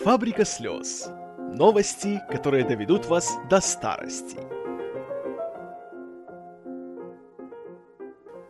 Фабрика 0.00 0.44
слез. 0.44 1.08
Новости, 1.38 2.20
которые 2.28 2.64
доведут 2.64 3.06
вас 3.06 3.38
до 3.48 3.60
старости. 3.60 4.36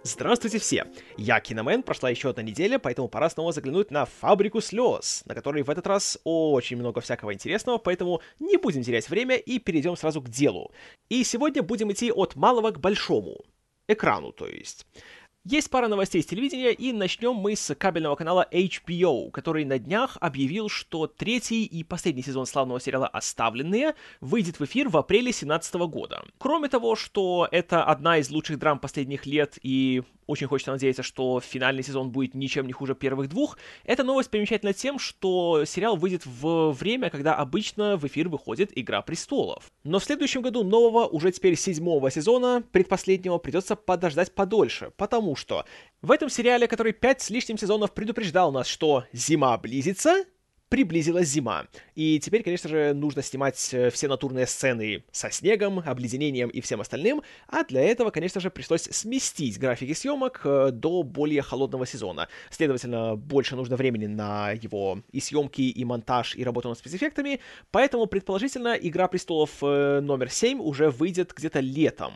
Здравствуйте 0.02 0.58
все! 0.58 0.86
Я 1.18 1.40
Киномен, 1.40 1.82
прошла 1.82 2.08
еще 2.08 2.30
одна 2.30 2.42
неделя, 2.42 2.78
поэтому 2.78 3.08
пора 3.08 3.28
снова 3.28 3.52
заглянуть 3.52 3.90
на 3.90 4.06
Фабрику 4.06 4.62
слез, 4.62 5.22
на 5.26 5.34
которой 5.34 5.62
в 5.62 5.68
этот 5.68 5.86
раз 5.86 6.18
очень 6.24 6.78
много 6.78 7.02
всякого 7.02 7.34
интересного, 7.34 7.76
поэтому 7.76 8.22
не 8.40 8.56
будем 8.56 8.82
терять 8.82 9.10
время 9.10 9.36
и 9.36 9.58
перейдем 9.58 9.96
сразу 9.96 10.22
к 10.22 10.30
делу. 10.30 10.72
И 11.10 11.24
сегодня 11.24 11.62
будем 11.62 11.92
идти 11.92 12.10
от 12.10 12.36
малого 12.36 12.70
к 12.70 12.80
большому. 12.80 13.44
Экрану, 13.86 14.32
то 14.32 14.46
есть. 14.46 14.86
Есть 15.46 15.68
пара 15.68 15.88
новостей 15.88 16.22
с 16.22 16.26
телевидения, 16.26 16.72
и 16.72 16.90
начнем 16.90 17.34
мы 17.34 17.54
с 17.54 17.74
кабельного 17.74 18.16
канала 18.16 18.48
HBO, 18.50 19.30
который 19.30 19.66
на 19.66 19.78
днях 19.78 20.16
объявил, 20.22 20.70
что 20.70 21.06
третий 21.06 21.66
и 21.66 21.84
последний 21.84 22.22
сезон 22.22 22.46
славного 22.46 22.80
сериала 22.80 23.06
«Оставленные» 23.08 23.94
выйдет 24.22 24.58
в 24.58 24.64
эфир 24.64 24.88
в 24.88 24.96
апреле 24.96 25.24
2017 25.24 25.74
года. 25.74 26.24
Кроме 26.38 26.70
того, 26.70 26.96
что 26.96 27.46
это 27.50 27.84
одна 27.84 28.16
из 28.16 28.30
лучших 28.30 28.58
драм 28.58 28.78
последних 28.78 29.26
лет, 29.26 29.58
и 29.62 30.02
очень 30.26 30.46
хочется 30.46 30.72
надеяться, 30.72 31.02
что 31.02 31.40
финальный 31.40 31.82
сезон 31.82 32.10
будет 32.10 32.34
ничем 32.34 32.66
не 32.66 32.72
хуже 32.72 32.94
первых 32.94 33.28
двух. 33.28 33.58
Эта 33.84 34.04
новость 34.04 34.30
примечательна 34.30 34.72
тем, 34.72 34.98
что 34.98 35.64
сериал 35.64 35.96
выйдет 35.96 36.26
в 36.26 36.72
время, 36.72 37.10
когда 37.10 37.34
обычно 37.34 37.96
в 37.96 38.06
эфир 38.06 38.28
выходит 38.28 38.70
«Игра 38.74 39.02
престолов». 39.02 39.70
Но 39.82 39.98
в 39.98 40.04
следующем 40.04 40.42
году 40.42 40.64
нового, 40.64 41.06
уже 41.06 41.32
теперь 41.32 41.56
седьмого 41.56 42.10
сезона, 42.10 42.62
предпоследнего, 42.72 43.38
придется 43.38 43.76
подождать 43.76 44.34
подольше, 44.34 44.92
потому 44.96 45.36
что 45.36 45.64
в 46.02 46.10
этом 46.10 46.28
сериале, 46.28 46.68
который 46.68 46.92
пять 46.92 47.22
с 47.22 47.30
лишним 47.30 47.58
сезонов 47.58 47.92
предупреждал 47.92 48.52
нас, 48.52 48.66
что 48.66 49.04
зима 49.12 49.56
близится, 49.58 50.24
приблизилась 50.68 51.28
зима. 51.28 51.66
И 51.94 52.18
теперь, 52.18 52.42
конечно 52.42 52.68
же, 52.68 52.94
нужно 52.94 53.22
снимать 53.22 53.70
э, 53.72 53.90
все 53.90 54.08
натурные 54.08 54.46
сцены 54.46 55.04
со 55.12 55.30
снегом, 55.30 55.80
обледенением 55.80 56.48
и 56.48 56.60
всем 56.60 56.80
остальным, 56.80 57.22
а 57.48 57.64
для 57.64 57.82
этого, 57.82 58.10
конечно 58.10 58.40
же, 58.40 58.50
пришлось 58.50 58.82
сместить 58.82 59.58
графики 59.58 59.92
съемок 59.92 60.40
э, 60.44 60.70
до 60.72 61.02
более 61.02 61.42
холодного 61.42 61.86
сезона. 61.86 62.28
Следовательно, 62.50 63.16
больше 63.16 63.56
нужно 63.56 63.76
времени 63.76 64.06
на 64.06 64.50
его 64.50 65.00
и 65.12 65.20
съемки, 65.20 65.62
и 65.62 65.84
монтаж, 65.84 66.34
и 66.36 66.44
работу 66.44 66.68
над 66.68 66.78
спецэффектами, 66.78 67.40
поэтому, 67.70 68.06
предположительно, 68.06 68.74
«Игра 68.74 69.08
престолов» 69.08 69.50
э, 69.62 70.00
номер 70.00 70.30
7 70.30 70.60
уже 70.60 70.90
выйдет 70.90 71.32
где-то 71.36 71.60
летом. 71.60 72.14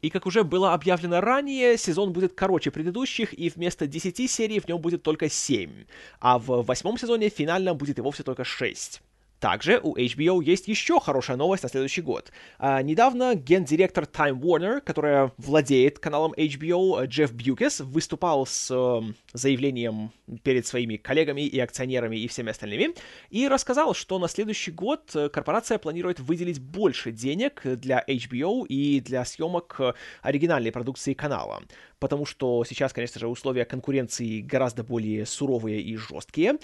И 0.00 0.10
как 0.10 0.26
уже 0.26 0.44
было 0.44 0.74
объявлено 0.74 1.20
ранее, 1.20 1.76
сезон 1.76 2.12
будет 2.12 2.32
короче 2.34 2.70
предыдущих, 2.70 3.32
и 3.32 3.50
вместо 3.50 3.86
10 3.86 4.30
серий 4.30 4.60
в 4.60 4.68
нем 4.68 4.80
будет 4.80 5.02
только 5.02 5.28
7. 5.28 5.84
А 6.20 6.38
в 6.38 6.62
восьмом 6.62 6.98
сезоне 6.98 7.28
финально 7.28 7.74
будет 7.74 7.98
и 7.98 8.02
вовсе 8.02 8.22
только 8.22 8.44
6. 8.44 9.02
Также 9.40 9.78
у 9.82 9.96
HBO 9.96 10.42
есть 10.42 10.68
еще 10.68 10.98
хорошая 11.00 11.36
новость 11.36 11.62
на 11.62 11.68
следующий 11.68 12.02
год. 12.02 12.32
А, 12.58 12.82
недавно 12.82 13.34
гендиректор 13.34 14.04
Time 14.04 14.40
Warner, 14.40 14.80
которая 14.80 15.32
владеет 15.36 15.98
каналом 15.98 16.32
HBO, 16.36 17.06
Джефф 17.06 17.32
Бьюкес, 17.32 17.80
выступал 17.80 18.46
с 18.46 18.68
э, 18.70 19.12
заявлением 19.32 20.12
перед 20.42 20.66
своими 20.66 20.96
коллегами 20.96 21.42
и 21.42 21.58
акционерами 21.60 22.16
и 22.16 22.26
всеми 22.26 22.50
остальными, 22.50 22.94
и 23.30 23.46
рассказал, 23.46 23.94
что 23.94 24.18
на 24.18 24.28
следующий 24.28 24.72
год 24.72 25.14
э, 25.14 25.28
корпорация 25.28 25.78
планирует 25.78 26.18
выделить 26.18 26.60
больше 26.60 27.12
денег 27.12 27.62
для 27.64 28.04
HBO 28.08 28.66
и 28.66 29.00
для 29.00 29.24
съемок 29.24 29.80
оригинальной 30.22 30.72
продукции 30.72 31.14
канала 31.14 31.62
потому 31.98 32.26
что 32.26 32.64
сейчас, 32.64 32.92
конечно 32.92 33.20
же, 33.20 33.28
условия 33.28 33.64
конкуренции 33.64 34.40
гораздо 34.40 34.84
более 34.84 35.26
суровые 35.26 35.80
и 35.80 35.96
жесткие, 35.96 36.54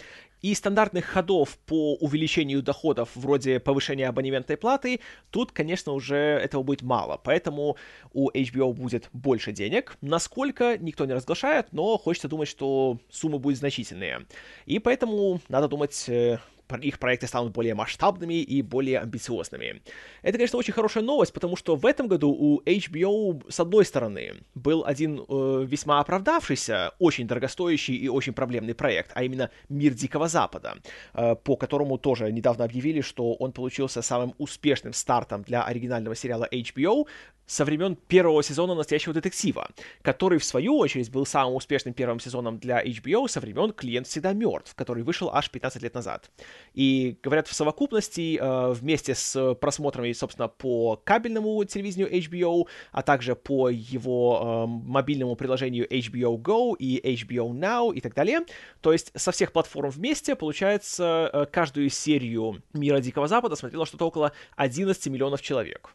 и 0.44 0.54
стандартных 0.54 1.06
ходов 1.06 1.56
по 1.64 1.94
увеличению 1.94 2.60
доходов, 2.60 3.08
вроде 3.14 3.60
повышения 3.60 4.06
абонементной 4.06 4.58
платы, 4.58 5.00
тут, 5.30 5.52
конечно, 5.52 5.92
уже 5.92 6.16
этого 6.16 6.62
будет 6.62 6.82
мало. 6.82 7.18
Поэтому 7.24 7.78
у 8.12 8.28
HBO 8.30 8.74
будет 8.74 9.08
больше 9.14 9.52
денег. 9.52 9.96
Насколько, 10.02 10.76
никто 10.76 11.06
не 11.06 11.14
разглашает, 11.14 11.68
но 11.72 11.96
хочется 11.96 12.28
думать, 12.28 12.48
что 12.48 12.98
суммы 13.10 13.38
будут 13.38 13.58
значительные. 13.58 14.26
И 14.66 14.78
поэтому 14.78 15.40
надо 15.48 15.66
думать 15.66 16.04
э, 16.10 16.38
их 16.80 16.98
проекты 16.98 17.26
станут 17.26 17.52
более 17.52 17.74
масштабными 17.74 18.34
и 18.34 18.62
более 18.62 19.00
амбициозными. 19.00 19.82
Это, 20.22 20.38
конечно, 20.38 20.58
очень 20.58 20.72
хорошая 20.72 21.04
новость, 21.04 21.32
потому 21.32 21.56
что 21.56 21.76
в 21.76 21.86
этом 21.86 22.08
году 22.08 22.30
у 22.30 22.60
HBO, 22.62 23.42
с 23.50 23.60
одной 23.60 23.84
стороны, 23.84 24.34
был 24.54 24.84
один 24.84 25.24
э, 25.28 25.64
весьма 25.66 26.00
оправдавшийся, 26.00 26.92
очень 26.98 27.26
дорогостоящий 27.26 27.94
и 27.96 28.08
очень 28.08 28.32
проблемный 28.32 28.74
проект, 28.74 29.10
а 29.14 29.22
именно 29.22 29.50
«Мир 29.68 29.94
Дикого 29.94 30.28
Запада», 30.28 30.76
э, 31.14 31.34
по 31.36 31.56
которому 31.56 31.98
тоже 31.98 32.32
недавно 32.32 32.64
объявили, 32.64 33.00
что 33.00 33.34
он 33.34 33.52
получился 33.52 34.02
самым 34.02 34.34
успешным 34.38 34.92
стартом 34.92 35.42
для 35.42 35.64
оригинального 35.64 36.14
сериала 36.14 36.48
HBO, 36.50 37.06
со 37.46 37.64
времен 37.64 37.96
первого 37.96 38.42
сезона 38.42 38.74
«Настоящего 38.74 39.14
детектива», 39.14 39.68
который, 40.02 40.38
в 40.38 40.44
свою 40.44 40.78
очередь, 40.78 41.10
был 41.10 41.26
самым 41.26 41.54
успешным 41.54 41.94
первым 41.94 42.20
сезоном 42.20 42.58
для 42.58 42.82
HBO 42.82 43.28
со 43.28 43.40
времен 43.40 43.72
«Клиент 43.72 44.06
всегда 44.06 44.32
мертв», 44.32 44.74
который 44.74 45.02
вышел 45.02 45.30
аж 45.30 45.50
15 45.50 45.82
лет 45.82 45.94
назад. 45.94 46.30
И, 46.74 47.18
говорят, 47.22 47.48
в 47.48 47.54
совокупности, 47.54 48.38
э, 48.40 48.72
вместе 48.72 49.14
с 49.14 49.54
просмотрами, 49.54 50.12
собственно, 50.12 50.48
по 50.48 50.96
кабельному 50.96 51.62
телевидению 51.64 52.12
HBO, 52.12 52.66
а 52.92 53.02
также 53.02 53.34
по 53.34 53.68
его 53.68 54.66
э, 54.66 54.66
мобильному 54.66 55.36
приложению 55.36 55.86
HBO 55.88 56.36
Go 56.36 56.76
и 56.76 57.00
HBO 57.14 57.50
Now 57.52 57.94
и 57.94 58.00
так 58.00 58.14
далее, 58.14 58.40
то 58.80 58.92
есть 58.92 59.12
со 59.14 59.32
всех 59.32 59.52
платформ 59.52 59.90
вместе, 59.90 60.34
получается, 60.34 61.30
э, 61.32 61.46
каждую 61.46 61.90
серию 61.90 62.62
«Мира 62.72 63.00
Дикого 63.00 63.28
Запада» 63.28 63.56
смотрело 63.56 63.86
что-то 63.86 64.06
около 64.06 64.32
11 64.56 65.06
миллионов 65.08 65.42
человек. 65.42 65.94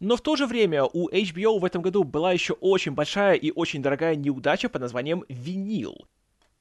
Но 0.00 0.16
в 0.16 0.22
то 0.22 0.34
же 0.34 0.46
время 0.46 0.84
у 0.84 1.10
HBO 1.10 1.58
в 1.58 1.64
этом 1.64 1.82
году 1.82 2.04
была 2.04 2.32
еще 2.32 2.54
очень 2.54 2.92
большая 2.92 3.34
и 3.34 3.52
очень 3.54 3.82
дорогая 3.82 4.16
неудача 4.16 4.68
под 4.70 4.80
названием 4.80 5.24
«Винил», 5.28 6.06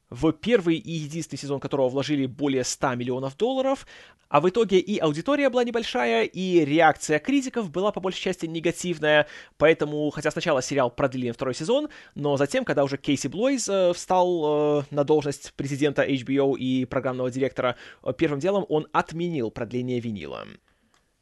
в 0.09 0.31
первый 0.31 0.77
и 0.77 0.91
единственный 0.91 1.39
сезон 1.39 1.59
которого 1.59 1.89
вложили 1.89 2.25
более 2.25 2.63
100 2.63 2.95
миллионов 2.95 3.37
долларов, 3.37 3.85
а 4.29 4.41
в 4.41 4.49
итоге 4.49 4.79
и 4.79 4.99
аудитория 4.99 5.49
была 5.49 5.63
небольшая, 5.63 6.23
и 6.23 6.63
реакция 6.63 7.17
критиков 7.19 7.71
была 7.71 7.91
по 7.91 7.99
большей 7.99 8.21
части 8.21 8.45
негативная, 8.45 9.27
поэтому, 9.57 10.09
хотя 10.11 10.29
сначала 10.29 10.61
сериал 10.61 10.91
продлили 10.91 11.29
на 11.29 11.33
второй 11.33 11.55
сезон, 11.55 11.89
но 12.13 12.37
затем, 12.37 12.63
когда 12.63 12.83
уже 12.83 12.97
Кейси 12.97 13.27
Блойз 13.27 13.67
э, 13.67 13.91
встал 13.93 14.81
э, 14.81 14.83
на 14.91 15.03
должность 15.03 15.53
президента 15.53 16.03
HBO 16.03 16.55
и 16.57 16.85
программного 16.85 17.31
директора, 17.31 17.75
э, 18.03 18.13
первым 18.15 18.39
делом 18.39 18.65
он 18.69 18.87
отменил 18.91 19.49
продление 19.49 19.99
винила. 19.99 20.45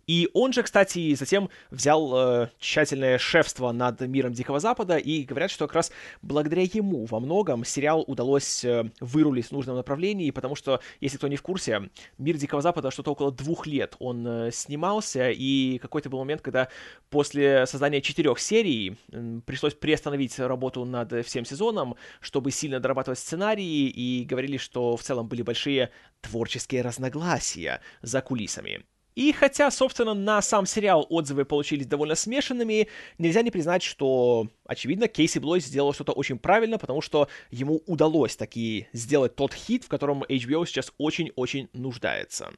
И 0.08 0.30
он 0.34 0.54
же, 0.54 0.64
кстати, 0.64 1.14
затем 1.16 1.50
взял 1.70 2.14
э, 2.16 2.50
тщательное 2.60 3.18
шефство 3.18 3.74
над 3.74 4.00
миром 4.02 4.32
Дикого 4.32 4.60
Запада, 4.60 4.98
и 4.98 5.24
говорят, 5.24 5.52
что 5.52 5.68
как 5.68 5.76
раз 5.76 5.92
благодаря 6.22 6.64
ему 6.64 7.06
во 7.06 7.20
многом 7.20 7.66
сериал 7.66 8.06
удалось 8.08 8.64
э, 8.64 8.90
вырулить 9.02 9.48
в 9.48 9.52
нужном 9.52 9.76
направлении, 9.76 10.32
потому 10.32 10.56
что, 10.56 10.80
если 11.02 11.18
кто 11.18 11.28
не 11.28 11.36
в 11.36 11.42
курсе, 11.42 11.90
мир 12.18 12.38
Дикого 12.38 12.62
Запада 12.62 12.90
что-то 12.90 13.12
около 13.12 13.34
двух 13.34 13.68
лет 13.68 13.98
он 14.00 14.26
э, 14.26 14.52
снимался, 14.52 15.30
и 15.30 15.78
какой-то 15.80 16.10
был 16.10 16.20
момент, 16.20 16.42
когда 16.42 16.70
после 17.10 17.66
создания 17.66 18.02
четырех 18.02 18.40
серий 18.40 18.98
э, 19.12 19.42
пришлось 19.46 19.74
приостановить 19.74 20.40
работу 20.40 20.86
над 20.86 21.26
всем 21.26 21.44
сезоном, 21.44 21.96
чтобы 22.22 22.52
сильно 22.52 22.80
дорабатывать 22.80 23.20
сценарии, 23.20 23.90
и 23.90 24.24
говорили, 24.24 24.56
что 24.56 24.96
в 24.96 25.04
целом 25.04 25.28
были 25.28 25.42
большие 25.42 25.92
творческие 26.22 26.82
разногласия 26.82 27.82
за 28.02 28.22
кулисами. 28.22 28.86
И 29.18 29.32
хотя, 29.32 29.72
собственно, 29.72 30.14
на 30.14 30.44
сам 30.44 30.68
сериал 30.68 31.08
отзывы 31.10 31.44
получились 31.44 31.88
довольно 31.88 32.14
смешанными, 32.14 32.88
нельзя 33.18 33.42
не 33.42 33.50
признать, 33.50 33.82
что, 33.82 34.48
очевидно, 34.64 35.08
Кейси 35.08 35.40
Блой 35.40 35.60
сделал 35.60 35.92
что-то 35.92 36.12
очень 36.12 36.38
правильно, 36.38 36.78
потому 36.78 37.02
что 37.02 37.28
ему 37.50 37.82
удалось 37.88 38.36
таки 38.36 38.88
сделать 38.94 39.36
тот 39.36 39.56
хит, 39.56 39.86
в 39.86 39.88
котором 39.88 40.22
HBO 40.22 40.68
сейчас 40.68 40.94
очень-очень 41.00 41.68
нуждается. 41.74 42.52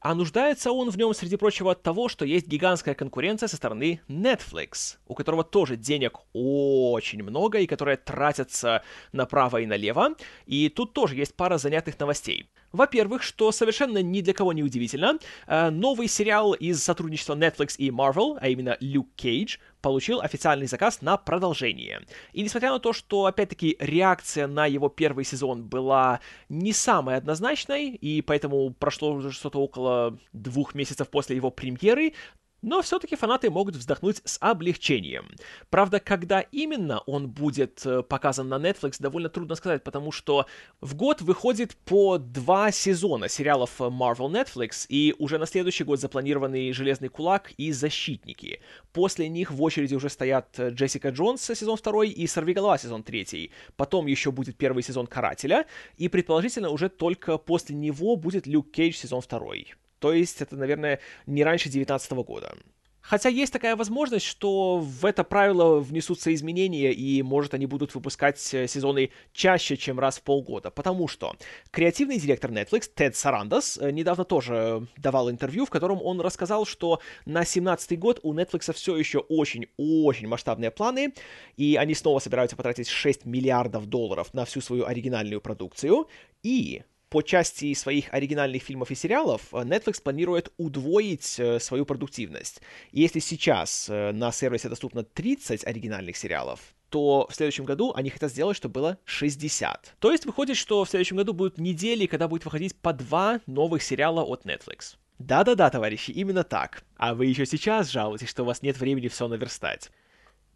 А 0.00 0.14
нуждается 0.14 0.72
он 0.72 0.88
в 0.88 0.96
нем, 0.96 1.12
среди 1.12 1.36
прочего, 1.36 1.72
от 1.72 1.82
того, 1.82 2.08
что 2.08 2.24
есть 2.24 2.48
гигантская 2.48 2.94
конкуренция 2.94 3.46
со 3.46 3.56
стороны 3.56 4.00
Netflix, 4.08 4.96
у 5.06 5.14
которого 5.14 5.44
тоже 5.44 5.76
денег 5.76 6.20
очень 6.32 7.22
много 7.22 7.58
и 7.58 7.66
которые 7.66 7.98
тратятся 7.98 8.82
направо 9.12 9.58
и 9.58 9.66
налево. 9.66 10.16
И 10.46 10.70
тут 10.70 10.94
тоже 10.94 11.16
есть 11.16 11.36
пара 11.36 11.58
занятных 11.58 12.00
новостей. 12.00 12.48
Во-первых, 12.72 13.22
что 13.22 13.52
совершенно 13.52 14.02
ни 14.02 14.20
для 14.20 14.34
кого 14.34 14.52
не 14.52 14.62
удивительно, 14.62 15.18
э, 15.46 15.70
новый 15.70 16.08
сериал 16.08 16.54
из 16.54 16.82
сотрудничества 16.82 17.34
Netflix 17.34 17.74
и 17.76 17.90
Marvel, 17.90 18.38
а 18.40 18.48
именно 18.48 18.76
Люк 18.80 19.08
Кейдж, 19.16 19.58
получил 19.82 20.20
официальный 20.20 20.66
заказ 20.66 21.02
на 21.02 21.16
продолжение. 21.16 22.02
И 22.32 22.42
несмотря 22.42 22.70
на 22.70 22.78
то, 22.78 22.92
что, 22.92 23.26
опять-таки, 23.26 23.76
реакция 23.80 24.46
на 24.46 24.66
его 24.66 24.88
первый 24.88 25.24
сезон 25.24 25.64
была 25.64 26.20
не 26.48 26.72
самой 26.72 27.16
однозначной, 27.16 27.90
и 27.90 28.22
поэтому 28.22 28.70
прошло 28.70 29.12
уже 29.12 29.32
что-то 29.32 29.60
около 29.60 30.18
двух 30.32 30.74
месяцев 30.74 31.08
после 31.08 31.36
его 31.36 31.50
премьеры, 31.50 32.14
но 32.62 32.80
все-таки 32.80 33.16
фанаты 33.16 33.50
могут 33.50 33.76
вздохнуть 33.76 34.22
с 34.24 34.38
облегчением. 34.40 35.28
Правда, 35.68 36.00
когда 36.00 36.40
именно 36.40 37.00
он 37.00 37.28
будет 37.28 37.84
э, 37.84 38.02
показан 38.02 38.48
на 38.48 38.54
Netflix, 38.54 38.96
довольно 39.00 39.28
трудно 39.28 39.54
сказать, 39.56 39.84
потому 39.84 40.12
что 40.12 40.46
в 40.80 40.94
год 40.94 41.20
выходит 41.20 41.76
по 41.84 42.18
два 42.18 42.70
сезона 42.70 43.28
сериалов 43.28 43.80
Marvel 43.80 44.30
Netflix, 44.30 44.86
и 44.88 45.14
уже 45.18 45.38
на 45.38 45.46
следующий 45.46 45.84
год 45.84 46.00
запланированы 46.00 46.72
«Железный 46.72 47.08
кулак» 47.08 47.52
и 47.56 47.72
«Защитники». 47.72 48.60
После 48.92 49.28
них 49.28 49.50
в 49.50 49.60
очереди 49.62 49.94
уже 49.94 50.08
стоят 50.08 50.58
«Джессика 50.58 51.10
Джонс» 51.10 51.42
сезон 51.42 51.76
второй 51.76 52.08
и 52.10 52.26
«Сорвиголова» 52.26 52.78
сезон 52.78 53.02
третий. 53.02 53.50
Потом 53.76 54.06
еще 54.06 54.30
будет 54.30 54.56
первый 54.56 54.82
сезон 54.82 55.06
«Карателя», 55.06 55.66
и 55.96 56.08
предположительно 56.08 56.70
уже 56.70 56.88
только 56.88 57.38
после 57.38 57.74
него 57.74 58.16
будет 58.16 58.46
«Люк 58.46 58.70
Кейдж» 58.70 58.94
сезон 58.94 59.20
второй. 59.20 59.74
То 60.02 60.12
есть 60.12 60.42
это, 60.42 60.56
наверное, 60.56 60.98
не 61.26 61.44
раньше 61.44 61.70
2019 61.70 62.12
года. 62.26 62.56
Хотя 63.00 63.28
есть 63.28 63.52
такая 63.52 63.76
возможность, 63.76 64.26
что 64.26 64.78
в 64.78 65.04
это 65.04 65.22
правило 65.24 65.78
внесутся 65.80 66.32
изменения, 66.34 66.92
и, 66.92 67.20
может, 67.22 67.54
они 67.54 67.66
будут 67.66 67.94
выпускать 67.94 68.54
э, 68.54 68.66
сезоны 68.68 69.10
чаще, 69.32 69.76
чем 69.76 69.98
раз 69.98 70.18
в 70.18 70.22
полгода. 70.22 70.70
Потому 70.70 71.08
что 71.08 71.36
креативный 71.70 72.18
директор 72.18 72.50
Netflix 72.50 72.88
Тед 72.94 73.16
Сарандас 73.16 73.76
э, 73.78 73.90
недавно 73.90 74.24
тоже 74.24 74.86
давал 74.96 75.30
интервью, 75.30 75.66
в 75.66 75.70
котором 75.70 76.00
он 76.02 76.20
рассказал, 76.20 76.64
что 76.64 77.00
на 77.26 77.40
2017 77.40 77.98
год 77.98 78.20
у 78.22 78.34
Netflix 78.34 78.72
все 78.72 78.96
еще 78.96 79.18
очень-очень 79.18 80.28
масштабные 80.28 80.70
планы, 80.70 81.12
и 81.56 81.76
они 81.76 81.94
снова 81.94 82.20
собираются 82.20 82.56
потратить 82.56 82.88
6 82.88 83.24
миллиардов 83.24 83.86
долларов 83.86 84.32
на 84.32 84.44
всю 84.44 84.60
свою 84.60 84.86
оригинальную 84.86 85.40
продукцию, 85.40 86.08
и 86.42 86.82
по 87.12 87.20
части 87.20 87.74
своих 87.74 88.06
оригинальных 88.14 88.62
фильмов 88.62 88.90
и 88.90 88.94
сериалов 88.94 89.42
э, 89.52 89.58
Netflix 89.58 90.02
планирует 90.02 90.50
удвоить 90.56 91.38
э, 91.38 91.60
свою 91.60 91.84
продуктивность. 91.84 92.62
Если 92.90 93.18
сейчас 93.18 93.86
э, 93.90 94.12
на 94.12 94.32
сервисе 94.32 94.70
доступно 94.70 95.04
30 95.04 95.66
оригинальных 95.66 96.16
сериалов, 96.16 96.60
то 96.88 97.26
в 97.28 97.34
следующем 97.34 97.66
году 97.66 97.92
они 97.94 98.08
хотят 98.08 98.30
сделать, 98.30 98.56
чтобы 98.56 98.72
было 98.72 98.98
60. 99.04 99.96
То 99.98 100.10
есть 100.10 100.24
выходит, 100.24 100.56
что 100.56 100.86
в 100.86 100.88
следующем 100.88 101.16
году 101.18 101.34
будут 101.34 101.58
недели, 101.58 102.06
когда 102.06 102.28
будет 102.28 102.46
выходить 102.46 102.74
по 102.76 102.94
два 102.94 103.42
новых 103.44 103.82
сериала 103.82 104.22
от 104.22 104.46
Netflix. 104.46 104.96
Да-да-да, 105.18 105.68
товарищи, 105.68 106.12
именно 106.12 106.44
так. 106.44 106.82
А 106.96 107.14
вы 107.14 107.26
еще 107.26 107.44
сейчас 107.44 107.90
жалуетесь, 107.90 108.30
что 108.30 108.42
у 108.42 108.46
вас 108.46 108.62
нет 108.62 108.78
времени 108.78 109.08
все 109.08 109.28
наверстать. 109.28 109.90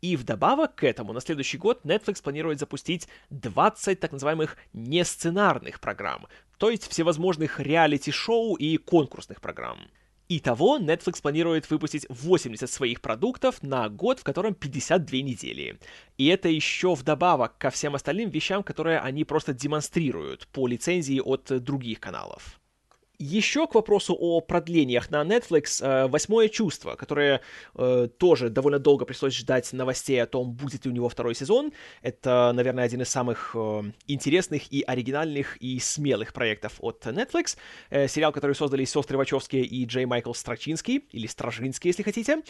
И 0.02 0.16
вдобавок 0.16 0.74
к 0.76 0.84
этому 0.84 1.12
на 1.12 1.20
следующий 1.20 1.56
год 1.56 1.84
Netflix 1.84 2.22
планирует 2.22 2.58
запустить 2.58 3.08
20 3.30 3.98
так 3.98 4.12
называемых 4.12 4.56
несценарных 4.72 5.80
программ, 5.80 6.26
то 6.58 6.70
есть 6.70 6.88
всевозможных 6.88 7.60
реалити-шоу 7.60 8.56
и 8.56 8.76
конкурсных 8.76 9.40
программ. 9.40 9.78
Итого, 10.28 10.78
Netflix 10.78 11.22
планирует 11.22 11.70
выпустить 11.70 12.04
80 12.08 12.68
своих 12.68 13.00
продуктов 13.00 13.62
на 13.62 13.88
год, 13.88 14.18
в 14.18 14.24
котором 14.24 14.54
52 14.54 15.18
недели. 15.18 15.78
И 16.18 16.26
это 16.26 16.48
еще 16.48 16.94
вдобавок 16.94 17.56
ко 17.58 17.70
всем 17.70 17.94
остальным 17.94 18.30
вещам, 18.30 18.64
которые 18.64 18.98
они 18.98 19.24
просто 19.24 19.52
демонстрируют 19.52 20.48
по 20.48 20.66
лицензии 20.66 21.20
от 21.20 21.62
других 21.62 22.00
каналов. 22.00 22.60
Еще 23.18 23.66
к 23.66 23.74
вопросу 23.74 24.14
о 24.18 24.40
продлениях 24.42 25.10
на 25.10 25.22
Netflix 25.22 25.82
э, 25.82 26.06
«Восьмое 26.06 26.50
чувство», 26.50 26.96
которое 26.96 27.40
э, 27.74 28.08
тоже 28.18 28.50
довольно 28.50 28.78
долго 28.78 29.06
пришлось 29.06 29.34
ждать 29.34 29.72
новостей 29.72 30.22
о 30.22 30.26
том, 30.26 30.52
будет 30.52 30.84
ли 30.84 30.90
у 30.90 30.94
него 30.94 31.08
второй 31.08 31.34
сезон. 31.34 31.72
Это, 32.02 32.52
наверное, 32.54 32.84
один 32.84 33.00
из 33.00 33.08
самых 33.08 33.52
э, 33.54 33.82
интересных 34.06 34.70
и 34.70 34.82
оригинальных 34.82 35.56
и 35.58 35.78
смелых 35.78 36.34
проектов 36.34 36.74
от 36.80 37.06
Netflix. 37.06 37.56
Сериал, 37.90 38.32
который 38.32 38.54
создали 38.54 38.84
сестры 38.84 39.16
Вачовские 39.16 39.64
и 39.64 39.86
Джей 39.86 40.04
Майкл 40.04 40.34
Страчинский, 40.34 41.06
или 41.12 41.26
Стражинский, 41.26 41.88
если 41.88 42.02
хотите. 42.02 42.42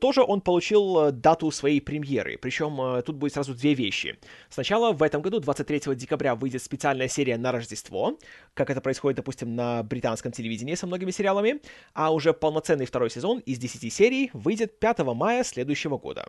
Тоже 0.00 0.22
он 0.22 0.40
получил 0.40 1.12
дату 1.12 1.50
своей 1.50 1.80
премьеры, 1.80 2.38
причем 2.38 3.02
тут 3.02 3.16
будет 3.16 3.34
сразу 3.34 3.54
две 3.54 3.74
вещи. 3.74 4.18
Сначала 4.48 4.92
в 4.92 5.02
этом 5.02 5.22
году, 5.22 5.38
23 5.40 5.94
декабря, 5.94 6.34
выйдет 6.34 6.62
специальная 6.62 7.08
серия 7.08 7.36
на 7.38 7.52
Рождество, 7.52 8.18
как 8.54 8.70
это 8.70 8.80
происходит, 8.80 9.18
допустим, 9.18 9.54
на 9.54 9.83
британском 9.86 10.32
телевидении 10.32 10.74
со 10.74 10.86
многими 10.86 11.10
сериалами, 11.10 11.60
а 11.92 12.12
уже 12.12 12.32
полноценный 12.32 12.86
второй 12.86 13.10
сезон 13.10 13.38
из 13.40 13.58
10 13.58 13.92
серий 13.92 14.30
выйдет 14.32 14.78
5 14.78 14.98
мая 15.00 15.44
следующего 15.44 15.98
года. 15.98 16.26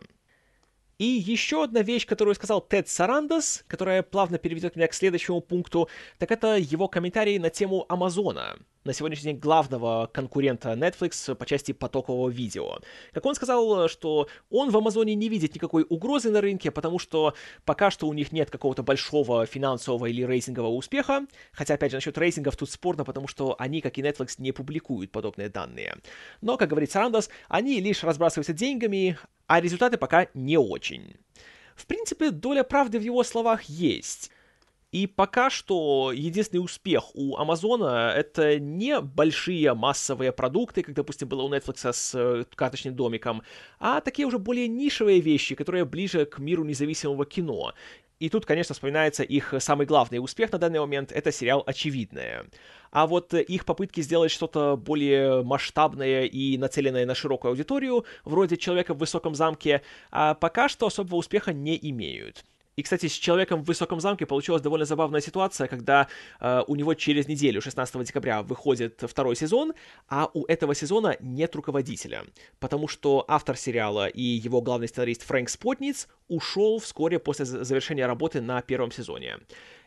И 0.98 1.04
еще 1.04 1.64
одна 1.64 1.82
вещь, 1.82 2.06
которую 2.06 2.34
сказал 2.34 2.60
Тед 2.62 2.88
Сарандас, 2.88 3.64
которая 3.66 4.02
плавно 4.02 4.38
переведет 4.38 4.76
меня 4.76 4.88
к 4.88 4.94
следующему 4.94 5.40
пункту, 5.42 5.90
так 6.18 6.30
это 6.30 6.56
его 6.56 6.88
комментарий 6.88 7.38
на 7.38 7.50
тему 7.50 7.84
Амазона 7.88 8.56
на 8.86 8.92
сегодняшний 8.92 9.32
день 9.32 9.40
главного 9.40 10.08
конкурента 10.12 10.72
Netflix 10.72 11.34
по 11.34 11.44
части 11.44 11.72
потокового 11.72 12.30
видео. 12.30 12.78
Как 13.12 13.26
он 13.26 13.34
сказал, 13.34 13.88
что 13.88 14.28
он 14.48 14.70
в 14.70 14.76
Амазоне 14.76 15.16
не 15.16 15.28
видит 15.28 15.54
никакой 15.54 15.84
угрозы 15.88 16.30
на 16.30 16.40
рынке, 16.40 16.70
потому 16.70 17.00
что 17.00 17.34
пока 17.64 17.90
что 17.90 18.06
у 18.06 18.12
них 18.12 18.30
нет 18.30 18.50
какого-то 18.50 18.84
большого 18.84 19.44
финансового 19.44 20.06
или 20.06 20.22
рейтингового 20.22 20.74
успеха, 20.74 21.26
хотя, 21.52 21.74
опять 21.74 21.90
же, 21.90 21.96
насчет 21.96 22.16
рейтингов 22.16 22.56
тут 22.56 22.70
спорно, 22.70 23.04
потому 23.04 23.26
что 23.26 23.56
они, 23.58 23.80
как 23.80 23.98
и 23.98 24.02
Netflix, 24.02 24.36
не 24.38 24.52
публикуют 24.52 25.10
подобные 25.10 25.48
данные. 25.48 25.96
Но, 26.40 26.56
как 26.56 26.68
говорит 26.68 26.92
Сарандас, 26.92 27.28
они 27.48 27.80
лишь 27.80 28.04
разбрасываются 28.04 28.52
деньгами, 28.52 29.18
а 29.48 29.60
результаты 29.60 29.96
пока 29.98 30.28
не 30.34 30.58
очень. 30.58 31.16
В 31.74 31.86
принципе, 31.86 32.30
доля 32.30 32.62
правды 32.62 33.00
в 33.00 33.02
его 33.02 33.24
словах 33.24 33.64
есть. 33.64 34.30
И 34.96 35.06
пока 35.06 35.50
что 35.50 36.10
единственный 36.10 36.60
успех 36.60 37.14
у 37.14 37.36
Амазона— 37.36 38.14
это 38.16 38.58
не 38.58 38.98
большие 38.98 39.74
массовые 39.74 40.32
продукты, 40.32 40.82
как, 40.82 40.94
допустим, 40.94 41.28
было 41.28 41.42
у 41.42 41.52
Netflix 41.52 41.92
с 41.92 42.14
э, 42.14 42.44
карточным 42.54 42.96
домиком, 42.96 43.42
а 43.78 44.00
такие 44.00 44.26
уже 44.26 44.38
более 44.38 44.68
нишевые 44.68 45.20
вещи, 45.20 45.54
которые 45.54 45.84
ближе 45.84 46.24
к 46.24 46.38
миру 46.38 46.64
независимого 46.64 47.26
кино. 47.26 47.74
И 48.20 48.30
тут, 48.30 48.46
конечно, 48.46 48.72
вспоминается 48.72 49.22
их 49.22 49.52
самый 49.58 49.86
главный 49.86 50.18
успех 50.18 50.50
на 50.52 50.58
данный 50.58 50.80
момент— 50.80 51.12
это 51.14 51.30
сериал 51.30 51.62
«Очевидное». 51.66 52.46
А 52.90 53.06
вот 53.06 53.34
их 53.34 53.66
попытки 53.66 54.00
сделать 54.00 54.30
что-то 54.30 54.78
более 54.78 55.42
масштабное 55.42 56.24
и 56.24 56.56
нацеленное 56.56 57.04
на 57.04 57.14
широкую 57.14 57.50
аудиторию, 57.50 58.06
вроде 58.24 58.56
«Человека 58.56 58.94
в 58.94 58.98
высоком 58.98 59.34
замке», 59.34 59.82
а 60.10 60.32
пока 60.32 60.70
что 60.70 60.86
особого 60.86 61.16
успеха 61.16 61.52
не 61.52 61.78
имеют. 61.90 62.46
И, 62.76 62.82
кстати, 62.82 63.06
с 63.08 63.12
человеком 63.12 63.62
в 63.62 63.66
высоком 63.66 64.00
замке 64.00 64.26
получилась 64.26 64.62
довольно 64.62 64.84
забавная 64.84 65.22
ситуация, 65.22 65.66
когда 65.66 66.08
э, 66.40 66.62
у 66.66 66.76
него 66.76 66.94
через 66.94 67.26
неделю, 67.26 67.62
16 67.62 68.04
декабря, 68.04 68.42
выходит 68.42 69.02
второй 69.08 69.34
сезон, 69.34 69.72
а 70.08 70.30
у 70.34 70.44
этого 70.44 70.74
сезона 70.74 71.16
нет 71.20 71.56
руководителя, 71.56 72.24
потому 72.60 72.86
что 72.86 73.24
автор 73.28 73.56
сериала 73.56 74.06
и 74.08 74.22
его 74.22 74.60
главный 74.60 74.88
сценарист 74.88 75.22
Фрэнк 75.22 75.48
Спотниц 75.48 76.08
ушел 76.28 76.78
вскоре 76.78 77.18
после 77.18 77.46
завершения 77.46 78.06
работы 78.06 78.42
на 78.42 78.60
первом 78.60 78.92
сезоне. 78.92 79.38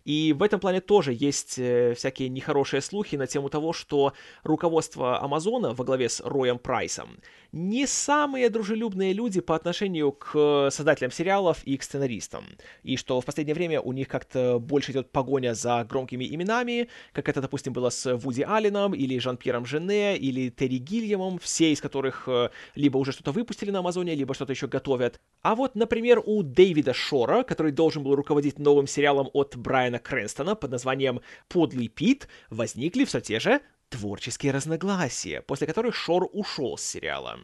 И 0.05 0.33
в 0.33 0.41
этом 0.41 0.59
плане 0.59 0.81
тоже 0.81 1.13
есть 1.13 1.59
э, 1.59 1.93
всякие 1.93 2.29
нехорошие 2.29 2.81
слухи 2.81 3.15
на 3.15 3.27
тему 3.27 3.49
того, 3.49 3.73
что 3.73 4.13
руководство 4.43 5.21
Амазона 5.21 5.73
во 5.73 5.85
главе 5.85 6.09
с 6.09 6.21
Роем 6.25 6.57
Прайсом 6.57 7.19
не 7.51 7.87
самые 7.87 8.49
дружелюбные 8.49 9.13
люди 9.13 9.41
по 9.41 9.55
отношению 9.55 10.11
к 10.11 10.69
создателям 10.71 11.11
сериалов 11.11 11.63
и 11.63 11.77
к 11.77 11.83
сценаристам. 11.83 12.45
И 12.83 12.97
что 12.97 13.19
в 13.21 13.25
последнее 13.25 13.55
время 13.55 13.81
у 13.81 13.93
них 13.93 14.07
как-то 14.07 14.59
больше 14.59 14.91
идет 14.91 15.11
погоня 15.11 15.53
за 15.53 15.83
громкими 15.83 16.25
именами, 16.25 16.89
как 17.13 17.29
это, 17.29 17.41
допустим, 17.41 17.73
было 17.73 17.89
с 17.89 18.15
Вуди 18.17 18.41
Алленом 18.41 18.93
или 18.93 19.17
Жан-Пьером 19.17 19.65
Жене 19.65 20.17
или 20.17 20.49
Терри 20.49 20.77
Гильямом, 20.77 21.39
все 21.39 21.71
из 21.71 21.81
которых 21.81 22.27
э, 22.27 22.49
либо 22.75 22.97
уже 22.97 23.11
что-то 23.11 23.31
выпустили 23.31 23.71
на 23.71 23.79
Амазоне, 23.79 24.15
либо 24.15 24.33
что-то 24.33 24.51
еще 24.51 24.67
готовят. 24.67 25.19
А 25.41 25.55
вот, 25.55 25.75
например, 25.75 26.21
у 26.25 26.43
Дэвида 26.43 26.93
Шора, 26.93 27.43
который 27.43 27.71
должен 27.71 28.03
был 28.03 28.15
руководить 28.15 28.59
новым 28.59 28.87
сериалом 28.87 29.29
от 29.33 29.55
Брайана 29.55 29.99
Крэнстона 29.99 30.55
под 30.55 30.71
названием 30.71 31.21
«Подлый 31.47 31.87
Пит», 31.87 32.27
возникли 32.49 33.05
все 33.05 33.19
те 33.19 33.39
же 33.39 33.61
творческие 33.89 34.51
разногласия, 34.51 35.41
после 35.41 35.67
которых 35.67 35.95
Шор 35.95 36.29
ушел 36.31 36.77
с 36.77 36.83
сериала. 36.83 37.39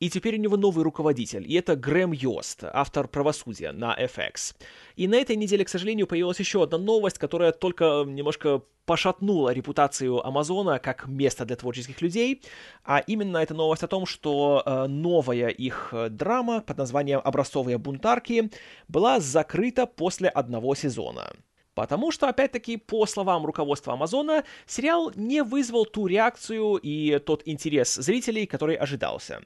И 0.00 0.08
теперь 0.08 0.36
у 0.36 0.40
него 0.40 0.56
новый 0.56 0.82
руководитель, 0.82 1.44
и 1.46 1.54
это 1.54 1.76
Грэм 1.76 2.12
Йост, 2.12 2.64
автор 2.64 3.06
«Правосудия» 3.06 3.70
на 3.70 3.94
FX. 3.94 4.56
И 4.96 5.06
на 5.06 5.16
этой 5.16 5.36
неделе, 5.36 5.62
к 5.62 5.68
сожалению, 5.68 6.06
появилась 6.06 6.40
еще 6.40 6.62
одна 6.62 6.78
новость, 6.78 7.18
которая 7.18 7.52
только 7.52 8.04
немножко 8.06 8.62
пошатнула 8.86 9.50
репутацию 9.52 10.26
Амазона 10.26 10.78
как 10.78 11.06
место 11.06 11.44
для 11.44 11.56
творческих 11.56 12.00
людей, 12.00 12.42
а 12.82 13.00
именно 13.00 13.36
это 13.36 13.52
новость 13.52 13.82
о 13.82 13.88
том, 13.88 14.06
что 14.06 14.62
э, 14.64 14.86
новая 14.86 15.48
их 15.48 15.92
драма 16.08 16.62
под 16.62 16.78
названием 16.78 17.20
«Образцовые 17.22 17.76
бунтарки» 17.76 18.50
была 18.88 19.20
закрыта 19.20 19.84
после 19.84 20.30
одного 20.30 20.74
сезона. 20.74 21.30
Потому 21.80 22.10
что, 22.10 22.28
опять-таки, 22.28 22.76
по 22.76 23.06
словам 23.06 23.46
руководства 23.46 23.94
Амазона, 23.94 24.44
сериал 24.66 25.12
не 25.14 25.42
вызвал 25.42 25.86
ту 25.86 26.06
реакцию 26.06 26.76
и 26.76 27.18
тот 27.20 27.40
интерес 27.46 27.94
зрителей, 27.94 28.44
который 28.44 28.76
ожидался. 28.76 29.40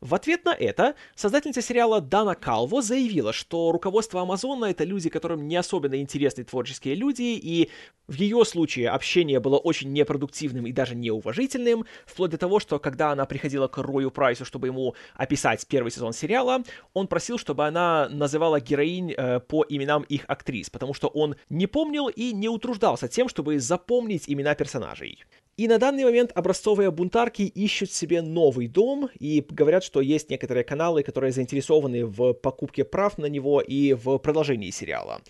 В 0.00 0.14
ответ 0.14 0.46
на 0.46 0.54
это 0.54 0.94
создательница 1.14 1.60
сериала 1.60 2.00
Дана 2.00 2.34
Калво 2.34 2.80
заявила, 2.80 3.34
что 3.34 3.70
руководство 3.70 4.22
Амазона— 4.22 4.64
это 4.66 4.84
люди, 4.84 5.10
которым 5.10 5.46
не 5.46 5.56
особенно 5.56 6.00
интересны 6.00 6.42
творческие 6.42 6.94
люди, 6.94 7.38
и 7.38 7.70
в 8.08 8.14
ее 8.14 8.46
случае 8.46 8.88
общение 8.88 9.40
было 9.40 9.58
очень 9.58 9.92
непродуктивным 9.92 10.66
и 10.66 10.72
даже 10.72 10.94
неуважительным, 10.94 11.84
вплоть 12.06 12.30
до 12.30 12.38
того, 12.38 12.60
что 12.60 12.78
когда 12.78 13.12
она 13.12 13.26
приходила 13.26 13.68
к 13.68 13.76
Рою 13.76 14.10
Прайсу, 14.10 14.46
чтобы 14.46 14.68
ему 14.68 14.94
описать 15.16 15.66
первый 15.66 15.90
сезон 15.90 16.14
сериала, 16.14 16.62
он 16.94 17.06
просил, 17.06 17.36
чтобы 17.36 17.66
она 17.66 18.08
называла 18.08 18.58
героинь 18.58 19.12
э, 19.12 19.40
по 19.40 19.66
именам 19.68 20.04
их 20.04 20.24
актрис, 20.28 20.70
потому 20.70 20.94
что 20.94 21.08
он 21.08 21.36
не 21.50 21.66
помнил 21.66 22.08
и 22.08 22.32
не 22.32 22.48
утруждался 22.48 23.06
тем, 23.06 23.28
чтобы 23.28 23.58
запомнить 23.58 24.24
имена 24.28 24.54
персонажей. 24.54 25.22
И 25.60 25.68
на 25.68 25.76
данный 25.76 26.04
момент 26.04 26.32
образцовые 26.34 26.90
бунтарки 26.90 27.42
ищут 27.42 27.92
себе 27.92 28.22
новый 28.22 28.66
дом 28.66 29.10
и 29.18 29.44
говорят, 29.46 29.84
что 29.84 30.00
есть 30.00 30.30
некоторые 30.30 30.64
каналы, 30.64 31.02
которые 31.02 31.32
заинтересованы 31.32 32.06
в 32.06 32.32
покупке 32.32 32.82
прав 32.82 33.18
на 33.18 33.26
него 33.26 33.60
и 33.60 33.92
в 33.92 34.16
продолжении 34.16 34.70
сериала. 34.70 35.20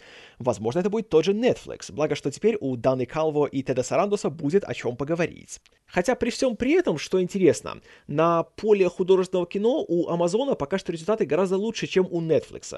Возможно, 0.41 0.81
это 0.81 0.89
будет 0.89 1.11
тот 1.11 1.27
же 1.27 1.33
Netflix, 1.33 1.93
благо 1.93 2.15
что 2.15 2.31
теперь 2.31 2.57
у 2.61 2.75
Даны 2.75 3.05
Калво 3.05 3.45
и 3.45 3.63
Теда 3.63 3.83
Сарандоса 3.83 4.31
будет 4.31 4.65
о 4.65 4.73
чем 4.73 4.97
поговорить. 4.97 5.61
Хотя 5.87 6.15
при 6.15 6.31
всем 6.31 6.57
при 6.57 6.73
этом, 6.73 6.97
что 6.97 7.21
интересно, 7.21 7.83
на 8.07 8.45
поле 8.45 8.89
художественного 8.89 9.47
кино 9.47 9.85
у 9.87 10.09
Амазона 10.09 10.55
пока 10.55 10.79
что 10.79 10.93
результаты 10.93 11.27
гораздо 11.27 11.59
лучше, 11.59 11.87
чем 11.87 12.09
у 12.11 12.23
Netflix, 12.23 12.75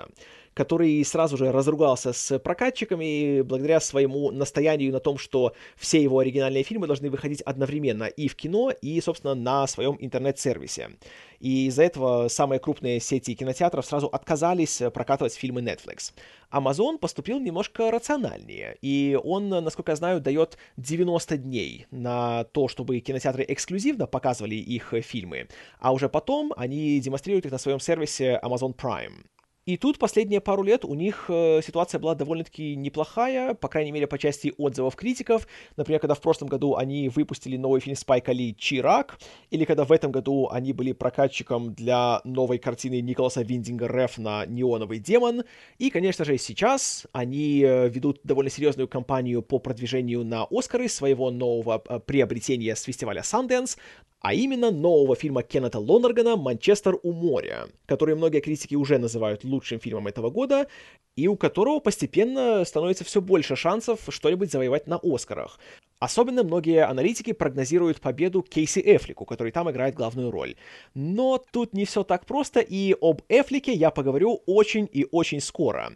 который 0.55 1.05
сразу 1.05 1.37
же 1.37 1.53
разругался 1.53 2.13
с 2.13 2.37
прокатчиками 2.41 3.43
благодаря 3.43 3.79
своему 3.79 4.33
настоянию 4.33 4.93
на 4.93 4.99
том, 4.99 5.17
что 5.17 5.53
все 5.77 6.03
его 6.03 6.19
оригинальные 6.19 6.65
фильмы 6.65 6.89
должны 6.89 7.11
выходить 7.11 7.43
одновременно 7.43 8.05
и 8.05 8.27
в 8.27 8.35
кино, 8.35 8.71
и, 8.71 9.01
собственно, 9.01 9.35
на 9.35 9.69
своем 9.69 9.97
интернет-сервисе. 10.01 10.91
И 11.43 11.67
из-за 11.67 11.83
этого 11.83 12.29
самые 12.29 12.61
крупные 12.61 13.01
сети 13.01 13.35
кинотеатров 13.35 13.85
сразу 13.85 14.07
отказались 14.07 14.81
прокатывать 14.95 15.35
фильмы 15.35 15.61
Netflix. 15.61 16.13
Amazon 16.53 16.99
поступил 16.99 17.41
немножко 17.41 17.91
рациональнее, 17.91 18.77
и 18.81 19.19
он, 19.25 19.49
насколько 19.49 19.91
я 19.91 19.97
знаю, 19.97 20.21
дает 20.21 20.57
90 20.77 21.39
дней 21.39 21.87
на 21.91 22.45
то, 22.45 22.69
чтобы 22.69 23.01
кинотеатры 23.01 23.45
эксклюзивно 23.49 24.07
показывали 24.07 24.55
их 24.55 24.95
фильмы, 25.03 25.49
а 25.81 25.93
уже 25.93 26.09
потом 26.09 26.53
они 26.57 27.01
демонстрируют 27.01 27.47
их 27.47 27.51
на 27.51 27.59
своем 27.59 27.81
сервисе 27.81 28.39
Amazon 28.41 28.73
Prime. 28.73 29.25
И 29.65 29.77
тут 29.77 30.01
последние 30.01 30.41
пару 30.41 30.65
лет 30.65 30.85
у 30.85 30.95
них 30.95 31.27
э, 31.29 31.61
ситуация 31.65 32.01
была 32.01 32.17
довольно-таки 32.17 32.75
неплохая, 32.75 33.55
по 33.55 33.69
крайней 33.69 33.93
мере, 33.93 34.09
по 34.09 34.19
части 34.19 34.53
отзывов 34.59 34.97
критиков. 34.97 35.47
Например, 35.77 36.01
когда 36.01 36.15
в 36.15 36.21
прошлом 36.21 36.49
году 36.49 36.75
они 36.75 37.09
выпустили 37.09 37.57
новый 37.57 37.81
фильм 37.81 37.95
Спайка 37.95 38.33
Ли 38.33 38.57
«Чирак», 38.57 39.21
или 39.51 39.65
когда 39.65 39.85
в 39.85 39.93
этом 39.93 40.11
году 40.11 40.49
они 40.51 40.73
были 40.73 40.91
прокатчиком 40.91 41.75
для 41.75 42.21
новой 42.25 42.59
картины 42.59 43.01
Николаса 43.01 43.43
Виндинга 43.43 43.87
Рефна 43.87 44.47
«Неоновый 44.49 44.99
демон». 44.99 45.45
И, 45.79 45.91
конечно 45.91 46.25
же, 46.25 46.39
сейчас 46.39 47.07
они 47.13 47.63
э, 47.63 47.89
ведут 47.89 48.19
довольно 48.25 48.51
серьезную 48.51 48.89
кампанию 48.89 49.43
по 49.43 49.61
продвижению 49.61 50.25
на 50.25 50.45
Оскары 50.51 50.89
своего 50.89 51.31
нового 51.31 51.81
э, 51.89 52.01
приобретения 52.01 52.75
с 52.75 52.83
фестиваля 52.83 53.23
Sundance, 53.23 53.79
а 54.23 54.35
именно 54.35 54.71
нового 54.71 55.17
фильма 55.17 55.43
Кеннета 55.43 55.81
Лонергана 55.81 56.37
«Манчестер 56.37 56.97
у 57.03 57.13
моря», 57.13 57.67
который 57.87 58.15
многие 58.15 58.41
критики 58.41 58.77
уже 58.77 58.99
называют 58.99 59.43
лучшим 59.53 59.79
фильмом 59.79 60.09
этого 60.09 60.31
года, 60.31 60.67
и 61.17 61.29
у 61.29 61.37
которого 61.37 61.79
постепенно 61.79 62.65
становится 62.65 63.05
все 63.05 63.21
больше 63.21 63.55
шансов 63.55 64.01
что-нибудь 64.09 64.51
завоевать 64.51 64.87
на 64.87 64.99
Оскарах. 65.03 65.59
Особенно 65.99 66.43
многие 66.43 66.85
аналитики 66.85 67.33
прогнозируют 67.33 68.01
победу 68.01 68.43
Кейси 68.43 68.83
Эфлику, 68.85 69.25
который 69.25 69.53
там 69.53 69.71
играет 69.71 69.95
главную 69.95 70.33
роль. 70.33 70.57
Но 70.95 71.41
тут 71.53 71.75
не 71.75 71.85
все 71.85 72.03
так 72.03 72.27
просто, 72.27 72.59
и 72.59 72.97
об 73.01 73.23
Эфлике 73.29 73.73
я 73.73 73.91
поговорю 73.91 74.43
очень 74.47 74.89
и 74.93 75.07
очень 75.13 75.41
скоро. 75.41 75.93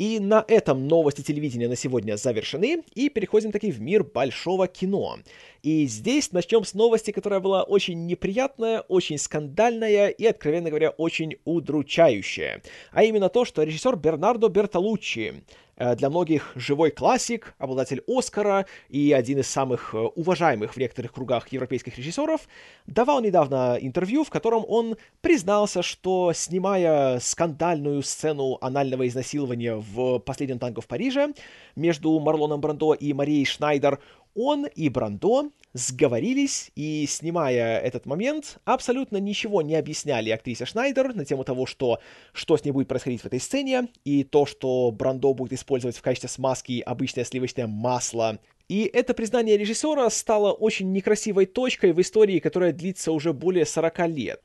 И 0.00 0.18
на 0.18 0.42
этом 0.48 0.88
новости 0.88 1.20
телевидения 1.20 1.68
на 1.68 1.76
сегодня 1.76 2.16
завершены, 2.16 2.84
и 2.94 3.10
переходим 3.10 3.52
таки 3.52 3.70
в 3.70 3.82
мир 3.82 4.02
большого 4.02 4.66
кино. 4.66 5.18
И 5.62 5.84
здесь 5.84 6.32
начнем 6.32 6.64
с 6.64 6.72
новости, 6.72 7.10
которая 7.10 7.40
была 7.40 7.64
очень 7.64 8.06
неприятная, 8.06 8.80
очень 8.80 9.18
скандальная 9.18 10.08
и, 10.08 10.24
откровенно 10.24 10.70
говоря, 10.70 10.88
очень 10.88 11.36
удручающая. 11.44 12.62
А 12.92 13.04
именно 13.04 13.28
то, 13.28 13.44
что 13.44 13.62
режиссер 13.62 13.96
Бернардо 13.96 14.48
Бертолуччи 14.48 15.44
для 15.94 16.10
многих 16.10 16.52
живой 16.54 16.90
классик, 16.90 17.54
обладатель 17.58 18.02
Оскара 18.06 18.66
и 18.88 19.12
один 19.12 19.38
из 19.38 19.46
самых 19.48 19.94
э, 19.94 19.98
уважаемых 19.98 20.74
в 20.74 20.76
некоторых 20.76 21.12
кругах 21.12 21.48
европейских 21.48 21.96
режиссеров, 21.96 22.42
давал 22.86 23.20
недавно 23.20 23.78
интервью, 23.80 24.24
в 24.24 24.30
котором 24.30 24.64
он 24.68 24.96
признался, 25.20 25.82
что 25.82 26.32
снимая 26.34 27.18
скандальную 27.20 28.02
сцену 28.02 28.58
анального 28.60 29.08
изнасилования 29.08 29.76
в 29.76 30.18
«Последнем 30.18 30.58
танго 30.58 30.80
в 30.80 30.86
Париже» 30.86 31.32
между 31.76 32.18
Марлоном 32.20 32.60
Брандо 32.60 32.92
и 32.94 33.12
Марией 33.12 33.44
Шнайдер, 33.44 34.00
он 34.34 34.66
и 34.66 34.88
Брандо 34.88 35.50
сговорились 35.72 36.70
и, 36.74 37.06
снимая 37.08 37.78
этот 37.78 38.06
момент, 38.06 38.58
абсолютно 38.64 39.18
ничего 39.18 39.62
не 39.62 39.76
объясняли 39.76 40.30
актрисе 40.30 40.64
Шнайдер 40.64 41.14
на 41.14 41.24
тему 41.24 41.44
того, 41.44 41.66
что, 41.66 42.00
что 42.32 42.56
с 42.56 42.64
ней 42.64 42.72
будет 42.72 42.88
происходить 42.88 43.22
в 43.22 43.26
этой 43.26 43.40
сцене, 43.40 43.88
и 44.04 44.24
то, 44.24 44.46
что 44.46 44.90
Брандо 44.90 45.32
будет 45.32 45.52
использовать 45.52 45.96
в 45.96 46.02
качестве 46.02 46.28
смазки 46.28 46.82
обычное 46.84 47.24
сливочное 47.24 47.66
масло. 47.66 48.38
И 48.68 48.88
это 48.92 49.14
признание 49.14 49.56
режиссера 49.56 50.08
стало 50.10 50.52
очень 50.52 50.92
некрасивой 50.92 51.46
точкой 51.46 51.92
в 51.92 52.00
истории, 52.00 52.38
которая 52.38 52.72
длится 52.72 53.12
уже 53.12 53.32
более 53.32 53.66
40 53.66 54.08
лет. 54.08 54.42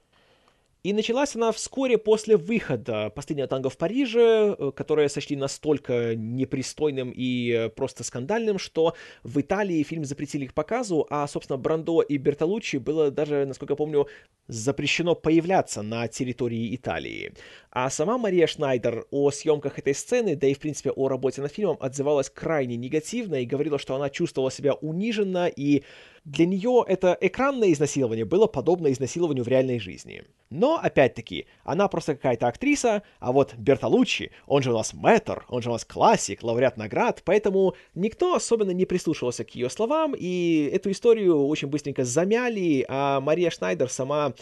И 0.85 0.93
началась 0.93 1.35
она 1.35 1.51
вскоре 1.51 1.97
после 1.97 2.37
выхода 2.37 3.09
«Последнего 3.09 3.47
танго 3.47 3.71
в 3.71 3.77
Париже», 3.77 4.55
э, 4.55 4.71
которое 4.75 5.09
сочли 5.09 5.35
настолько 5.35 6.15
непристойным 6.15 7.09
и 7.09 7.49
э, 7.49 7.69
просто 7.69 8.03
скандальным, 8.03 8.59
что 8.59 8.93
в 9.23 9.41
Италии 9.41 9.81
фильм 9.81 10.05
запретили 10.05 10.45
к 10.45 10.53
показу, 10.53 11.07
а, 11.09 11.27
собственно, 11.27 11.57
Брандо 11.57 12.03
и 12.03 12.17
Бертолуччи 12.17 12.77
было 12.77 13.09
даже, 13.09 13.47
насколько 13.47 13.71
я 13.71 13.77
помню, 13.77 14.07
запрещено 14.47 15.15
появляться 15.15 15.81
на 15.81 16.07
территории 16.07 16.75
Италии. 16.75 17.33
А 17.71 17.89
сама 17.89 18.19
Мария 18.19 18.45
Шнайдер 18.45 19.07
о 19.09 19.31
съемках 19.31 19.79
этой 19.79 19.95
сцены, 19.95 20.35
да 20.35 20.45
и, 20.45 20.53
в 20.53 20.59
принципе, 20.59 20.91
о 20.91 21.07
работе 21.07 21.41
над 21.41 21.51
фильмом 21.51 21.77
отзывалась 21.79 22.29
крайне 22.29 22.77
негативно 22.77 23.41
и 23.41 23.47
говорила, 23.47 23.79
что 23.79 23.95
она 23.95 24.11
чувствовала 24.11 24.51
себя 24.51 24.75
униженно 24.75 25.47
и 25.47 25.81
для 26.25 26.47
нее 26.47 26.83
это 26.87 27.15
экранное 27.21 27.71
изнасилование 27.71 28.25
было 28.25 28.47
подобно 28.47 28.91
изнасилованию 28.91 29.43
в 29.43 29.47
реальной 29.47 29.79
жизни. 29.79 30.23
Но, 30.49 30.79
опять-таки, 30.81 31.45
она 31.63 31.87
просто 31.87 32.15
какая-то 32.15 32.47
актриса, 32.47 33.03
а 33.19 33.31
вот 33.31 33.53
Бертолуччи, 33.55 34.31
он 34.47 34.63
же 34.63 34.71
у 34.71 34.75
нас 34.75 34.93
мэтр, 34.93 35.45
он 35.49 35.61
же 35.61 35.69
у 35.69 35.73
нас 35.73 35.85
классик, 35.85 36.43
лауреат 36.43 36.77
наград, 36.77 37.21
поэтому 37.23 37.75
никто 37.93 38.33
особенно 38.35 38.71
не 38.71 38.85
прислушивался 38.85 39.45
к 39.45 39.51
ее 39.51 39.69
словам, 39.69 40.15
и 40.17 40.69
эту 40.73 40.91
историю 40.91 41.45
очень 41.45 41.67
быстренько 41.67 42.03
замяли, 42.03 42.85
а 42.89 43.21
Мария 43.21 43.51
Шнайдер 43.51 43.89
сама 43.89 44.33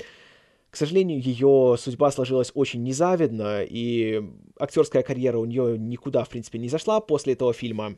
к 0.69 0.75
сожалению, 0.75 1.21
ее 1.21 1.75
судьба 1.77 2.09
сложилась 2.09 2.51
очень 2.55 2.81
незавидно, 2.81 3.61
и 3.61 4.23
актерская 4.57 5.03
карьера 5.03 5.37
у 5.37 5.45
нее 5.45 5.77
никуда, 5.77 6.23
в 6.23 6.29
принципе, 6.29 6.57
не 6.57 6.67
зашла 6.67 6.99
после 6.99 7.33
этого 7.33 7.53
фильма. 7.53 7.95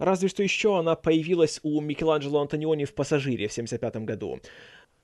Разве 0.00 0.30
что 0.30 0.42
еще 0.42 0.78
она 0.78 0.96
появилась 0.96 1.60
у 1.62 1.78
Микеланджело 1.82 2.40
Антониони 2.40 2.86
в 2.86 2.94
«Пассажире» 2.94 3.48
в 3.48 3.52
1975 3.52 4.04
году. 4.06 4.40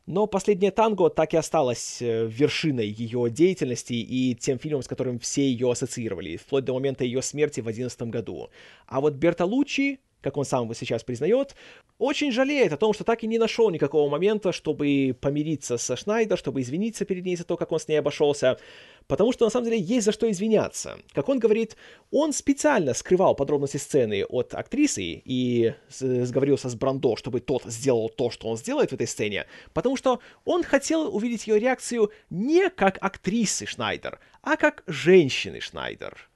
Но 0.06 0.26
«Последнее 0.26 0.70
танго» 0.70 1.10
так 1.10 1.34
и 1.34 1.36
осталось 1.36 2.00
э, 2.00 2.26
вершиной 2.26 2.88
ее 2.88 3.28
деятельности 3.28 3.92
и 3.92 4.34
тем 4.34 4.58
фильмом, 4.58 4.82
с 4.82 4.88
которым 4.88 5.18
все 5.18 5.42
ее 5.42 5.70
ассоциировали, 5.70 6.38
вплоть 6.38 6.64
до 6.64 6.72
момента 6.72 7.04
ее 7.04 7.20
смерти 7.20 7.60
в 7.60 7.64
2011 7.64 8.02
году. 8.04 8.48
А 8.86 9.02
вот 9.02 9.14
Бертолуччи, 9.14 10.00
как 10.26 10.36
он 10.36 10.44
сам 10.44 10.74
сейчас 10.74 11.04
признает, 11.04 11.54
очень 11.98 12.32
жалеет 12.32 12.72
о 12.72 12.76
том, 12.76 12.92
что 12.92 13.04
так 13.04 13.22
и 13.22 13.28
не 13.28 13.38
нашел 13.38 13.70
никакого 13.70 14.10
момента, 14.10 14.50
чтобы 14.50 15.16
помириться 15.20 15.78
со 15.78 15.94
Шнайдер, 15.94 16.36
чтобы 16.36 16.62
извиниться 16.62 17.04
перед 17.04 17.24
ней 17.24 17.36
за 17.36 17.44
то, 17.44 17.56
как 17.56 17.70
он 17.70 17.78
с 17.78 17.86
ней 17.86 17.96
обошелся. 17.96 18.58
Потому 19.06 19.32
что 19.32 19.44
на 19.44 19.50
самом 19.50 19.66
деле 19.66 19.80
есть 19.80 20.04
за 20.04 20.10
что 20.10 20.28
извиняться. 20.28 20.98
Как 21.12 21.28
он 21.28 21.38
говорит, 21.38 21.76
он 22.10 22.32
специально 22.32 22.92
скрывал 22.92 23.36
подробности 23.36 23.76
сцены 23.76 24.24
от 24.24 24.52
актрисы 24.54 25.22
и 25.24 25.74
сговорился 25.88 26.68
с 26.68 26.74
Брандо, 26.74 27.14
чтобы 27.14 27.38
тот 27.38 27.62
сделал 27.66 28.08
то, 28.08 28.30
что 28.30 28.48
он 28.48 28.56
сделает 28.56 28.90
в 28.90 28.94
этой 28.94 29.06
сцене, 29.06 29.46
потому 29.72 29.96
что 29.96 30.18
он 30.44 30.64
хотел 30.64 31.14
увидеть 31.14 31.46
ее 31.46 31.60
реакцию 31.60 32.10
не 32.30 32.68
как 32.68 32.98
актрисы 33.00 33.64
Шнайдер, 33.64 34.18
а 34.42 34.56
как 34.56 34.82
женщины 34.88 35.60
Шнайдер. 35.60 36.28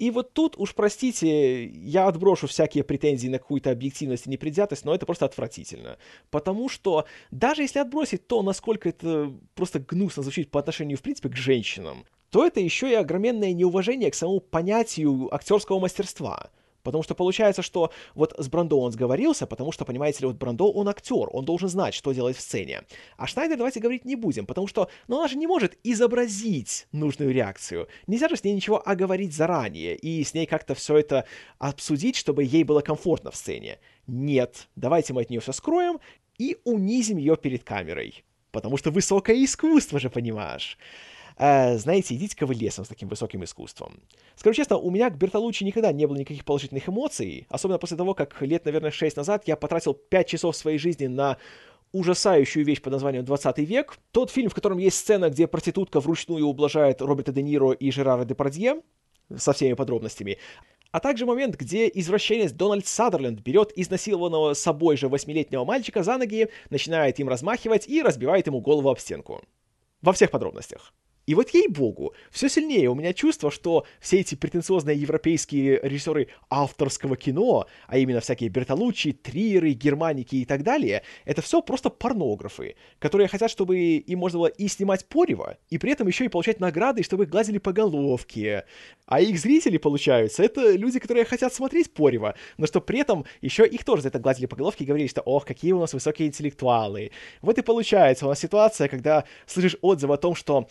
И 0.00 0.10
вот 0.10 0.32
тут, 0.32 0.54
уж 0.56 0.74
простите, 0.74 1.66
я 1.66 2.06
отброшу 2.06 2.46
всякие 2.46 2.84
претензии 2.84 3.28
на 3.28 3.38
какую-то 3.38 3.70
объективность 3.70 4.26
и 4.26 4.30
непредвзятость, 4.30 4.86
но 4.86 4.94
это 4.94 5.04
просто 5.04 5.26
отвратительно. 5.26 5.98
Потому 6.30 6.70
что 6.70 7.04
даже 7.30 7.60
если 7.60 7.80
отбросить 7.80 8.26
то, 8.26 8.42
насколько 8.42 8.88
это 8.88 9.30
просто 9.54 9.78
гнусно 9.78 10.22
звучит 10.22 10.50
по 10.50 10.58
отношению, 10.58 10.96
в 10.96 11.02
принципе, 11.02 11.28
к 11.28 11.36
женщинам, 11.36 12.06
то 12.30 12.46
это 12.46 12.60
еще 12.60 12.90
и 12.90 12.94
огроменное 12.94 13.52
неуважение 13.52 14.10
к 14.10 14.14
самому 14.14 14.40
понятию 14.40 15.28
актерского 15.34 15.80
мастерства. 15.80 16.48
Потому 16.82 17.02
что 17.02 17.14
получается, 17.14 17.62
что 17.62 17.90
вот 18.14 18.34
с 18.38 18.48
Брандо 18.48 18.80
он 18.80 18.92
сговорился, 18.92 19.46
потому 19.46 19.72
что, 19.72 19.84
понимаете 19.84 20.20
ли, 20.20 20.26
вот 20.26 20.36
Брандо, 20.36 20.70
он 20.70 20.88
актер, 20.88 21.28
он 21.32 21.44
должен 21.44 21.68
знать, 21.68 21.94
что 21.94 22.12
делать 22.12 22.36
в 22.36 22.40
сцене. 22.40 22.82
А 23.16 23.26
Шнайдер 23.26 23.56
давайте 23.56 23.80
говорить 23.80 24.04
не 24.04 24.16
будем, 24.16 24.46
потому 24.46 24.66
что, 24.66 24.88
ну, 25.08 25.18
она 25.18 25.28
же 25.28 25.36
не 25.36 25.46
может 25.46 25.78
изобразить 25.84 26.86
нужную 26.92 27.32
реакцию. 27.32 27.88
Нельзя 28.06 28.28
же 28.28 28.36
с 28.36 28.44
ней 28.44 28.54
ничего 28.54 28.82
оговорить 28.84 29.34
заранее 29.34 29.96
и 29.96 30.22
с 30.24 30.34
ней 30.34 30.46
как-то 30.46 30.74
все 30.74 30.96
это 30.96 31.24
обсудить, 31.58 32.16
чтобы 32.16 32.44
ей 32.44 32.64
было 32.64 32.80
комфортно 32.80 33.30
в 33.30 33.36
сцене. 33.36 33.78
Нет, 34.06 34.68
давайте 34.76 35.12
мы 35.12 35.22
от 35.22 35.30
нее 35.30 35.40
все 35.40 35.52
скроем 35.52 36.00
и 36.38 36.56
унизим 36.64 37.18
ее 37.18 37.36
перед 37.36 37.64
камерой. 37.64 38.24
Потому 38.50 38.76
что 38.76 38.90
высокое 38.90 39.44
искусство 39.44 40.00
же, 40.00 40.10
понимаешь. 40.10 40.78
А, 41.42 41.78
знаете, 41.78 42.14
идите-ка 42.16 42.44
вы 42.44 42.52
лесом 42.52 42.84
с 42.84 42.88
таким 42.88 43.08
высоким 43.08 43.42
искусством. 43.42 44.02
Скажу 44.36 44.56
честно, 44.56 44.76
у 44.76 44.90
меня 44.90 45.08
к 45.08 45.16
Бертолуччи 45.16 45.64
никогда 45.64 45.90
не 45.90 46.04
было 46.04 46.18
никаких 46.18 46.44
положительных 46.44 46.86
эмоций, 46.86 47.46
особенно 47.48 47.78
после 47.78 47.96
того, 47.96 48.12
как 48.12 48.42
лет, 48.42 48.66
наверное, 48.66 48.90
6 48.90 49.16
назад 49.16 49.48
я 49.48 49.56
потратил 49.56 49.94
5 49.94 50.28
часов 50.28 50.54
своей 50.54 50.76
жизни 50.76 51.06
на 51.06 51.38
ужасающую 51.92 52.62
вещь 52.62 52.82
под 52.82 52.92
названием 52.92 53.24
«20 53.24 53.64
век». 53.64 53.96
Тот 54.12 54.30
фильм, 54.30 54.50
в 54.50 54.54
котором 54.54 54.76
есть 54.76 54.98
сцена, 54.98 55.30
где 55.30 55.46
проститутка 55.46 56.00
вручную 56.00 56.46
ублажает 56.46 57.00
Роберта 57.00 57.32
Де 57.32 57.40
Ниро 57.40 57.72
и 57.72 57.90
Жерара 57.90 58.26
Депардье, 58.26 58.82
со 59.34 59.54
всеми 59.54 59.72
подробностями, 59.72 60.36
а 60.90 61.00
также 61.00 61.24
момент, 61.24 61.56
где 61.56 61.88
извращенец 61.88 62.52
Дональд 62.52 62.86
Садерленд 62.86 63.40
берет 63.40 63.72
изнасилованного 63.76 64.52
собой 64.52 64.98
же 64.98 65.08
восьмилетнего 65.08 65.64
мальчика 65.64 66.02
за 66.02 66.18
ноги, 66.18 66.50
начинает 66.68 67.18
им 67.18 67.30
размахивать 67.30 67.88
и 67.88 68.02
разбивает 68.02 68.46
ему 68.46 68.60
голову 68.60 68.90
об 68.90 68.98
стенку. 68.98 69.40
Во 70.02 70.12
всех 70.12 70.30
подробностях. 70.30 70.92
И 71.30 71.34
вот 71.36 71.50
ей-богу, 71.50 72.12
все 72.32 72.48
сильнее 72.48 72.90
у 72.90 72.96
меня 72.96 73.12
чувство, 73.12 73.52
что 73.52 73.86
все 74.00 74.18
эти 74.18 74.34
претенциозные 74.34 74.96
европейские 74.96 75.78
режиссеры 75.80 76.26
авторского 76.48 77.16
кино, 77.16 77.68
а 77.86 77.98
именно 77.98 78.18
всякие 78.18 78.48
Бертолуччи, 78.48 79.12
Триеры, 79.12 79.70
Германики 79.70 80.34
и 80.34 80.44
так 80.44 80.64
далее, 80.64 81.04
это 81.24 81.40
все 81.40 81.62
просто 81.62 81.88
порнографы, 81.88 82.74
которые 82.98 83.28
хотят, 83.28 83.48
чтобы 83.48 83.78
им 83.78 84.18
можно 84.18 84.40
было 84.40 84.48
и 84.48 84.66
снимать 84.66 85.06
порево, 85.06 85.56
и 85.68 85.78
при 85.78 85.92
этом 85.92 86.08
еще 86.08 86.24
и 86.24 86.28
получать 86.28 86.58
награды, 86.58 87.04
чтобы 87.04 87.22
их 87.22 87.30
глазили 87.30 87.58
по 87.58 87.72
головке. 87.72 88.64
А 89.06 89.20
их 89.20 89.38
зрители, 89.38 89.76
получаются, 89.76 90.42
это 90.42 90.72
люди, 90.72 90.98
которые 90.98 91.24
хотят 91.24 91.54
смотреть 91.54 91.94
порево, 91.94 92.34
но 92.58 92.66
что 92.66 92.80
при 92.80 92.98
этом 92.98 93.24
еще 93.40 93.64
их 93.64 93.84
тоже 93.84 94.02
за 94.02 94.08
это 94.08 94.18
гладили 94.18 94.46
по 94.46 94.56
головке 94.56 94.82
и 94.82 94.86
говорили, 94.88 95.06
что 95.06 95.20
ох, 95.20 95.46
какие 95.46 95.70
у 95.70 95.78
нас 95.78 95.94
высокие 95.94 96.26
интеллектуалы. 96.26 97.12
Вот 97.40 97.56
и 97.56 97.62
получается 97.62 98.26
у 98.26 98.30
нас 98.30 98.40
ситуация, 98.40 98.88
когда 98.88 99.22
слышишь 99.46 99.76
отзыв 99.80 100.10
о 100.10 100.16
том, 100.16 100.34
что 100.34 100.66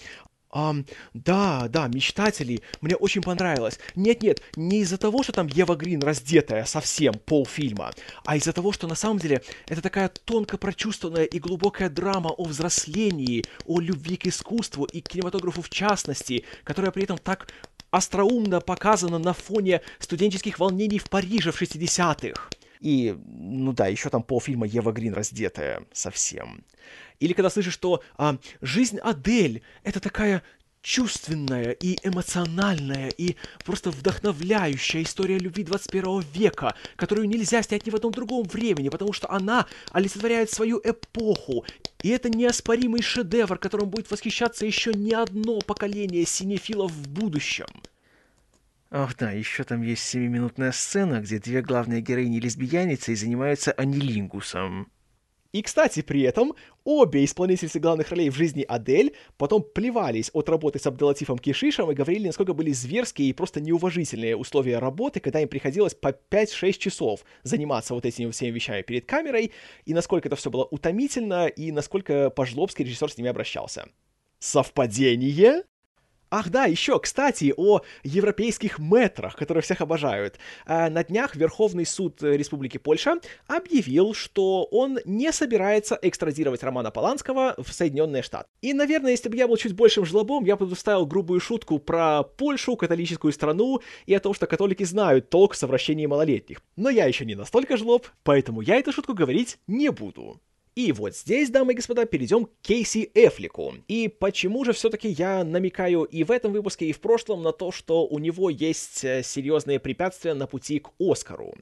Um, 0.52 0.88
да, 1.14 1.68
да, 1.68 1.88
мечтатели, 1.88 2.62
мне 2.82 2.96
очень 2.96 3.22
понравилось. 3.22 3.80
Нет-нет, 3.96 4.42
не 4.56 4.80
из-за 4.80 4.98
того, 4.98 5.22
что 5.22 5.32
там 5.32 5.46
Ева 5.46 5.76
Грин 5.76 6.02
раздетая 6.02 6.66
совсем 6.66 7.14
полфильма, 7.14 7.92
а 8.26 8.36
из-за 8.36 8.52
того, 8.52 8.72
что 8.72 8.88
на 8.88 8.96
самом 8.96 9.20
деле 9.20 9.44
это 9.68 9.82
такая 9.82 10.10
тонко 10.10 10.58
прочувствованная 10.58 11.26
и 11.26 11.38
глубокая 11.38 11.90
драма 11.90 12.32
о 12.32 12.46
взрослении, 12.46 13.46
о 13.66 13.80
любви 13.80 14.18
к 14.18 14.26
искусству 14.26 14.86
и 14.86 15.02
к 15.02 15.10
кинематографу 15.10 15.62
в 15.62 15.70
частности, 15.70 16.44
которая 16.64 16.92
при 16.92 17.04
этом 17.04 17.20
так 17.20 17.52
остроумно 17.92 18.60
показана 18.60 19.20
на 19.20 19.34
фоне 19.34 19.82
студенческих 20.00 20.58
волнений 20.58 20.98
в 20.98 21.10
Париже 21.10 21.52
в 21.52 21.62
60-х. 21.62 22.50
И, 22.80 23.16
ну 23.26 23.74
да, 23.74 23.88
еще 23.88 24.10
там 24.10 24.24
полфильма 24.24 24.66
Ева 24.66 24.92
Грин 24.92 25.14
раздетая 25.14 25.86
совсем. 25.92 26.64
Или 27.20 27.34
когда 27.34 27.50
слышишь, 27.50 27.74
что 27.74 28.02
а, 28.18 28.38
жизнь 28.62 29.00
Адель— 29.00 29.62
это 29.84 30.00
такая 30.00 30.44
чувственная 30.82 31.72
и 31.72 31.98
эмоциональная 32.08 33.10
и 33.10 33.36
просто 33.66 33.92
вдохновляющая 33.92 35.04
история 35.04 35.38
любви 35.38 35.64
21 35.64 36.22
века, 36.34 36.76
которую 36.96 37.28
нельзя 37.28 37.62
снять 37.62 37.86
ни 37.86 37.92
в 37.92 37.96
одном 37.96 38.14
другом 38.14 38.44
времени, 38.44 38.90
потому 38.90 39.14
что 39.14 39.30
она 39.30 39.68
олицетворяет 39.92 40.50
свою 40.52 40.80
эпоху. 40.84 41.66
И 42.02 42.10
это 42.10 42.30
неоспоримый 42.30 43.02
шедевр, 43.02 43.58
которым 43.58 43.90
будет 43.90 44.10
восхищаться 44.10 44.66
еще 44.66 44.94
не 44.94 45.14
одно 45.14 45.60
поколение 45.60 46.26
синефилов 46.26 46.92
в 46.92 47.10
будущем. 47.10 47.68
Ах 48.92 49.16
да, 49.18 49.32
еще 49.32 49.64
там 49.64 49.84
есть 49.84 50.04
семиминутная 50.04 50.72
сцена, 50.72 51.22
где 51.22 51.38
две 51.38 51.62
главные 51.62 52.02
героини 52.02 52.40
лесбияницы 52.40 53.12
и 53.12 53.16
занимаются 53.16 53.72
анилингусом. 53.72 54.92
И, 55.52 55.64
кстати, 55.64 56.02
при 56.02 56.22
этом 56.22 56.54
обе 56.84 57.26
исполнительницы 57.26 57.80
главных 57.80 58.10
ролей 58.10 58.30
в 58.30 58.36
жизни 58.36 58.64
Адель 58.68 59.16
потом 59.38 59.64
плевались 59.64 60.30
от 60.34 60.48
работы 60.48 60.78
с 60.78 60.86
Абделатифом 60.86 61.40
Кишишем 61.40 61.90
и 61.90 61.96
говорили, 61.96 62.28
насколько 62.28 62.54
были 62.54 62.72
зверские 62.72 63.30
и 63.30 63.34
просто 63.34 63.60
неуважительные 63.60 64.36
условия 64.36 64.78
работы, 64.78 65.20
когда 65.20 65.42
им 65.42 65.50
приходилось 65.50 65.96
по 65.96 66.10
5-6 66.10 66.74
часов 66.74 67.26
заниматься 67.42 67.96
вот 67.96 68.06
этими 68.06 68.30
всеми 68.30 68.52
вещами 68.52 68.84
перед 68.84 69.06
камерой, 69.08 69.52
и 69.86 69.94
насколько 69.96 70.28
это 70.28 70.36
все 70.36 70.52
было 70.52 70.66
утомительно, 70.66 71.48
и 71.48 71.72
насколько 71.72 72.30
по-жлобски 72.30 72.84
режиссер 72.84 73.12
с 73.12 73.18
ними 73.18 73.30
обращался. 73.30 73.88
Совпадение? 74.38 75.64
Ах 76.32 76.50
да, 76.50 76.66
еще, 76.66 77.00
кстати, 77.00 77.54
о 77.58 77.82
европейских 78.04 78.78
метрах, 78.78 79.36
которые 79.36 79.64
всех 79.64 79.82
обожают. 79.82 80.38
А, 80.66 80.90
на 80.90 81.04
днях 81.04 81.36
Верховный 81.36 81.88
суд 81.88 82.22
Республики 82.22 82.78
Польша 82.78 83.20
объявил, 83.48 84.14
что 84.14 84.66
он 84.66 85.00
не 85.06 85.32
собирается 85.32 85.98
экстрадировать 86.00 86.62
Романа 86.62 86.92
Поланского 86.92 87.56
в 87.58 87.74
Соединенные 87.74 88.22
Штаты. 88.22 88.48
И, 88.62 88.74
наверное, 88.74 89.12
если 89.12 89.28
бы 89.28 89.38
я 89.38 89.48
был 89.48 89.58
чуть 89.58 89.74
большим 89.74 90.06
жлобом, 90.06 90.46
я 90.46 90.56
бы 90.56 90.74
вставил 90.76 91.08
грубую 91.08 91.40
шутку 91.40 91.80
про 91.80 92.22
Польшу, 92.22 92.76
католическую 92.76 93.34
страну, 93.34 93.82
и 94.06 94.14
о 94.14 94.20
том, 94.20 94.36
что 94.36 94.46
католики 94.46 94.84
знают 94.84 95.32
толк 95.32 95.54
в 95.54 95.58
совращении 95.58 96.06
малолетних. 96.06 96.62
Но 96.76 96.92
я 96.92 97.06
еще 97.06 97.26
не 97.26 97.34
настолько 97.34 97.76
жлоб, 97.76 98.08
поэтому 98.24 98.62
я 98.62 98.76
эту 98.76 98.92
шутку 98.92 99.16
говорить 99.16 99.58
не 99.66 99.90
буду. 99.90 100.40
И 100.76 100.92
вот 100.92 101.16
здесь, 101.16 101.50
дамы 101.50 101.74
и 101.74 101.76
господа, 101.76 102.06
перейдем 102.06 102.46
к 102.46 102.52
Кейси 102.62 103.12
Эфлику. 103.14 103.74
И 103.88 104.08
почему 104.08 104.64
же 104.64 104.74
все-таки 104.74 105.10
я 105.10 105.44
намекаю 105.44 106.04
и 106.04 106.24
в 106.24 106.32
этом 106.32 106.54
выпуске, 106.54 106.86
и 106.86 106.94
в 106.94 107.00
прошлом 107.00 107.42
на 107.42 107.52
то, 107.52 107.72
что 107.72 108.06
у 108.08 108.20
него 108.20 108.50
есть 108.50 109.04
э, 109.04 109.24
серьезные 109.24 109.80
препятствия 109.80 110.34
на 110.34 110.48
пути 110.48 110.80
к 110.80 110.92
Оскару. 111.00 111.54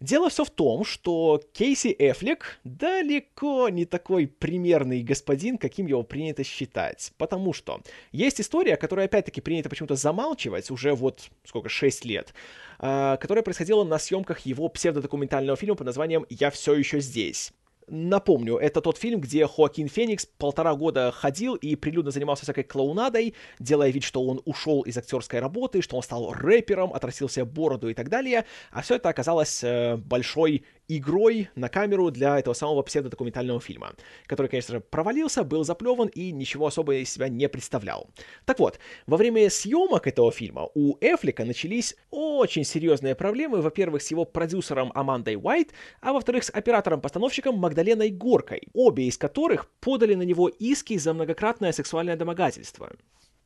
Дело 0.00 0.30
все 0.30 0.44
в 0.44 0.50
том, 0.50 0.84
что 0.84 1.42
Кейси 1.52 1.94
Эфлик 1.98 2.60
далеко 2.62 3.68
не 3.68 3.84
такой 3.84 4.28
примерный 4.28 5.02
господин, 5.02 5.58
каким 5.58 5.86
его 5.86 6.04
принято 6.04 6.44
считать. 6.44 7.12
Потому 7.18 7.52
что 7.52 7.80
есть 8.12 8.40
история, 8.40 8.76
которую 8.76 9.06
опять-таки 9.06 9.40
принято 9.40 9.68
почему-то 9.68 9.96
замалчивать 9.96 10.70
уже 10.70 10.94
вот 10.94 11.28
сколько, 11.44 11.68
6 11.68 12.04
лет, 12.04 12.32
э, 12.78 13.16
которая 13.20 13.42
происходила 13.42 13.82
на 13.82 13.98
съемках 13.98 14.40
его 14.40 14.68
псевдодокументального 14.68 15.56
фильма 15.56 15.74
под 15.74 15.86
названием 15.86 16.26
«Я 16.30 16.52
все 16.52 16.74
еще 16.74 17.00
здесь». 17.00 17.52
Напомню, 17.90 18.56
это 18.56 18.80
тот 18.80 18.98
фильм, 18.98 19.20
где 19.20 19.46
Хоакин 19.46 19.88
Феникс 19.88 20.26
полтора 20.26 20.74
года 20.74 21.10
ходил 21.10 21.54
и 21.54 21.74
прилюдно 21.74 22.10
занимался 22.10 22.44
всякой 22.44 22.64
клоунадой, 22.64 23.34
делая 23.58 23.90
вид, 23.90 24.04
что 24.04 24.22
он 24.22 24.42
ушел 24.44 24.82
из 24.82 24.96
актерской 24.98 25.40
работы, 25.40 25.80
что 25.80 25.96
он 25.96 26.02
стал 26.02 26.32
рэпером, 26.32 26.92
отрастил 26.92 27.28
себе 27.28 27.46
бороду 27.46 27.88
и 27.88 27.94
так 27.94 28.08
далее, 28.08 28.44
а 28.70 28.82
все 28.82 28.96
это 28.96 29.08
оказалось 29.08 29.64
э, 29.64 29.96
большой 29.96 30.64
игрой 30.88 31.50
на 31.54 31.68
камеру 31.68 32.10
для 32.10 32.38
этого 32.38 32.54
самого 32.54 32.82
псевдодокументального 32.82 33.60
фильма, 33.60 33.94
который, 34.26 34.48
конечно 34.48 34.74
же, 34.74 34.80
провалился, 34.80 35.44
был 35.44 35.64
заплеван 35.64 36.08
и 36.08 36.32
ничего 36.32 36.66
особо 36.66 36.96
из 36.96 37.10
себя 37.10 37.28
не 37.28 37.48
представлял. 37.48 38.10
Так 38.44 38.58
вот, 38.58 38.78
во 39.06 39.16
время 39.16 39.48
съемок 39.50 40.06
этого 40.06 40.32
фильма 40.32 40.68
у 40.74 40.96
Эфлика 41.00 41.44
начались 41.44 41.96
очень 42.10 42.64
серьезные 42.64 43.14
проблемы, 43.14 43.60
во-первых, 43.60 44.02
с 44.02 44.10
его 44.10 44.24
продюсером 44.24 44.90
Амандой 44.94 45.36
Уайт, 45.36 45.72
а 46.00 46.12
во-вторых, 46.12 46.44
с 46.44 46.50
оператором-постановщиком 46.50 47.56
Магдаленой 47.56 48.10
Горкой, 48.10 48.62
обе 48.72 49.06
из 49.06 49.18
которых 49.18 49.70
подали 49.80 50.14
на 50.14 50.22
него 50.22 50.48
иски 50.48 50.96
за 50.98 51.12
многократное 51.12 51.72
сексуальное 51.72 52.16
домогательство. 52.16 52.90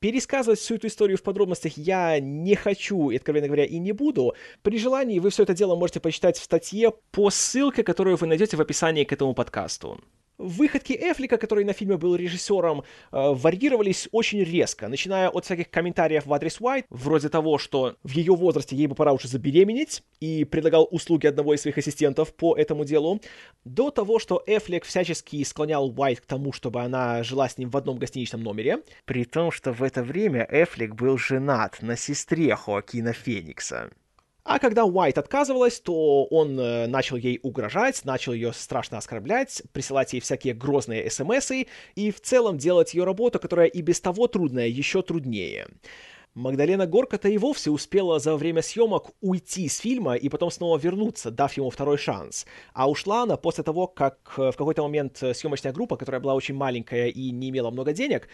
Пересказывать 0.02 0.58
всю 0.58 0.74
эту 0.74 0.88
историю 0.88 1.16
в 1.16 1.22
подробностях 1.22 1.76
я 1.76 2.18
не 2.18 2.56
хочу, 2.56 3.10
и, 3.10 3.16
откровенно 3.16 3.46
говоря, 3.46 3.64
и 3.64 3.78
не 3.78 3.92
буду. 3.92 4.34
При 4.62 4.76
желании 4.76 5.20
вы 5.20 5.30
все 5.30 5.44
это 5.44 5.54
дело 5.54 5.76
можете 5.76 6.00
почитать 6.00 6.36
в 6.36 6.42
статье 6.42 6.92
по 7.12 7.30
ссылке, 7.30 7.84
которую 7.84 8.16
вы 8.16 8.26
найдете 8.26 8.56
в 8.56 8.60
описании 8.60 9.04
к 9.04 9.12
этому 9.12 9.32
подкасту. 9.32 10.00
Выходки 10.38 10.92
Эфлика, 10.92 11.36
который 11.36 11.64
на 11.64 11.72
фильме 11.72 11.96
был 11.96 12.16
режиссером, 12.16 12.80
э, 12.80 12.82
варьировались 13.12 14.08
очень 14.12 14.42
резко, 14.42 14.88
начиная 14.88 15.28
от 15.28 15.44
всяких 15.44 15.70
комментариев 15.70 16.26
в 16.26 16.32
адрес 16.32 16.60
Уайт, 16.60 16.86
вроде 16.90 17.28
того, 17.28 17.58
что 17.58 17.96
в 18.02 18.10
ее 18.10 18.34
возрасте 18.34 18.74
ей 18.74 18.86
бы 18.86 18.94
пора 18.94 19.12
уже 19.12 19.28
забеременеть, 19.28 20.02
и 20.20 20.44
предлагал 20.44 20.88
услуги 20.90 21.26
одного 21.26 21.54
из 21.54 21.62
своих 21.62 21.78
ассистентов 21.78 22.34
по 22.34 22.56
этому 22.56 22.84
делу, 22.84 23.20
до 23.64 23.90
того, 23.90 24.18
что 24.18 24.42
Эфлик 24.46 24.84
всячески 24.84 25.42
склонял 25.44 25.88
Уайт 25.96 26.20
к 26.20 26.26
тому, 26.26 26.52
чтобы 26.52 26.82
она 26.82 27.22
жила 27.22 27.48
с 27.48 27.58
ним 27.58 27.70
в 27.70 27.76
одном 27.76 27.98
гостиничном 27.98 28.42
номере, 28.42 28.82
при 29.04 29.24
том, 29.24 29.50
что 29.50 29.72
в 29.72 29.82
это 29.82 30.02
время 30.02 30.46
Эфлик 30.50 30.94
был 30.94 31.18
женат 31.18 31.82
на 31.82 31.96
сестре 31.96 32.56
Хоакина 32.56 33.12
Феникса. 33.12 33.90
А 34.44 34.59
когда 34.59 34.85
Уайт 34.85 35.18
отказывалась, 35.18 35.81
то 35.81 36.24
он 36.24 36.59
э, 36.59 36.88
начал 36.88 37.16
ей 37.16 37.38
угрожать, 37.44 38.05
начал 38.05 38.33
ее 38.33 38.52
страшно 38.52 38.98
оскорблять, 38.98 39.62
присылать 39.72 40.14
ей 40.14 40.20
всякие 40.20 40.52
грозные 40.52 41.09
смс 41.11 41.52
и 41.94 42.11
в 42.11 42.20
целом 42.20 42.59
делать 42.59 42.92
ее 42.92 43.05
работу, 43.05 43.38
которая 43.38 43.66
и 43.68 43.81
без 43.83 44.00
того 44.00 44.26
трудная, 44.26 44.66
еще 44.66 45.02
труднее. 45.02 45.68
Магдалена 46.35 46.87
Горка-то 46.87 47.28
и 47.28 47.38
вовсе 47.38 47.70
успела 47.70 48.18
за 48.18 48.35
время 48.35 48.62
съемок 48.62 49.11
уйти 49.20 49.68
с 49.68 49.78
фильма 49.78 50.16
и 50.16 50.28
потом 50.28 50.50
снова 50.50 50.76
вернуться, 50.76 51.31
дав 51.31 51.57
ему 51.57 51.70
второй 51.70 51.98
шанс. 51.98 52.44
А 52.72 52.90
ушла 52.90 53.22
она 53.22 53.37
после 53.37 53.62
того, 53.62 53.87
как 53.87 54.35
э, 54.38 54.50
в 54.50 54.57
какой-то 54.57 54.83
момент 54.83 55.22
э, 55.22 55.35
съемочная 55.35 55.72
группа, 55.72 55.96
которая 55.96 56.20
была 56.20 56.35
очень 56.35 56.57
маленькая 56.57 57.07
и 57.07 57.31
не 57.31 57.50
имела 57.50 57.70
много 57.70 57.92
денег, 57.92 58.28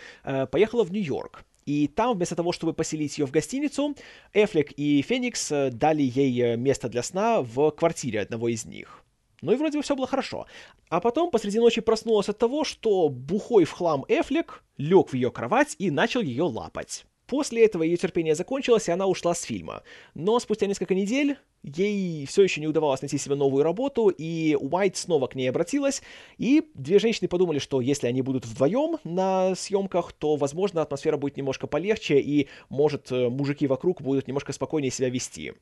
поехала 0.50 0.84
в 0.84 0.90
Нью-Йорк. 0.90 1.44
И 1.68 1.86
там, 1.86 2.16
вместо 2.16 2.34
того, 2.34 2.52
чтобы 2.52 2.72
поселить 2.72 3.18
ее 3.18 3.26
в 3.26 3.30
гостиницу, 3.30 3.94
Эфлек 4.32 4.72
и 4.78 5.02
Феникс 5.02 5.50
дали 5.70 6.00
ей 6.00 6.56
место 6.56 6.88
для 6.88 7.02
сна 7.02 7.42
в 7.42 7.72
квартире 7.72 8.22
одного 8.22 8.48
из 8.48 8.64
них. 8.64 9.04
Ну 9.42 9.52
и 9.52 9.56
вроде 9.56 9.76
бы 9.76 9.82
все 9.82 9.94
было 9.94 10.06
хорошо. 10.06 10.46
А 10.88 11.00
потом 11.00 11.30
посреди 11.30 11.58
ночи 11.58 11.82
проснулась 11.82 12.30
от 12.30 12.38
того, 12.38 12.64
что 12.64 13.10
бухой 13.10 13.64
в 13.64 13.72
хлам 13.72 14.06
Эфлек 14.08 14.64
лег 14.78 15.10
в 15.10 15.14
ее 15.14 15.30
кровать 15.30 15.76
и 15.78 15.90
начал 15.90 16.22
ее 16.22 16.44
лапать. 16.44 17.04
После 17.26 17.66
этого 17.66 17.82
ее 17.82 17.98
терпение 17.98 18.34
закончилось, 18.34 18.88
и 18.88 18.92
она 18.92 19.06
ушла 19.06 19.34
с 19.34 19.42
фильма. 19.42 19.82
Но 20.14 20.38
спустя 20.40 20.66
несколько 20.66 20.94
недель 20.94 21.36
ей 21.62 22.26
все 22.26 22.42
еще 22.42 22.60
не 22.60 22.66
удавалось 22.66 23.02
найти 23.02 23.18
себе 23.18 23.34
новую 23.34 23.62
работу, 23.62 24.08
и 24.08 24.56
Уайт 24.60 24.96
снова 24.96 25.26
к 25.26 25.34
ней 25.34 25.48
обратилась, 25.48 26.02
и 26.36 26.70
две 26.74 26.98
женщины 26.98 27.28
подумали, 27.28 27.58
что 27.58 27.80
если 27.80 28.06
они 28.06 28.22
будут 28.22 28.46
вдвоем 28.46 28.98
на 29.04 29.54
съемках, 29.54 30.12
то, 30.12 30.36
возможно, 30.36 30.82
атмосфера 30.82 31.16
будет 31.16 31.36
немножко 31.36 31.66
полегче, 31.66 32.20
и, 32.20 32.48
может, 32.68 33.10
э, 33.12 33.28
мужики 33.28 33.66
вокруг 33.66 34.02
будут 34.02 34.28
немножко 34.28 34.52
спокойнее 34.52 34.90
себя 34.90 35.10
вести. 35.10 35.54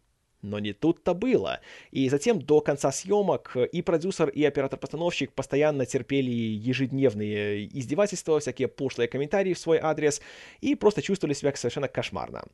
Но 0.42 0.58
не 0.58 0.72
тут-то 0.72 1.14
было. 1.14 1.60
И 1.90 2.08
затем 2.08 2.40
до 2.40 2.60
конца 2.60 2.92
съемок 2.92 3.56
и 3.56 3.82
продюсер, 3.82 4.28
и 4.28 4.44
оператор-постановщик 4.44 5.32
постоянно 5.32 5.86
терпели 5.86 6.30
ежедневные 6.30 7.66
издевательства, 7.66 8.38
всякие 8.38 8.68
пошлые 8.68 9.08
комментарии 9.08 9.54
в 9.54 9.58
свой 9.58 9.78
адрес, 9.78 10.20
и 10.60 10.74
просто 10.74 11.02
чувствовали 11.02 11.34
себя 11.34 11.54
совершенно 11.56 11.88
кошмарно. 11.88 12.44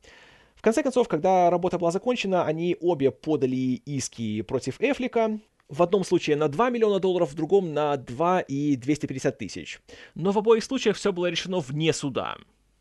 Конце 0.63 0.81
концов, 0.81 1.09
когда 1.09 1.49
работа 1.49 1.77
была 1.77 1.91
закончена, 1.91 2.45
они 2.45 2.77
обе 2.79 3.11
подали 3.11 3.81
иски 3.85 4.41
против 4.43 4.79
Эфлика, 4.79 5.41
в 5.67 5.83
одном 5.83 6.05
случае 6.05 6.37
на 6.37 6.47
2 6.47 6.69
миллиона 6.69 7.01
долларов, 7.01 7.31
в 7.31 7.35
другом 7.35 7.73
на 7.73 7.97
2 7.97 8.39
и 8.41 8.77
250 8.77 9.37
тысяч. 9.37 9.81
Но 10.15 10.31
в 10.31 10.37
обоих 10.37 10.63
случаях 10.63 10.95
все 10.95 11.11
было 11.11 11.25
решено 11.25 11.59
вне 11.59 11.91
суда. 11.91 12.37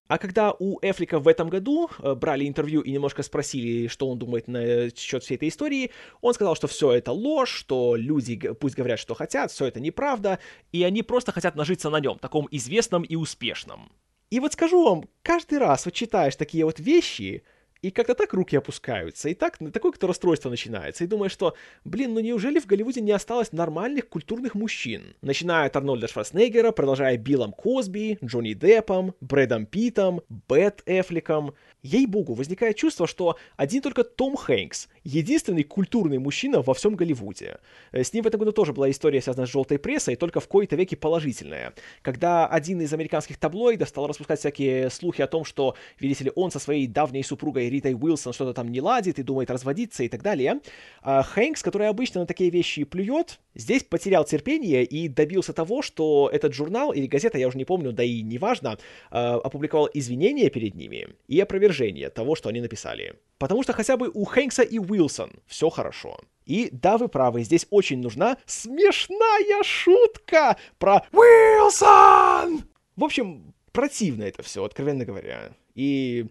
А 0.07 0.19
когда 0.19 0.53
у 0.57 0.79
Эфлика 0.81 1.19
в 1.19 1.27
этом 1.27 1.49
году 1.49 1.91
э, 1.99 2.15
брали 2.15 2.47
интервью 2.47 2.83
и 2.83 2.93
немножко 2.93 3.25
спросили, 3.25 3.89
что 3.89 4.09
он 4.09 4.17
думает 4.17 4.47
на 4.47 4.89
счет 4.95 5.25
всей 5.25 5.35
этой 5.35 5.49
истории, 5.49 5.91
он 6.21 6.35
сказал, 6.35 6.55
что 6.55 6.69
все 6.69 6.93
это 6.93 7.11
ложь, 7.11 7.51
что 7.51 7.97
люди 7.97 8.37
пусть 8.61 8.77
говорят, 8.77 9.01
что 9.01 9.15
хотят, 9.15 9.51
все 9.51 9.67
это 9.67 9.81
неправда, 9.81 10.39
и 10.71 10.85
они 10.85 11.03
просто 11.03 11.33
хотят 11.33 11.57
нажиться 11.57 11.91
на 11.91 11.99
нем, 11.99 12.21
таком 12.21 12.47
известном 12.53 13.03
и 13.03 13.17
успешном. 13.17 13.91
И 14.31 14.39
вот 14.39 14.53
скажу 14.53 14.85
вам, 14.85 15.09
каждый 15.25 15.59
раз 15.59 15.85
вот 15.85 15.95
читаешь 15.95 16.37
такие 16.37 16.65
вот 16.65 16.79
вещи, 16.79 17.43
и 17.83 17.91
как-то 17.91 18.15
так 18.15 18.33
руки 18.33 18.57
опускаются, 18.57 19.29
и 19.29 19.35
так 19.35 19.59
такое 19.59 19.71
какое-то 19.73 20.07
расстройство 20.07 20.49
начинается. 20.49 21.03
И 21.03 21.09
думаешь, 21.09 21.33
что, 21.33 21.55
блин, 21.85 22.15
ну 22.15 22.21
неужели 22.21 22.61
в 22.61 22.67
Голливуде 22.67 23.01
не 23.01 23.11
осталось 23.11 23.51
нормальных 23.53 24.09
культурных 24.09 24.55
мужчин? 24.55 25.17
Начиная 25.21 25.67
от 25.67 25.77
Арнольда 25.77 26.07
Шварценеггера, 26.07 26.71
продолжая 26.71 27.17
Биллом 27.17 27.53
Косби, 27.53 28.19
Джонни 28.25 28.55
Деппом, 28.55 29.15
Брэдом 29.21 29.67
Питом, 29.67 30.23
Бет 30.49 30.83
Эфликом. 30.87 31.55
Ей-богу, 31.83 32.35
возникает 32.35 32.77
чувство, 32.77 33.09
что 33.09 33.37
один 33.57 33.83
только 33.83 34.05
Том 34.05 34.37
Хэнкс— 34.37 34.89
единственный 35.03 35.65
культурный 35.65 36.19
мужчина 36.19 36.63
во 36.63 36.75
всем 36.75 36.95
Голливуде. 36.95 37.59
Э, 37.91 38.05
с 38.05 38.13
ним 38.13 38.23
в 38.23 38.29
этом 38.29 38.39
году 38.39 38.53
тоже 38.53 38.73
была 38.73 38.89
история, 38.89 39.21
связанная 39.21 39.47
с 39.47 39.51
желтой 39.51 39.81
прессой, 39.81 40.15
только 40.15 40.39
в 40.39 40.47
кои-то 40.47 40.77
веки 40.77 40.95
положительная. 40.95 41.75
Когда 42.03 42.47
один 42.47 42.81
из 42.81 42.93
американских 42.93 43.37
таблоидов 43.37 43.89
стал 43.89 44.07
распускать 44.07 44.39
всякие 44.39 44.91
слухи 44.91 45.23
о 45.23 45.27
том, 45.27 45.45
что, 45.45 45.75
видите 45.99 46.25
ли, 46.25 46.33
он 46.37 46.53
со 46.53 46.61
своей 46.61 46.87
давней 46.87 47.25
супругой 47.25 47.69
Ритой 47.73 47.95
Уилсон 47.95 48.33
что-то 48.33 48.55
там 48.55 48.69
не 48.69 48.81
ладит 48.81 49.19
и 49.19 49.23
думает 49.23 49.51
разводиться 49.51 50.05
и 50.05 50.09
так 50.09 50.23
далее, 50.23 50.61
а 51.03 51.23
Хэнкс, 51.23 51.63
который 51.63 51.89
обычно 51.89 52.21
на 52.21 52.27
такие 52.27 52.51
вещи 52.51 52.85
плюет, 52.85 53.41
здесь 53.55 53.83
потерял 53.83 54.25
терпение 54.25 54.85
и 54.85 55.09
добился 55.09 55.53
того, 55.53 55.83
что 55.83 56.31
этот 56.33 56.55
журнал 56.55 56.93
или 56.93 57.07
газета, 57.07 57.39
я 57.39 57.49
уже 57.49 57.59
не 57.59 57.65
помню, 57.65 57.93
да 57.93 58.03
и 58.03 58.23
неважно, 58.23 58.79
а, 59.11 59.37
опубликовал 59.37 59.89
извинения 59.93 60.51
перед 60.51 60.75
ними 60.75 61.09
и 61.29 61.41
опровержение 61.41 62.11
того, 62.11 62.35
что 62.35 62.49
они 62.49 62.61
написали. 62.61 63.17
Потому 63.39 63.63
что 63.63 63.73
хотя 63.73 63.97
бы 63.97 64.11
у 64.13 64.25
Хэнкса 64.25 64.63
и 64.63 64.79
Уилсон 64.79 65.33
все 65.47 65.69
хорошо. 65.71 66.19
И 66.45 66.69
да, 66.73 66.99
вы 66.99 67.09
правы, 67.09 67.43
здесь 67.43 67.67
очень 67.71 68.01
нужна 68.01 68.37
смешная 68.47 69.63
шутка 69.63 70.57
про 70.79 71.03
Уилсон! 71.13 72.65
В 72.97 73.05
общем, 73.05 73.55
противно 73.73 74.25
это 74.25 74.43
все, 74.43 74.65
откровенно 74.65 75.05
говоря. 75.05 75.53
И 75.75 76.27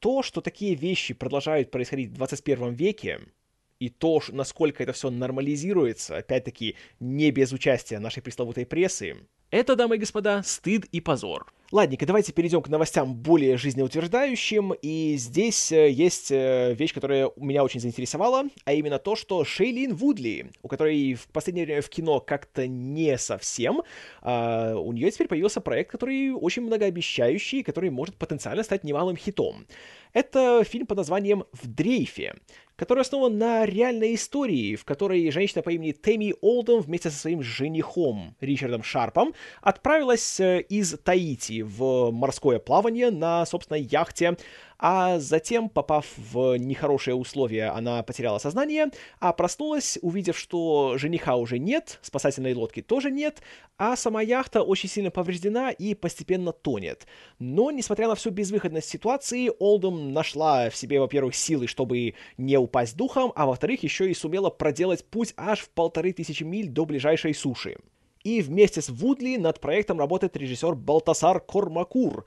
то, 0.00 0.22
что 0.22 0.40
такие 0.40 0.74
вещи 0.74 1.14
продолжают 1.14 1.70
происходить 1.70 2.10
в 2.10 2.14
21 2.14 2.72
веке, 2.74 3.20
и 3.78 3.88
то, 3.90 4.20
насколько 4.28 4.82
это 4.82 4.92
все 4.92 5.10
нормализируется, 5.10 6.16
опять-таки, 6.16 6.76
не 6.98 7.30
без 7.30 7.52
участия 7.52 7.98
нашей 7.98 8.22
пресловутой 8.22 8.66
прессы, 8.66 9.16
это, 9.50 9.76
дамы 9.76 9.96
и 9.96 9.98
господа, 9.98 10.42
стыд 10.42 10.84
и 10.86 11.00
позор. 11.00 11.46
Ладненько, 11.70 12.06
давайте 12.06 12.32
перейдем 12.32 12.62
к 12.62 12.68
новостям 12.68 13.14
более 13.14 13.58
жизнеутверждающим, 13.58 14.72
и 14.80 15.16
здесь 15.16 15.70
э, 15.70 15.90
есть 15.90 16.30
э, 16.30 16.74
вещь, 16.74 16.94
которая 16.94 17.30
меня 17.36 17.62
очень 17.62 17.80
заинтересовала, 17.80 18.44
а 18.64 18.72
именно 18.72 18.98
то, 18.98 19.16
что 19.16 19.44
Шейлин 19.44 19.94
Вудли, 19.94 20.50
у 20.62 20.68
которой 20.68 21.12
в 21.12 21.28
последнее 21.28 21.66
время 21.66 21.82
в 21.82 21.90
кино 21.90 22.20
как-то 22.20 22.66
не 22.66 23.18
совсем, 23.18 23.82
а, 24.22 24.76
у 24.76 24.92
нее 24.94 25.10
теперь 25.10 25.28
появился 25.28 25.60
проект, 25.60 25.90
который 25.90 26.30
очень 26.32 26.62
многообещающий, 26.62 27.62
который 27.62 27.90
может 27.90 28.16
потенциально 28.16 28.62
стать 28.62 28.82
немалым 28.82 29.18
хитом. 29.18 29.66
Это 30.14 30.64
фильм 30.64 30.86
под 30.86 30.96
названием 30.96 31.44
«В 31.52 31.66
дрейфе», 31.66 32.34
который 32.76 33.00
основан 33.00 33.36
на 33.36 33.66
реальной 33.66 34.14
истории, 34.14 34.76
в 34.76 34.84
которой 34.84 35.30
женщина 35.30 35.62
по 35.62 35.70
имени 35.70 35.92
Тэмми 35.92 36.34
Олдом 36.40 36.80
вместе 36.80 37.10
со 37.10 37.18
своим 37.18 37.42
женихом 37.42 38.36
Ричардом 38.40 38.82
Шарпом 38.82 39.34
отправилась 39.60 40.40
э, 40.40 40.60
из 40.60 40.98
Таити 40.98 41.62
в 41.62 42.10
морское 42.10 42.58
плавание 42.58 43.10
на 43.10 43.44
собственной 43.46 43.82
яхте, 43.82 44.36
а 44.78 45.18
затем, 45.18 45.68
попав 45.68 46.06
в 46.16 46.56
нехорошие 46.56 47.14
условия, 47.14 47.70
она 47.70 48.02
потеряла 48.04 48.38
сознание, 48.38 48.86
а 49.18 49.32
проснулась, 49.32 49.98
увидев, 50.02 50.38
что 50.38 50.96
жениха 50.96 51.34
уже 51.36 51.58
нет, 51.58 51.98
спасательной 52.00 52.54
лодки 52.54 52.80
тоже 52.80 53.10
нет, 53.10 53.42
а 53.76 53.96
сама 53.96 54.22
яхта 54.22 54.62
очень 54.62 54.88
сильно 54.88 55.10
повреждена 55.10 55.70
и 55.70 55.94
постепенно 55.94 56.52
тонет. 56.52 57.06
Но, 57.40 57.72
несмотря 57.72 58.06
на 58.06 58.14
всю 58.14 58.30
безвыходность 58.30 58.88
ситуации, 58.88 59.50
Олдом 59.58 60.12
нашла 60.12 60.70
в 60.70 60.76
себе, 60.76 61.00
во-первых, 61.00 61.34
силы, 61.34 61.66
чтобы 61.66 62.14
не 62.36 62.56
упасть 62.56 62.96
духом, 62.96 63.32
а 63.34 63.46
во-вторых, 63.46 63.82
еще 63.82 64.08
и 64.08 64.14
сумела 64.14 64.50
проделать 64.50 65.04
путь 65.04 65.34
аж 65.36 65.60
в 65.60 65.70
полторы 65.70 66.12
тысячи 66.12 66.44
миль 66.44 66.68
до 66.68 66.84
ближайшей 66.84 67.34
суши. 67.34 67.78
И 68.24 68.40
вместе 68.40 68.80
с 68.80 68.88
Вудли 68.88 69.36
над 69.36 69.60
проектом 69.60 69.98
работает 69.98 70.36
режиссер 70.36 70.74
Балтасар 70.74 71.40
Кормакур, 71.40 72.24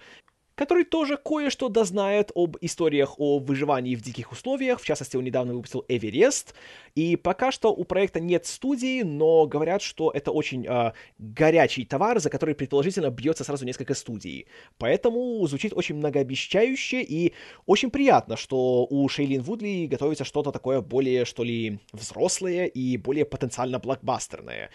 который 0.62 0.84
тоже 0.84 1.18
кое-что 1.18 1.70
дознает 1.70 2.32
об 2.36 2.56
историях 2.62 3.16
о 3.18 3.40
выживании 3.40 3.96
в 3.96 4.02
диких 4.04 4.32
условиях. 4.32 4.80
В 4.80 4.86
частности, 4.86 5.18
он 5.18 5.24
недавно 5.24 5.56
выпустил 5.56 5.84
Эверест. 5.88 6.54
И 6.94 7.16
пока 7.16 7.52
что 7.52 7.74
у 7.74 7.84
проекта 7.84 8.20
нет 8.20 8.46
студии, 8.46 9.02
но 9.02 9.48
говорят, 9.48 9.82
что 9.82 10.12
это 10.12 10.32
очень 10.32 10.68
э, 10.68 10.92
горячий 11.18 11.84
товар, 11.86 12.20
за 12.20 12.30
который 12.30 12.54
предположительно 12.54 13.10
бьется 13.10 13.44
сразу 13.44 13.66
несколько 13.66 13.96
студий. 13.96 14.46
Поэтому 14.78 15.44
звучит 15.48 15.74
очень 15.76 15.96
многообещающе 15.96 17.02
и 17.02 17.34
очень 17.66 17.90
приятно, 17.90 18.38
что 18.38 18.86
у 18.88 19.10
Шейлин 19.10 19.42
Вудли 19.42 19.88
готовится 19.88 20.26
что-то 20.26 20.52
такое 20.52 20.82
более, 20.82 21.26
что 21.26 21.44
ли, 21.44 21.80
взрослое 21.92 22.66
и 22.66 22.98
более 22.98 23.26
потенциально 23.26 23.80
блокбастерное. 23.80 24.70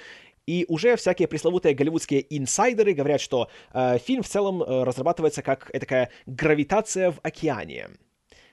И 0.47 0.65
уже 0.69 0.97
всякие 0.97 1.27
пресловутые 1.27 1.75
голливудские 1.75 2.25
инсайдеры 2.37 2.93
говорят, 2.93 3.21
что 3.21 3.51
э, 3.73 3.99
фильм 3.99 4.23
в 4.23 4.29
целом 4.29 4.63
э, 4.63 4.85
разрабатывается 4.85 5.43
как 5.43 5.71
такая 5.73 6.11
гравитация 6.27 7.11
в 7.11 7.19
океане. 7.23 7.89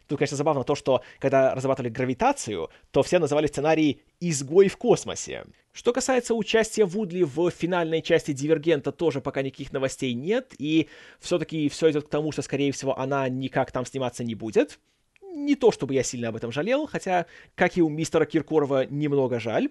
Тут, 0.08 0.18
конечно, 0.18 0.36
забавно 0.36 0.64
то, 0.64 0.76
что 0.76 1.02
когда 1.20 1.56
разрабатывали 1.56 1.90
гравитацию, 1.90 2.70
то 2.92 3.04
все 3.04 3.20
называли 3.20 3.48
сценарий 3.48 4.02
«Изгой 4.20 4.68
в 4.68 4.78
космосе». 4.78 5.46
Что 5.72 5.94
касается 5.94 6.36
участия 6.36 6.86
Вудли 6.86 7.24
в 7.24 7.50
финальной 7.50 8.02
части 8.02 8.32
«Дивергента», 8.34 8.92
тоже 8.92 9.22
пока 9.22 9.42
никаких 9.42 9.72
новостей 9.72 10.14
нет, 10.14 10.54
и 10.58 10.90
все-таки 11.20 11.70
все 11.70 11.90
идет 11.90 12.08
к 12.08 12.10
тому, 12.10 12.32
что, 12.32 12.42
скорее 12.42 12.72
всего, 12.72 12.98
она 12.98 13.28
никак 13.30 13.72
там 13.72 13.86
сниматься 13.86 14.24
не 14.24 14.36
будет. 14.36 14.80
Не 15.22 15.56
то, 15.56 15.72
чтобы 15.72 15.94
я 15.94 16.04
сильно 16.04 16.28
об 16.28 16.36
этом 16.36 16.52
жалел, 16.52 16.86
хотя, 16.86 17.26
как 17.56 17.78
и 17.78 17.82
у 17.82 17.90
мистера 17.90 18.26
Киркорова, 18.26 18.86
немного 18.86 19.40
жаль. 19.40 19.70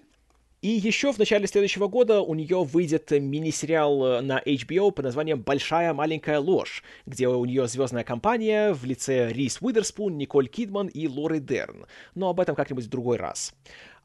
И 0.63 0.69
еще 0.69 1.11
в 1.11 1.17
начале 1.17 1.45
следующего 1.45 1.89
года 1.89 2.21
у 2.21 2.33
нее 2.35 2.63
выйдет 2.63 3.11
мини-сериал 3.11 4.21
на 4.21 4.39
HBO 4.39 4.91
под 4.91 5.03
названием 5.03 5.41
«Большая 5.41 5.93
маленькая 5.93 6.39
ложь», 6.39 6.85
где 7.05 7.27
у 7.27 7.43
нее 7.43 7.67
звездная 7.67 8.05
компания 8.05 8.71
в 8.71 8.85
лице 8.85 9.27
Рис 9.33 9.57
Уидерспун, 9.59 10.17
Николь 10.17 10.47
Кидман 10.47 10.87
и 10.87 11.05
Лоры 11.09 11.41
Дерн. 11.41 11.85
Но 12.15 12.29
об 12.29 12.39
этом 12.39 12.55
как-нибудь 12.55 12.85
в 12.85 12.89
другой 12.89 13.17
раз. 13.17 13.53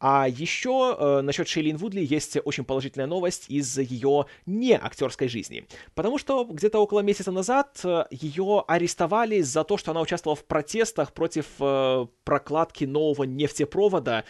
А 0.00 0.28
еще 0.28 0.96
э, 0.98 1.20
насчет 1.22 1.48
Шейлин 1.48 1.76
Вудли 1.76 2.06
есть 2.08 2.38
очень 2.44 2.64
положительная 2.64 3.06
новость 3.08 3.46
из 3.48 3.78
ее 3.78 4.26
не 4.46 4.74
актерской 4.74 5.28
жизни. 5.28 5.66
Потому 5.94 6.18
что 6.18 6.44
где-то 6.44 6.78
около 6.78 7.00
месяца 7.00 7.32
назад 7.32 7.80
э, 7.82 8.04
ее 8.10 8.64
арестовали 8.68 9.40
за 9.40 9.64
то, 9.64 9.76
что 9.76 9.90
она 9.90 10.00
участвовала 10.00 10.36
в 10.36 10.44
протестах 10.44 11.12
против 11.12 11.46
э, 11.58 12.06
прокладки 12.22 12.84
нового 12.84 13.24
нефтепровода 13.24 14.24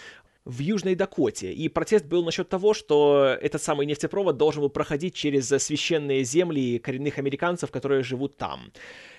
в 0.48 0.60
Южной 0.60 0.94
Дакоте. 0.94 1.52
И 1.52 1.68
протест 1.68 2.06
был 2.06 2.24
насчет 2.24 2.48
того, 2.48 2.72
что 2.72 3.36
этот 3.40 3.62
самый 3.62 3.86
нефтепровод 3.86 4.38
должен 4.38 4.62
был 4.62 4.70
проходить 4.70 5.14
через 5.14 5.48
священные 5.48 6.24
земли 6.24 6.78
коренных 6.78 7.18
американцев, 7.18 7.70
которые 7.70 8.02
живут 8.02 8.36
там. 8.36 8.72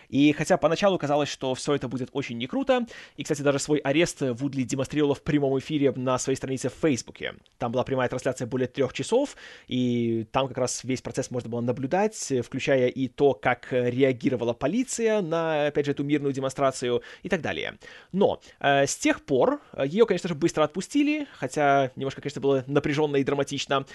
И 0.09 0.33
хотя 0.33 0.57
поначалу 0.57 0.97
казалось, 0.97 1.29
что 1.29 1.53
все 1.55 1.75
это 1.75 1.87
будет 1.87 2.09
очень 2.13 2.37
не 2.37 2.47
круто, 2.47 2.85
и, 3.15 3.23
кстати, 3.23 3.41
даже 3.41 3.59
свой 3.59 3.79
арест 3.79 4.21
Вудли 4.21 4.63
демонстрировала 4.63 5.15
в 5.15 5.21
прямом 5.21 5.57
эфире 5.59 5.91
на 5.91 6.17
своей 6.17 6.35
странице 6.35 6.69
в 6.69 6.73
Фейсбуке. 6.73 7.35
Там 7.57 7.71
была 7.71 7.83
прямая 7.83 8.09
трансляция 8.09 8.47
более 8.47 8.67
трех 8.67 8.93
часов, 8.93 9.35
и 9.67 10.27
там 10.31 10.47
как 10.47 10.57
раз 10.57 10.83
весь 10.83 11.01
процесс 11.01 11.31
можно 11.31 11.49
было 11.49 11.61
наблюдать, 11.61 12.33
включая 12.43 12.87
и 12.87 13.07
то, 13.07 13.33
как 13.33 13.67
реагировала 13.71 14.53
полиция 14.53 15.21
на, 15.21 15.67
опять 15.67 15.85
же, 15.85 15.91
эту 15.91 16.03
мирную 16.03 16.33
демонстрацию 16.33 17.01
и 17.23 17.29
так 17.29 17.41
далее. 17.41 17.77
Но 18.11 18.41
э, 18.59 18.87
с 18.87 18.95
тех 18.95 19.23
пор 19.23 19.61
э, 19.73 19.85
ее, 19.85 20.05
конечно 20.05 20.27
же, 20.27 20.35
быстро 20.35 20.63
отпустили, 20.63 21.27
хотя 21.33 21.91
немножко, 21.95 22.21
конечно, 22.21 22.41
было 22.41 22.63
напряженно 22.67 23.17
и 23.17 23.23
драматично. 23.23 23.85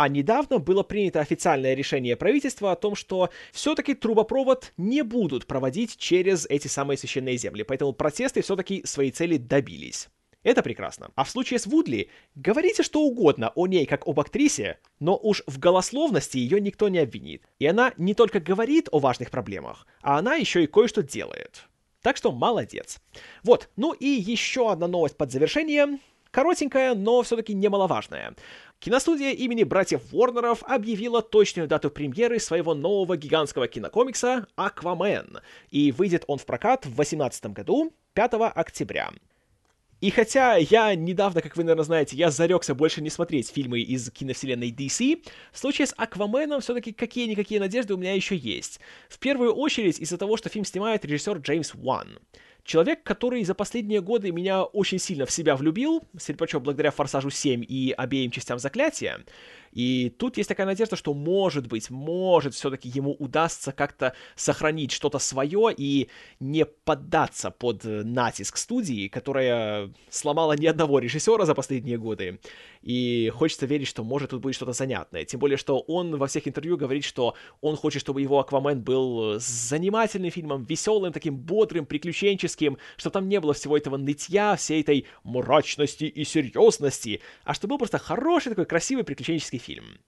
А 0.00 0.08
недавно 0.08 0.60
было 0.60 0.82
принято 0.82 1.20
официальное 1.20 1.74
решение 1.74 2.16
правительства 2.16 2.72
о 2.72 2.74
том, 2.74 2.94
что 2.94 3.28
все-таки 3.52 3.92
трубопровод 3.92 4.72
не 4.78 5.02
будут 5.02 5.46
проводить 5.46 5.98
через 5.98 6.46
эти 6.46 6.68
самые 6.68 6.96
священные 6.96 7.36
земли, 7.36 7.64
поэтому 7.64 7.92
протесты 7.92 8.40
все-таки 8.40 8.80
своей 8.86 9.10
цели 9.10 9.36
добились. 9.36 10.08
Это 10.42 10.62
прекрасно. 10.62 11.10
А 11.16 11.24
в 11.24 11.28
случае 11.28 11.58
с 11.58 11.66
Вудли, 11.66 12.08
говорите 12.34 12.82
что 12.82 13.02
угодно 13.02 13.52
о 13.54 13.66
ней 13.66 13.84
как 13.84 14.06
об 14.06 14.18
актрисе, 14.18 14.78
но 15.00 15.18
уж 15.22 15.42
в 15.46 15.58
голословности 15.58 16.38
ее 16.38 16.62
никто 16.62 16.88
не 16.88 17.00
обвинит. 17.00 17.42
И 17.58 17.66
она 17.66 17.92
не 17.98 18.14
только 18.14 18.40
говорит 18.40 18.88
о 18.92 19.00
важных 19.00 19.30
проблемах, 19.30 19.86
а 20.00 20.16
она 20.16 20.36
еще 20.36 20.64
и 20.64 20.66
кое-что 20.66 21.02
делает. 21.02 21.68
Так 22.00 22.16
что 22.16 22.32
молодец. 22.32 23.02
Вот, 23.42 23.68
ну 23.76 23.92
и 23.92 24.06
еще 24.06 24.72
одна 24.72 24.88
новость 24.88 25.18
под 25.18 25.30
завершение. 25.30 25.98
Коротенькая, 26.30 26.94
но 26.94 27.22
все-таки 27.22 27.52
немаловажная. 27.54 28.36
Киностудия 28.80 29.32
имени 29.32 29.62
братьев 29.62 30.00
Уорнеров 30.10 30.62
объявила 30.62 31.20
точную 31.20 31.68
дату 31.68 31.90
премьеры 31.90 32.40
своего 32.40 32.72
нового 32.72 33.14
гигантского 33.14 33.68
кинокомикса 33.68 34.46
«Аквамен», 34.56 35.40
и 35.70 35.92
выйдет 35.92 36.24
он 36.28 36.38
в 36.38 36.46
прокат 36.46 36.86
в 36.86 36.94
2018 36.94 37.46
году, 37.48 37.92
5 38.14 38.32
октября. 38.54 39.10
И 40.00 40.10
хотя 40.10 40.56
я 40.56 40.94
недавно, 40.94 41.42
как 41.42 41.58
вы, 41.58 41.64
наверное, 41.64 41.84
знаете, 41.84 42.16
я 42.16 42.30
зарекся 42.30 42.74
больше 42.74 43.02
не 43.02 43.10
смотреть 43.10 43.50
фильмы 43.50 43.80
из 43.80 44.10
киновселенной 44.10 44.70
DC, 44.70 45.26
в 45.52 45.58
случае 45.58 45.86
с 45.86 45.94
Акваменом 45.98 46.62
все-таки 46.62 46.94
какие-никакие 46.94 47.60
надежды 47.60 47.92
у 47.92 47.98
меня 47.98 48.14
еще 48.14 48.34
есть. 48.34 48.80
В 49.10 49.18
первую 49.18 49.52
очередь 49.52 49.98
из-за 49.98 50.16
того, 50.16 50.38
что 50.38 50.48
фильм 50.48 50.64
снимает 50.64 51.04
режиссер 51.04 51.36
Джеймс 51.36 51.74
Уан. 51.74 52.18
Человек, 52.70 53.02
который 53.02 53.42
за 53.42 53.54
последние 53.54 54.00
годы 54.00 54.30
меня 54.30 54.62
очень 54.62 55.00
сильно 55.00 55.26
в 55.26 55.32
себя 55.32 55.56
влюбил, 55.56 56.04
прочего, 56.38 56.60
благодаря 56.60 56.92
«Форсажу 56.92 57.26
7» 57.26 57.64
и 57.64 57.90
обеим 57.90 58.30
частям 58.30 58.60
«Заклятия», 58.60 59.24
и 59.72 60.10
тут 60.18 60.36
есть 60.36 60.48
такая 60.48 60.66
надежда, 60.66 60.96
что 60.96 61.14
может 61.14 61.68
быть, 61.68 61.90
может 61.90 62.54
все-таки 62.54 62.88
ему 62.88 63.12
удастся 63.12 63.72
как-то 63.72 64.14
сохранить 64.34 64.90
что-то 64.90 65.18
свое 65.18 65.72
и 65.76 66.08
не 66.40 66.64
поддаться 66.64 67.50
под 67.50 67.84
натиск 67.84 68.56
студии, 68.56 69.08
которая 69.08 69.92
сломала 70.08 70.54
ни 70.56 70.66
одного 70.66 70.98
режиссера 70.98 71.44
за 71.46 71.54
последние 71.54 71.98
годы. 71.98 72.40
И 72.82 73.30
хочется 73.34 73.66
верить, 73.66 73.86
что 73.86 74.02
может 74.02 74.30
тут 74.30 74.40
будет 74.40 74.54
что-то 74.54 74.72
занятное. 74.72 75.24
Тем 75.24 75.38
более, 75.38 75.58
что 75.58 75.80
он 75.80 76.16
во 76.16 76.26
всех 76.26 76.48
интервью 76.48 76.76
говорит, 76.76 77.04
что 77.04 77.34
он 77.60 77.76
хочет, 77.76 78.00
чтобы 78.00 78.22
его 78.22 78.40
Аквамен 78.40 78.82
был 78.82 79.38
занимательным 79.38 80.30
фильмом, 80.30 80.64
веселым, 80.64 81.12
таким 81.12 81.36
бодрым, 81.36 81.86
приключенческим, 81.86 82.78
чтобы 82.96 83.12
там 83.12 83.28
не 83.28 83.38
было 83.38 83.52
всего 83.52 83.76
этого 83.76 83.96
нытья, 83.96 84.56
всей 84.56 84.80
этой 84.80 85.06
мрачности 85.22 86.04
и 86.04 86.24
серьезности, 86.24 87.20
а 87.44 87.54
чтобы 87.54 87.72
был 87.72 87.78
просто 87.78 87.98
хороший 87.98 88.50
такой 88.50 88.64
красивый 88.64 89.04
приключенческий 89.04 89.59
фильм. 89.60 90.00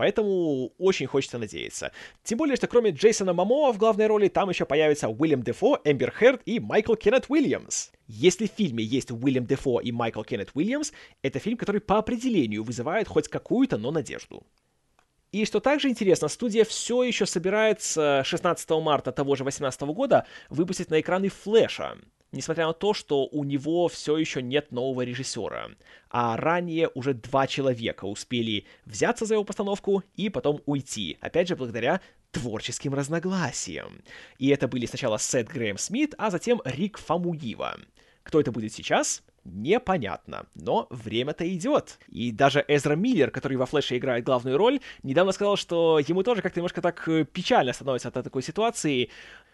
Поэтому 0.00 0.72
очень 0.78 1.06
хочется 1.06 1.36
надеяться. 1.36 1.92
Тем 2.24 2.38
более, 2.38 2.56
что 2.56 2.66
кроме 2.66 2.90
Джейсона 2.90 3.34
Мамоа 3.34 3.70
в 3.70 3.76
главной 3.76 4.06
роли, 4.06 4.28
там 4.28 4.48
еще 4.48 4.64
появятся 4.64 5.10
Уильям 5.10 5.42
Дефо, 5.42 5.78
Эмбер 5.84 6.10
Херд 6.18 6.40
и 6.46 6.58
Майкл 6.58 6.94
Кеннет 6.94 7.26
Уильямс. 7.28 7.90
Если 8.06 8.46
в 8.46 8.52
фильме 8.52 8.82
есть 8.82 9.10
Уильям 9.10 9.44
Дефо 9.44 9.78
и 9.78 9.92
Майкл 9.92 10.22
Кеннет 10.22 10.52
Уильямс, 10.54 10.92
это 11.20 11.38
фильм, 11.38 11.58
который 11.58 11.82
по 11.82 11.98
определению 11.98 12.64
вызывает 12.64 13.08
хоть 13.08 13.28
какую-то, 13.28 13.76
но 13.76 13.90
надежду. 13.90 14.46
И 15.32 15.44
что 15.44 15.60
также 15.60 15.90
интересно, 15.90 16.28
студия 16.28 16.64
все 16.64 17.02
еще 17.02 17.26
собирается 17.26 18.22
16 18.24 18.70
марта 18.70 19.12
того 19.12 19.36
же 19.36 19.44
2018 19.44 19.82
года 19.94 20.26
выпустить 20.48 20.90
на 20.90 20.98
экраны 21.00 21.28
Флэша 21.28 21.98
несмотря 22.32 22.66
на 22.66 22.72
то, 22.72 22.94
что 22.94 23.26
у 23.26 23.44
него 23.44 23.88
все 23.88 24.16
еще 24.16 24.42
нет 24.42 24.72
нового 24.72 25.02
режиссера. 25.02 25.70
А 26.08 26.36
ранее 26.36 26.90
уже 26.94 27.14
два 27.14 27.46
человека 27.46 28.04
успели 28.04 28.64
взяться 28.84 29.26
за 29.26 29.34
его 29.34 29.44
постановку 29.44 30.02
и 30.16 30.28
потом 30.28 30.62
уйти. 30.66 31.18
Опять 31.20 31.48
же, 31.48 31.56
благодаря 31.56 32.00
творческим 32.30 32.94
разногласиям. 32.94 34.02
И 34.38 34.48
это 34.48 34.68
были 34.68 34.86
сначала 34.86 35.18
Сет 35.18 35.48
Грэм 35.48 35.78
Смит, 35.78 36.14
а 36.18 36.30
затем 36.30 36.60
Рик 36.64 36.98
Фамуива. 36.98 37.78
Кто 38.22 38.40
это 38.40 38.52
будет 38.52 38.72
сейчас? 38.72 39.22
Непонятно, 39.44 40.46
но 40.54 40.86
время-то 40.90 41.48
идет. 41.48 41.98
И 42.08 42.30
даже 42.30 42.62
Эзра 42.68 42.94
Миллер, 42.94 43.30
который 43.30 43.56
во 43.56 43.64
Флэше 43.64 43.96
играет 43.96 44.22
главную 44.22 44.58
роль, 44.58 44.80
недавно 45.02 45.32
сказал, 45.32 45.56
что 45.56 45.98
ему 45.98 46.22
тоже 46.22 46.42
как-то 46.42 46.60
немножко 46.60 46.82
так 46.82 47.08
э, 47.08 47.24
печально 47.24 47.72
становится 47.72 48.08
от 48.08 48.14
такой 48.14 48.42
ситуации. 48.42 49.08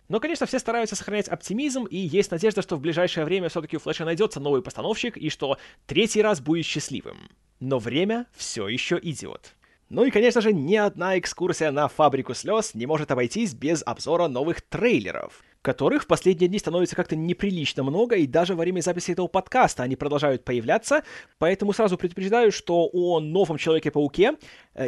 Но, 0.09 0.21
конечно, 0.21 0.47
все 0.47 0.59
стараются 0.59 0.97
сохранять 0.97 1.29
оптимизм, 1.29 1.85
и 1.85 1.97
есть 1.97 2.31
надежда, 2.31 2.62
что 2.62 2.77
в 2.77 2.81
ближайшее 2.81 3.25
время 3.25 3.49
все-таки 3.49 3.77
у 3.77 3.81
Флэша 3.81 4.05
найдется 4.05 4.40
новый 4.40 4.62
постановщик, 4.62 5.16
и 5.16 5.31
что 5.31 5.59
третий 5.87 6.23
раз 6.23 6.40
будет 6.40 6.64
счастливым. 6.64 7.31
Но 7.61 7.79
время 7.79 8.27
все 8.35 8.69
еще 8.69 8.99
идет. 9.03 9.55
Ну 9.88 10.05
и, 10.05 10.11
конечно 10.11 10.40
же, 10.40 10.53
ни 10.53 10.75
одна 10.75 11.19
экскурсия 11.19 11.71
на 11.71 11.88
фабрику 11.88 12.35
слез 12.35 12.75
не 12.75 12.87
может 12.87 13.11
обойтись 13.11 13.55
без 13.55 13.83
обзора 13.87 14.27
новых 14.27 14.61
трейлеров 14.62 15.42
которых 15.66 16.05
в 16.05 16.07
последние 16.07 16.49
дни 16.49 16.61
становится 16.61 16.95
как-то 16.95 17.16
неприлично 17.16 17.83
много, 17.83 18.14
и 18.14 18.29
даже 18.29 18.55
во 18.55 18.61
время 18.61 18.83
записи 18.83 19.11
этого 19.11 19.27
подкаста 19.27 19.83
они 19.83 19.97
продолжают 19.97 20.45
появляться, 20.45 21.03
поэтому 21.38 21.73
сразу 21.73 21.99
предупреждаю, 21.99 22.53
что 22.53 22.88
о 22.92 23.19
новом 23.19 23.59
Человеке-пауке, 23.59 24.35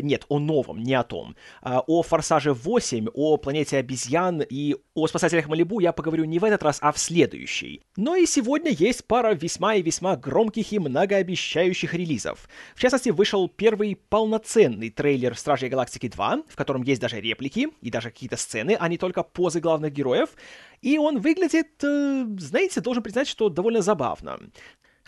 нет, 0.02 0.24
о 0.28 0.38
новом, 0.38 0.82
не 0.82 0.94
о 0.94 1.02
том, 1.02 1.36
э, 1.62 1.78
о 1.86 2.02
Форсаже 2.02 2.52
8, 2.52 3.08
о 3.14 3.36
Планете 3.36 3.78
обезьян 3.78 4.42
и 4.42 4.76
о 4.94 5.06
Спасателях 5.06 5.48
Малибу 5.48 5.80
я 5.80 5.92
поговорю 5.92 6.24
не 6.24 6.38
в 6.38 6.44
этот 6.44 6.62
раз, 6.62 6.78
а 6.80 6.92
в 6.92 6.98
следующий. 6.98 7.82
Но 7.96 8.16
и 8.16 8.26
сегодня 8.26 8.70
есть 8.70 9.06
пара 9.06 9.34
весьма 9.34 9.74
и 9.74 9.82
весьма 9.82 10.16
громких 10.16 10.72
и 10.72 10.78
многообещающих 10.78 11.94
релизов. 11.94 12.48
В 12.74 12.80
частности, 12.80 13.10
вышел 13.10 13.48
первый 13.48 13.96
полноценный 13.96 14.90
трейлер 14.90 15.36
Стражей 15.36 15.68
Галактики 15.68 16.08
2, 16.08 16.42
в 16.48 16.56
котором 16.56 16.82
есть 16.82 17.00
даже 17.00 17.20
реплики 17.20 17.68
и 17.80 17.90
даже 17.90 18.10
какие-то 18.10 18.36
сцены, 18.36 18.76
а 18.78 18.88
не 18.88 18.98
только 18.98 19.22
позы 19.22 19.60
главных 19.60 19.92
героев, 19.92 20.30
и 20.82 20.98
он 20.98 21.18
выглядит, 21.18 21.82
э, 21.82 22.26
знаете, 22.38 22.80
должен 22.80 23.02
признать, 23.02 23.28
что 23.28 23.48
довольно 23.48 23.82
забавно. 23.82 24.38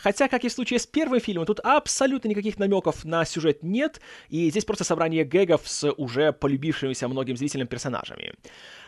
Хотя, 0.03 0.29
как 0.29 0.45
и 0.45 0.49
в 0.49 0.53
случае 0.53 0.79
с 0.79 0.87
первым 0.87 1.21
фильмом, 1.21 1.47
тут 1.47 1.61
абсолютно 1.61 2.29
никаких 2.29 2.59
намеков 2.59 3.05
на 3.05 3.25
сюжет 3.25 3.63
нет, 3.63 4.01
и 4.29 4.51
здесь 4.51 4.65
просто 4.65 4.85
собрание 4.85 5.25
гэгов 5.25 5.63
с 5.65 5.91
уже 5.93 6.33
полюбившимися 6.33 7.09
многим 7.09 7.37
зрителям 7.37 7.67
персонажами. 7.67 8.33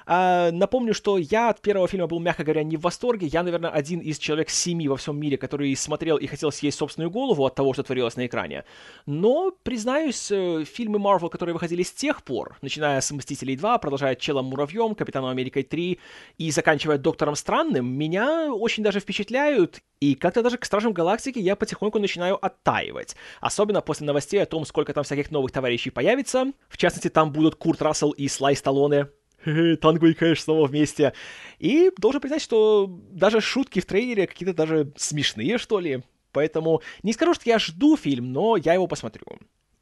А, 0.07 0.51
напомню, 0.51 0.95
что 0.95 1.19
я 1.19 1.51
от 1.51 1.61
первого 1.61 1.89
фильма 1.89 2.07
был, 2.07 2.21
мягко 2.21 2.45
говоря, 2.45 2.63
не 2.63 2.77
в 2.77 2.81
восторге. 2.83 3.27
Я, 3.27 3.43
наверное, 3.43 3.71
один 3.71 4.01
из 4.01 4.19
человек 4.19 4.51
семи 4.51 4.89
во 4.89 4.97
всем 4.97 5.19
мире, 5.19 5.37
который 5.37 5.75
смотрел 5.77 6.17
и 6.17 6.27
хотел 6.27 6.53
съесть 6.53 6.79
собственную 6.79 7.11
голову 7.11 7.45
от 7.45 7.55
того, 7.55 7.73
что 7.73 7.83
творилось 7.83 8.17
на 8.17 8.27
экране. 8.27 8.65
Но, 9.07 9.53
признаюсь, 9.63 10.31
э, 10.31 10.65
фильмы 10.65 10.99
Marvel, 10.99 11.29
которые 11.29 11.55
выходили 11.55 11.83
с 11.83 11.93
тех 11.93 12.23
пор, 12.23 12.57
начиная 12.63 13.01
с 13.01 13.11
«Мстителей 13.11 13.57
2», 13.57 13.79
продолжая 13.79 14.15
«Челом 14.15 14.47
Муравьем», 14.47 14.95
«Капитаном 14.95 15.31
Америкой 15.31 15.63
3» 15.63 15.99
и 16.39 16.51
заканчивая 16.51 16.99
«Доктором 16.99 17.37
Странным», 17.37 17.87
меня 17.87 18.53
очень 18.53 18.83
даже 18.83 19.01
впечатляют, 19.01 19.81
и 20.01 20.15
как-то 20.15 20.43
даже 20.43 20.59
к 20.59 20.65
Стражам 20.65 20.93
Галактики 20.93 21.39
я 21.39 21.55
потихоньку 21.55 21.99
начинаю 21.99 22.45
оттаивать. 22.45 23.15
Особенно 23.41 23.81
после 23.81 24.07
новостей 24.07 24.43
о 24.43 24.47
том, 24.47 24.65
сколько 24.65 24.93
там 24.93 25.05
всяких 25.05 25.31
новых 25.31 25.53
товарищей 25.53 25.91
появится. 25.91 26.53
В 26.69 26.77
частности, 26.77 27.09
там 27.09 27.31
будут 27.31 27.55
Курт 27.55 27.83
Рассел 27.83 28.11
и 28.11 28.27
Слай 28.27 28.57
Сталлоне, 28.57 29.09
Танго 29.81 30.07
и 30.09 30.15
Кэш 30.15 30.43
снова 30.43 30.67
вместе. 30.67 31.13
И 31.59 31.91
должен 31.99 32.21
признать, 32.21 32.43
что 32.43 32.89
даже 33.11 33.41
шутки 33.41 33.81
в 33.81 33.87
трейлере 33.87 34.27
какие-то 34.27 34.55
даже 34.55 34.93
смешные, 34.97 35.59
что 35.59 35.81
ли. 35.81 36.03
Поэтому 36.33 36.83
не 37.03 37.13
скажу, 37.13 37.35
что 37.35 37.49
я 37.49 37.59
жду 37.59 37.97
фильм, 37.97 38.33
но 38.33 38.57
я 38.57 38.75
его 38.75 38.87
посмотрю. 38.87 39.27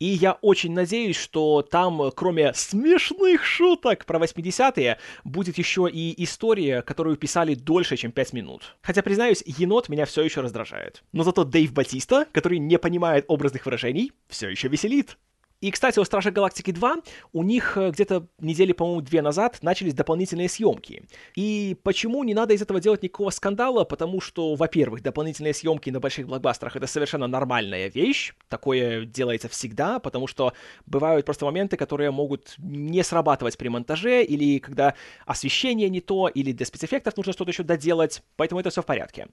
И 0.00 0.06
я 0.06 0.32
очень 0.40 0.72
надеюсь, 0.72 1.16
что 1.16 1.60
там, 1.60 2.10
кроме 2.16 2.54
смешных 2.54 3.44
шуток 3.44 4.06
про 4.06 4.18
80-е, 4.18 4.98
будет 5.24 5.58
еще 5.58 5.90
и 5.92 6.24
история, 6.24 6.80
которую 6.80 7.18
писали 7.18 7.54
дольше, 7.54 7.98
чем 7.98 8.10
5 8.10 8.32
минут. 8.32 8.76
Хотя, 8.80 9.02
признаюсь, 9.02 9.44
енот 9.46 9.90
меня 9.90 10.06
все 10.06 10.22
еще 10.22 10.40
раздражает. 10.40 11.04
Но 11.12 11.22
зато 11.22 11.44
Дэйв 11.44 11.74
Батиста, 11.74 12.26
который 12.32 12.58
не 12.58 12.78
понимает 12.78 13.26
образных 13.28 13.66
выражений, 13.66 14.12
все 14.26 14.48
еще 14.48 14.68
веселит. 14.68 15.18
И, 15.60 15.70
кстати, 15.70 15.98
у 15.98 16.04
Стражей 16.04 16.32
Галактики 16.32 16.70
2 16.70 16.96
у 17.32 17.42
них 17.42 17.76
э, 17.76 17.90
где-то 17.90 18.26
недели, 18.38 18.72
по-моему, 18.72 19.02
две 19.02 19.20
назад 19.20 19.58
начались 19.60 19.92
дополнительные 19.92 20.48
съемки. 20.48 21.04
И 21.36 21.76
почему 21.82 22.24
не 22.24 22.32
надо 22.32 22.54
из 22.54 22.62
этого 22.62 22.80
делать 22.80 23.02
никакого 23.02 23.28
скандала? 23.28 23.84
Потому 23.84 24.22
что, 24.22 24.54
во-первых, 24.54 25.02
дополнительные 25.02 25.52
съемки 25.52 25.90
на 25.90 26.00
больших 26.00 26.26
блокбастерах 26.26 26.76
это 26.76 26.86
совершенно 26.86 27.26
нормальная 27.26 27.90
вещь. 27.90 28.32
Такое 28.48 29.04
делается 29.04 29.48
всегда, 29.48 29.98
потому 29.98 30.26
что 30.26 30.54
бывают 30.86 31.26
просто 31.26 31.44
моменты, 31.44 31.76
которые 31.76 32.10
могут 32.10 32.54
не 32.56 33.02
срабатывать 33.02 33.58
при 33.58 33.68
монтаже, 33.68 34.24
или 34.24 34.60
когда 34.60 34.94
освещение 35.26 35.90
не 35.90 36.00
то, 36.00 36.28
или 36.28 36.52
для 36.52 36.64
спецэффектов 36.64 37.18
нужно 37.18 37.34
что-то 37.34 37.50
еще 37.50 37.64
доделать. 37.64 38.22
Поэтому 38.36 38.60
это 38.60 38.70
все 38.70 38.80
в 38.80 38.86
порядке. 38.86 39.28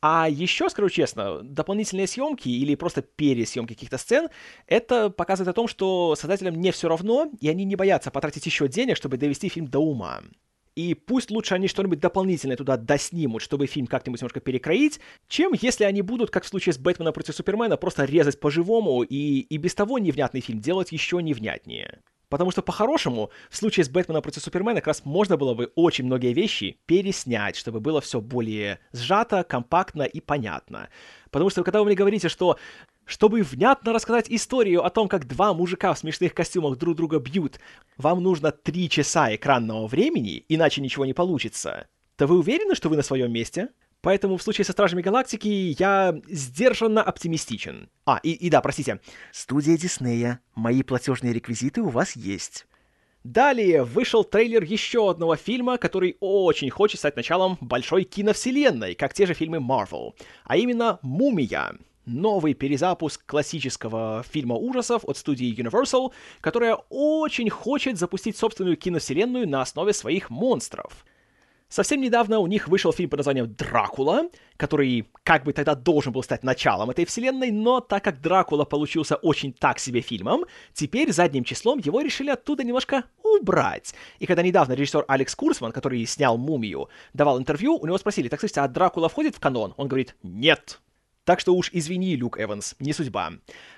А 0.00 0.26
еще, 0.30 0.70
скажу 0.70 0.88
честно, 0.88 1.42
дополнительные 1.42 2.06
съемки 2.06 2.48
или 2.48 2.74
просто 2.76 3.02
пересъемки 3.02 3.74
каких-то 3.74 3.98
сцен, 3.98 4.28
это 4.66 5.10
показывает 5.10 5.48
о 5.48 5.52
том, 5.52 5.65
что 5.66 6.14
создателям 6.16 6.54
не 6.54 6.70
все 6.72 6.88
равно, 6.88 7.30
и 7.40 7.48
они 7.48 7.64
не 7.64 7.76
боятся 7.76 8.10
потратить 8.10 8.46
еще 8.46 8.68
денег, 8.68 8.96
чтобы 8.96 9.16
довести 9.16 9.48
фильм 9.48 9.66
до 9.66 9.80
ума. 9.80 10.22
И 10.76 10.92
пусть 10.92 11.30
лучше 11.30 11.54
они 11.54 11.68
что-нибудь 11.68 12.00
дополнительное 12.00 12.56
туда 12.56 12.76
доснимут, 12.76 13.40
чтобы 13.40 13.66
фильм 13.66 13.86
как-нибудь 13.86 14.20
немножко 14.20 14.40
перекроить, 14.40 15.00
чем 15.26 15.54
если 15.58 15.84
они 15.84 16.02
будут, 16.02 16.30
как 16.30 16.44
в 16.44 16.48
случае 16.48 16.74
с 16.74 16.78
Бэтменом 16.78 17.14
против 17.14 17.34
Супермена, 17.34 17.78
просто 17.78 18.04
резать 18.04 18.38
по-живому 18.38 19.02
и, 19.02 19.40
и 19.40 19.56
без 19.56 19.74
того 19.74 19.98
невнятный 19.98 20.42
фильм 20.42 20.60
делать 20.60 20.92
еще 20.92 21.22
невнятнее. 21.22 22.00
Потому 22.28 22.50
что 22.50 22.60
по-хорошему, 22.60 23.30
в 23.48 23.56
случае 23.56 23.84
с 23.84 23.88
Бэтменом 23.88 24.20
против 24.20 24.42
Супермена 24.42 24.80
как 24.80 24.88
раз 24.88 25.04
можно 25.04 25.38
было 25.38 25.54
бы 25.54 25.72
очень 25.76 26.04
многие 26.04 26.34
вещи 26.34 26.78
переснять, 26.84 27.56
чтобы 27.56 27.80
было 27.80 28.02
все 28.02 28.20
более 28.20 28.80
сжато, 28.92 29.44
компактно 29.44 30.02
и 30.02 30.20
понятно. 30.20 30.90
Потому 31.30 31.50
что 31.50 31.62
когда 31.62 31.80
вы 31.80 31.86
мне 31.86 31.94
говорите, 31.94 32.28
что 32.28 32.58
чтобы 33.06 33.42
внятно 33.42 33.92
рассказать 33.92 34.26
историю 34.28 34.84
о 34.84 34.90
том, 34.90 35.08
как 35.08 35.26
два 35.26 35.54
мужика 35.54 35.94
в 35.94 35.98
смешных 35.98 36.34
костюмах 36.34 36.76
друг 36.76 36.96
друга 36.96 37.18
бьют, 37.18 37.58
вам 37.96 38.22
нужно 38.22 38.52
три 38.52 38.90
часа 38.90 39.34
экранного 39.34 39.86
времени, 39.86 40.44
иначе 40.48 40.82
ничего 40.82 41.06
не 41.06 41.14
получится, 41.14 41.88
то 42.16 42.26
вы 42.26 42.38
уверены, 42.38 42.74
что 42.74 42.88
вы 42.88 42.96
на 42.96 43.02
своем 43.02 43.32
месте? 43.32 43.68
Поэтому 44.02 44.36
в 44.36 44.42
случае 44.42 44.64
со 44.64 44.72
Стражами 44.72 45.02
Галактики 45.02 45.74
я 45.78 46.14
сдержанно 46.28 47.02
оптимистичен. 47.02 47.88
А, 48.04 48.20
и, 48.22 48.32
и 48.32 48.50
да, 48.50 48.60
простите. 48.60 49.00
Студия 49.32 49.76
Диснея. 49.76 50.40
Мои 50.54 50.82
платежные 50.82 51.32
реквизиты 51.32 51.80
у 51.82 51.88
вас 51.88 52.14
есть. 52.14 52.66
Далее 53.24 53.82
вышел 53.82 54.22
трейлер 54.22 54.62
еще 54.62 55.10
одного 55.10 55.34
фильма, 55.34 55.78
который 55.78 56.16
очень 56.20 56.70
хочет 56.70 57.00
стать 57.00 57.16
началом 57.16 57.58
большой 57.60 58.04
киновселенной, 58.04 58.94
как 58.94 59.12
те 59.14 59.26
же 59.26 59.34
фильмы 59.34 59.58
Marvel, 59.58 60.12
а 60.44 60.56
именно 60.56 61.00
«Мумия». 61.02 61.76
Новый 62.06 62.54
перезапуск 62.54 63.26
классического 63.26 64.24
фильма 64.28 64.54
ужасов 64.54 65.04
от 65.04 65.16
студии 65.16 65.54
Universal, 65.54 66.12
которая 66.40 66.76
очень 66.88 67.50
хочет 67.50 67.98
запустить 67.98 68.36
собственную 68.36 68.76
киновселенную 68.76 69.48
на 69.48 69.60
основе 69.60 69.92
своих 69.92 70.30
монстров— 70.30 71.04
Совсем 71.68 72.00
недавно 72.00 72.38
у 72.38 72.46
них 72.46 72.68
вышел 72.68 72.92
фильм 72.92 73.10
под 73.10 73.18
названием 73.18 73.52
«Дракула», 73.52 74.28
который 74.56 75.08
как 75.24 75.42
бы 75.42 75.52
тогда 75.52 75.74
должен 75.74 76.12
был 76.12 76.22
стать 76.22 76.44
началом 76.44 76.90
этой 76.90 77.04
вселенной, 77.04 77.50
но 77.50 77.80
так 77.80 78.04
как 78.04 78.20
«Дракула» 78.20 78.64
получился 78.64 79.16
очень 79.16 79.52
так 79.52 79.80
себе 79.80 80.00
фильмом, 80.00 80.44
теперь 80.72 81.12
задним 81.12 81.42
числом 81.42 81.80
его 81.80 82.00
решили 82.02 82.30
оттуда 82.30 82.62
немножко 82.62 83.04
убрать. 83.24 83.94
И 84.20 84.26
когда 84.26 84.42
недавно 84.42 84.74
режиссер 84.74 85.06
Алекс 85.08 85.34
Курсман, 85.34 85.72
который 85.72 86.06
снял 86.06 86.38
«Мумию», 86.38 86.88
давал 87.14 87.38
интервью, 87.38 87.76
у 87.76 87.86
него 87.86 87.98
спросили, 87.98 88.28
так 88.28 88.38
слушайте, 88.38 88.60
а 88.60 88.68
«Дракула» 88.68 89.08
входит 89.08 89.34
в 89.34 89.40
канон? 89.40 89.74
Он 89.76 89.88
говорит 89.88 90.14
«Нет». 90.22 90.80
Так 91.26 91.40
что 91.40 91.56
уж 91.56 91.70
извини, 91.72 92.14
Люк 92.14 92.38
Эванс, 92.38 92.76
не 92.78 92.92
судьба. 92.92 93.32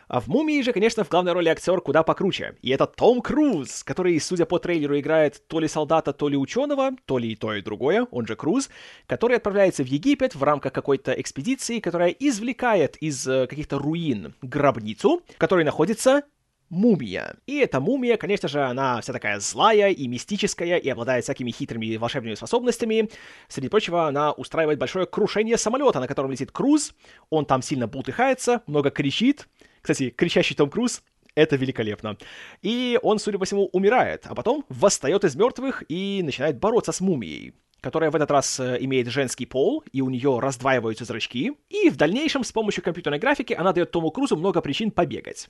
А 0.07 0.21
в 0.21 0.29
«Мумии» 0.29 0.61
же, 0.61 0.75
конечно, 0.75 1.03
в 1.03 1.09
главной 1.09 1.33
роли 1.33 1.49
актер 1.49 1.81
куда 1.81 2.03
покруче. 2.03 2.57
И 2.61 2.69
это 2.69 2.87
Том 2.87 3.23
Круз, 3.23 3.83
который, 3.85 4.21
судя 4.21 4.45
по 4.45 4.59
трейлеру, 4.59 4.99
играет 4.99 5.43
то 5.49 5.59
ли 5.59 5.67
солдата, 5.67 6.13
то 6.13 6.29
ли 6.29 6.37
ученого, 6.37 6.91
то 7.07 7.17
ли 7.17 7.33
и 7.33 7.37
то, 7.37 7.55
и 7.55 7.63
другое, 7.63 8.07
он 8.11 8.27
же 8.27 8.37
Круз, 8.37 8.69
который 9.07 9.39
отправляется 9.39 9.83
в 9.83 9.87
Египет 9.87 10.35
в 10.35 10.43
рамках 10.43 10.75
какой-то 10.75 11.13
экспедиции, 11.13 11.81
которая 11.81 12.11
извлекает 12.11 12.97
из 12.99 13.27
э, 13.27 13.47
каких-то 13.47 13.79
руин 13.79 14.35
гробницу, 14.43 15.23
в 15.35 15.39
которой 15.39 15.65
находится 15.65 16.25
мумия. 16.71 17.37
И 17.47 17.59
эта 17.59 17.81
мумия, 17.81 18.17
конечно 18.17 18.49
же, 18.49 18.63
она 18.63 19.01
вся 19.01 19.13
такая 19.13 19.41
злая 19.41 19.91
и 19.91 20.07
мистическая, 20.09 20.77
и 20.77 20.89
обладает 20.89 21.25
всякими 21.25 21.51
хитрыми 21.51 21.97
волшебными 21.97 22.35
способностями. 22.35 23.11
Среди 23.49 23.69
прочего, 23.69 24.07
она 24.07 24.33
устраивает 24.33 24.79
большое 24.79 25.07
крушение 25.07 25.57
самолета, 25.57 26.01
на 26.01 26.07
котором 26.07 26.31
летит 26.31 26.53
Круз. 26.53 26.95
Он 27.31 27.47
там 27.47 27.63
сильно 27.63 27.87
бултыхается, 27.87 28.63
много 28.67 28.91
кричит. 28.91 29.49
Кстати, 29.81 30.11
кричащий 30.11 30.57
Том 30.57 30.71
Круз 30.71 31.03
это 31.35 31.57
великолепно. 31.57 32.17
И 32.63 32.99
он, 33.03 33.19
судя 33.19 33.39
по 33.39 33.45
всему, 33.45 33.67
умирает, 33.73 34.27
а 34.27 34.35
потом 34.35 34.65
восстает 34.69 35.25
из 35.25 35.37
мертвых 35.37 35.85
и 35.89 36.21
начинает 36.25 36.59
бороться 36.59 36.93
с 36.93 37.01
мумией 37.01 37.55
которая 37.81 38.11
в 38.11 38.17
этот 38.17 38.31
раз 38.31 38.59
э, 38.59 38.79
имеет 38.81 39.07
женский 39.09 39.47
пол, 39.47 39.85
и 39.93 40.01
у 40.01 40.11
нее 40.11 40.41
раздваиваются 40.41 41.05
зрачки. 41.05 41.53
И 41.69 41.91
в 41.91 41.97
дальнейшем 41.97 42.43
с 42.43 42.51
помощью 42.51 42.83
компьютерной 42.83 43.21
графики 43.21 43.53
она 43.53 43.73
дает 43.73 43.91
Тому 43.91 44.11
Крузу 44.11 44.37
много 44.37 44.61
причин 44.61 44.91
побегать. 44.91 45.49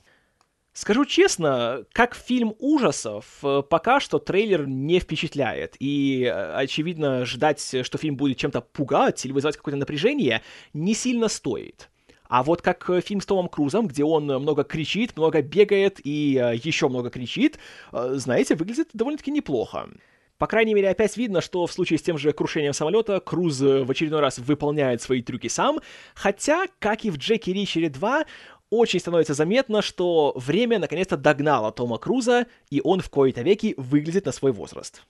Скажу 0.79 1.03
честно, 1.03 1.83
как 1.91 2.15
фильм 2.15 2.55
ужасов, 2.57 3.25
э, 3.43 3.63
пока 3.69 3.99
что 3.99 4.17
трейлер 4.17 4.65
не 4.65 5.01
впечатляет. 5.01 5.75
И, 5.79 6.23
э, 6.23 6.53
очевидно, 6.53 7.25
ждать, 7.25 7.59
что 7.83 7.97
фильм 7.97 8.15
будет 8.15 8.37
чем-то 8.37 8.61
пугать 8.61 9.25
или 9.25 9.33
вызывать 9.33 9.57
какое-то 9.57 9.77
напряжение, 9.77 10.41
не 10.71 10.93
сильно 10.93 11.27
стоит. 11.27 11.89
А 12.29 12.43
вот 12.43 12.61
как 12.61 12.89
э, 12.89 13.01
фильм 13.01 13.19
с 13.19 13.25
Томом 13.25 13.49
Крузом, 13.49 13.87
где 13.87 14.05
он 14.05 14.23
много 14.27 14.63
кричит, 14.63 15.17
много 15.17 15.41
бегает 15.41 15.99
и 16.01 16.57
еще 16.63 16.87
много 16.87 17.09
кричит, 17.09 17.59
знаете, 17.91 18.55
выглядит 18.55 18.87
довольно-таки 18.93 19.31
неплохо. 19.31 19.89
По 20.37 20.47
крайней 20.47 20.73
мере, 20.73 20.87
опять 20.87 21.17
видно, 21.17 21.41
что 21.41 21.67
в 21.67 21.73
случае 21.73 21.99
с 21.99 22.01
тем 22.01 22.17
же 22.17 22.31
крушением 22.31 22.71
самолета 22.71 23.19
Круз 23.19 23.59
в 23.59 23.91
очередной 23.91 24.21
раз 24.21 24.39
выполняет 24.39 25.01
свои 25.01 25.21
трюки 25.21 25.49
сам, 25.49 25.81
хотя, 26.15 26.67
как 26.79 27.03
и 27.03 27.09
в 27.09 27.17
Джеки 27.17 27.49
Ричере 27.49 27.89
2, 27.89 28.23
очень 28.69 28.99
становится 28.99 29.33
заметно, 29.33 29.81
что 29.81 30.33
время 30.35 30.79
наконец-то 30.79 31.17
догнало 31.17 31.71
Тома 31.71 31.97
Круза, 31.97 32.47
и 32.69 32.81
он 32.83 33.01
в 33.01 33.09
кои-то 33.09 33.41
веки 33.41 33.73
выглядит 33.77 34.25
на 34.25 34.31
свой 34.31 34.51
возраст. 34.51 35.03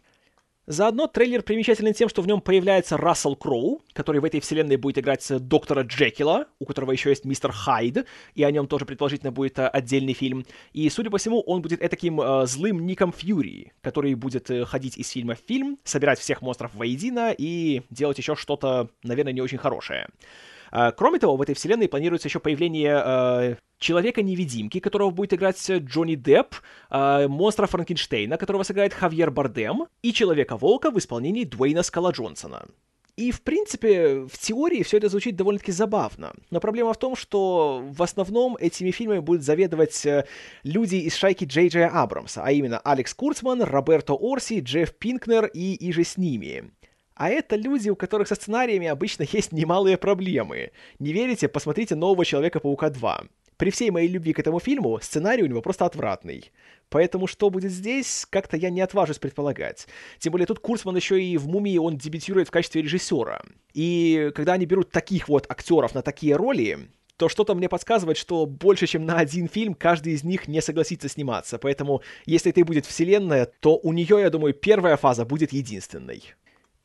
Заодно 0.69 1.07
трейлер 1.07 1.41
примечателен 1.41 1.95
тем, 1.95 2.09
что 2.09 2.21
в 2.21 2.27
нем 2.27 2.41
появляется 2.41 2.95
Рассел 2.95 3.35
Кроу, 3.35 3.81
который 3.93 4.21
в 4.21 4.25
этой 4.25 4.39
вселенной 4.39 4.75
будет 4.75 4.99
играть 4.99 5.27
доктора 5.47 5.81
Джекила, 5.81 6.45
у 6.59 6.65
которого 6.65 6.91
еще 6.91 7.09
есть 7.09 7.25
мистер 7.25 7.51
Хайд, 7.51 8.05
и 8.35 8.43
о 8.43 8.51
нем 8.51 8.67
тоже 8.67 8.85
предположительно 8.85 9.31
будет 9.31 9.57
э, 9.57 9.67
отдельный 9.67 10.13
фильм. 10.13 10.45
И, 10.73 10.87
судя 10.91 11.09
по 11.09 11.17
всему, 11.17 11.41
он 11.41 11.63
будет 11.63 11.79
таким 11.79 12.21
э, 12.21 12.45
злым 12.45 12.85
Ником 12.85 13.11
Фьюри, 13.11 13.73
который 13.81 14.13
будет 14.13 14.51
э, 14.51 14.63
ходить 14.63 14.95
из 14.99 15.09
фильма 15.09 15.33
в 15.33 15.39
фильм, 15.39 15.79
собирать 15.83 16.19
всех 16.19 16.43
монстров 16.43 16.75
воедино 16.75 17.33
и 17.35 17.81
делать 17.89 18.19
еще 18.19 18.35
что-то, 18.35 18.89
наверное, 19.01 19.33
не 19.33 19.41
очень 19.41 19.57
хорошее. 19.57 20.07
А, 20.71 20.91
кроме 20.91 21.19
того, 21.19 21.35
в 21.35 21.41
этой 21.41 21.55
вселенной 21.55 21.87
планируется 21.87 22.27
еще 22.27 22.39
появление 22.39 23.01
э, 23.03 23.55
Человека-невидимки, 23.79 24.79
которого 24.79 25.09
будет 25.09 25.33
играть 25.33 25.69
Джонни 25.69 26.15
Депп, 26.15 26.55
э, 26.89 27.27
монстра 27.27 27.65
Франкенштейна, 27.65 28.37
которого 28.37 28.63
сыграет 28.63 28.93
Хавьер 28.93 29.31
Бардем, 29.31 29.87
и 30.01 30.11
Человека-волка 30.11 30.91
в 30.91 30.97
исполнении 30.97 31.45
Дуэйна 31.45 31.83
Скала 31.83 32.11
Джонсона. 32.11 32.65
И, 33.19 33.31
в 33.31 33.41
принципе, 33.41 34.27
в 34.31 34.37
теории 34.37 34.81
все 34.81 34.95
это 34.95 35.09
звучит 35.09 35.35
довольно-таки 35.35 35.73
забавно. 35.73 36.31
Но 36.51 36.61
проблема 36.61 36.93
в 36.93 36.97
том, 36.97 37.17
что 37.17 37.83
в 37.85 38.01
основном 38.01 38.55
этими 38.55 38.91
фильмами 38.91 39.19
будут 39.19 39.43
заведовать 39.43 40.05
э, 40.05 40.25
люди 40.63 40.95
из 40.95 41.15
шайки 41.15 41.43
Джей 41.43 41.67
Джей 41.67 41.85
Абрамса, 41.85 42.43
а 42.45 42.51
именно 42.51 42.79
Алекс 42.79 43.13
Курцман, 43.13 43.61
Роберто 43.61 44.13
Орси, 44.13 44.61
Джефф 44.61 44.95
Пинкнер 44.95 45.47
и 45.47 45.75
иже 45.89 46.05
с 46.05 46.15
ними. 46.15 46.71
А 47.19 47.29
это 47.29 47.57
люди, 47.57 47.89
у 47.89 47.97
которых 47.97 48.29
со 48.29 48.35
сценариями 48.35 48.87
обычно 48.87 49.23
есть 49.29 49.51
немалые 49.51 49.97
проблемы. 49.97 50.71
Не 50.99 51.11
верите? 51.11 51.49
Посмотрите 51.49 51.95
«Нового 51.95 52.23
Человека-паука 52.23 52.87
2». 52.87 53.27
При 53.57 53.71
всей 53.71 53.91
моей 53.91 54.07
любви 54.07 54.31
к 54.31 54.39
этому 54.39 54.61
фильму, 54.61 54.97
сценарий 55.01 55.43
у 55.43 55.47
него 55.47 55.61
просто 55.61 55.85
отвратный. 55.85 56.49
Поэтому 56.87 57.27
что 57.27 57.49
будет 57.49 57.73
здесь, 57.73 58.25
как-то 58.29 58.55
я 58.55 58.69
не 58.69 58.79
отважусь 58.79 59.19
предполагать. 59.19 59.89
Тем 60.17 60.31
более 60.31 60.47
тут 60.47 60.59
Курсман 60.59 60.95
еще 60.95 61.21
и 61.21 61.37
в 61.37 61.49
«Мумии» 61.49 61.77
он 61.77 61.97
дебютирует 61.97 62.47
в 62.47 62.51
качестве 62.51 62.83
режиссера. 62.83 63.41
И 63.73 64.31
когда 64.33 64.53
они 64.53 64.65
берут 64.65 64.89
таких 64.89 65.27
вот 65.27 65.45
актеров 65.49 65.93
на 65.93 66.01
такие 66.01 66.37
роли, 66.37 66.87
то 67.19 67.27
что-то 67.27 67.53
мне 67.53 67.67
подсказывает, 67.67 68.17
что 68.17 68.45
больше, 68.45 68.87
чем 68.87 69.05
на 69.05 69.17
один 69.17 69.49
фильм, 69.49 69.73
каждый 69.73 70.13
из 70.13 70.23
них 70.23 70.47
не 70.47 70.61
согласится 70.61 71.09
сниматься. 71.09 71.57
Поэтому, 71.59 72.01
если 72.25 72.51
это 72.51 72.61
и 72.61 72.63
будет 72.63 72.85
вселенная, 72.85 73.51
то 73.59 73.77
у 73.77 73.91
нее, 73.91 74.21
я 74.21 74.29
думаю, 74.29 74.53
первая 74.53 74.95
фаза 74.95 75.25
будет 75.25 75.51
единственной. 75.51 76.23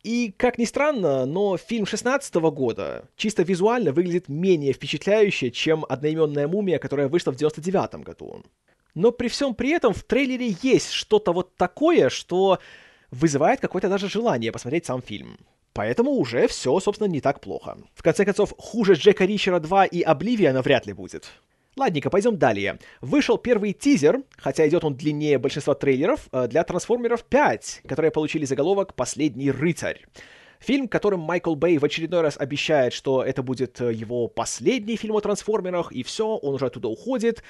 И, 0.04 0.34
как 0.36 0.58
ни 0.58 0.66
странно, 0.66 1.24
но 1.24 1.56
фильм 1.56 1.86
16 1.86 2.34
года 2.34 3.08
чисто 3.16 3.42
визуально 3.42 3.90
выглядит 3.90 4.28
менее 4.28 4.74
впечатляюще, 4.74 5.50
чем 5.50 5.86
одноименная 5.88 6.46
мумия, 6.46 6.78
которая 6.78 7.08
вышла 7.08 7.32
в 7.32 7.36
99 7.36 8.04
году. 8.04 8.44
Но 8.94 9.12
при 9.12 9.28
всем 9.28 9.54
при 9.54 9.70
этом 9.70 9.94
в 9.94 10.04
трейлере 10.04 10.54
есть 10.62 10.90
что-то 10.90 11.32
вот 11.32 11.56
такое, 11.56 12.10
что 12.10 12.58
вызывает 13.10 13.60
какое-то 13.60 13.88
даже 13.88 14.10
желание 14.10 14.52
посмотреть 14.52 14.84
сам 14.84 15.00
фильм. 15.00 15.38
Поэтому 15.72 16.10
уже 16.10 16.48
все, 16.48 16.78
собственно, 16.80 17.08
не 17.08 17.22
так 17.22 17.40
плохо. 17.40 17.78
В 17.94 18.02
конце 18.02 18.26
концов, 18.26 18.52
хуже 18.58 18.92
Джека 18.94 19.24
Ричера 19.24 19.58
2 19.58 19.86
и 19.86 20.02
Обливиана 20.02 20.60
вряд 20.60 20.86
ли 20.86 20.92
будет. 20.92 21.32
Ладненько, 21.76 22.08
пойдем 22.08 22.36
далее. 22.36 22.78
Вышел 23.00 23.36
первый 23.36 23.72
тизер, 23.72 24.22
хотя 24.36 24.66
идет 24.68 24.84
он 24.84 24.94
длиннее 24.94 25.38
большинства 25.38 25.74
трейлеров, 25.74 26.28
э, 26.30 26.46
для 26.46 26.62
Трансформеров 26.62 27.24
5, 27.24 27.82
которые 27.88 28.12
получили 28.12 28.44
заголовок 28.44 28.94
«Последний 28.94 29.50
рыцарь». 29.50 30.00
Фильм, 30.60 30.88
которым 30.88 31.20
Майкл 31.20 31.54
Бэй 31.56 31.76
в 31.78 31.84
очередной 31.84 32.22
раз 32.22 32.36
обещает, 32.38 32.92
что 32.92 33.22
это 33.24 33.42
будет 33.42 33.80
э, 33.80 33.92
его 33.92 34.28
последний 34.28 34.96
фильм 34.96 35.16
о 35.16 35.20
трансформерах, 35.20 35.90
и 35.90 36.04
все, 36.04 36.26
он 36.26 36.54
уже 36.54 36.66
оттуда 36.66 36.88
уходит. 36.88 37.42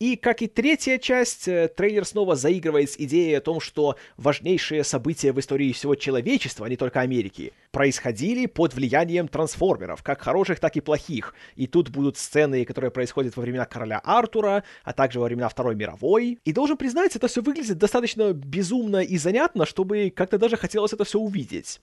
И, 0.00 0.16
как 0.16 0.42
и 0.42 0.48
третья 0.48 0.98
часть, 0.98 1.46
э, 1.46 1.68
трейлер 1.68 2.04
снова 2.04 2.34
заигрывает 2.34 2.90
с 2.90 2.96
идеей 2.98 3.34
о 3.34 3.40
том, 3.40 3.60
что 3.60 3.96
важнейшие 4.16 4.82
события 4.82 5.32
в 5.32 5.38
истории 5.38 5.72
всего 5.72 5.94
человечества, 5.94 6.66
а 6.66 6.68
не 6.68 6.76
только 6.76 7.00
Америки, 7.00 7.52
происходили 7.70 8.46
под 8.46 8.74
влиянием 8.74 9.28
трансформеров, 9.28 10.02
как 10.02 10.20
хороших, 10.20 10.58
так 10.58 10.76
и 10.76 10.80
плохих. 10.80 11.32
И 11.54 11.68
тут 11.68 11.90
будут 11.90 12.18
сцены, 12.18 12.64
которые 12.64 12.90
происходят 12.90 13.36
во 13.36 13.42
времена 13.42 13.66
короля 13.66 14.00
Артура, 14.00 14.64
а 14.82 14.92
также 14.92 15.20
во 15.20 15.26
времена 15.26 15.48
Второй 15.48 15.76
мировой. 15.76 16.40
И 16.44 16.52
должен 16.52 16.76
признать, 16.76 17.14
это 17.14 17.28
все 17.28 17.40
выглядит 17.40 17.78
достаточно 17.78 18.32
безумно 18.32 18.98
и 19.00 19.16
занятно, 19.16 19.64
чтобы 19.64 20.12
как-то 20.14 20.38
даже 20.38 20.56
хотелось 20.56 20.92
это 20.92 21.04
все 21.04 21.20
увидеть. 21.20 21.80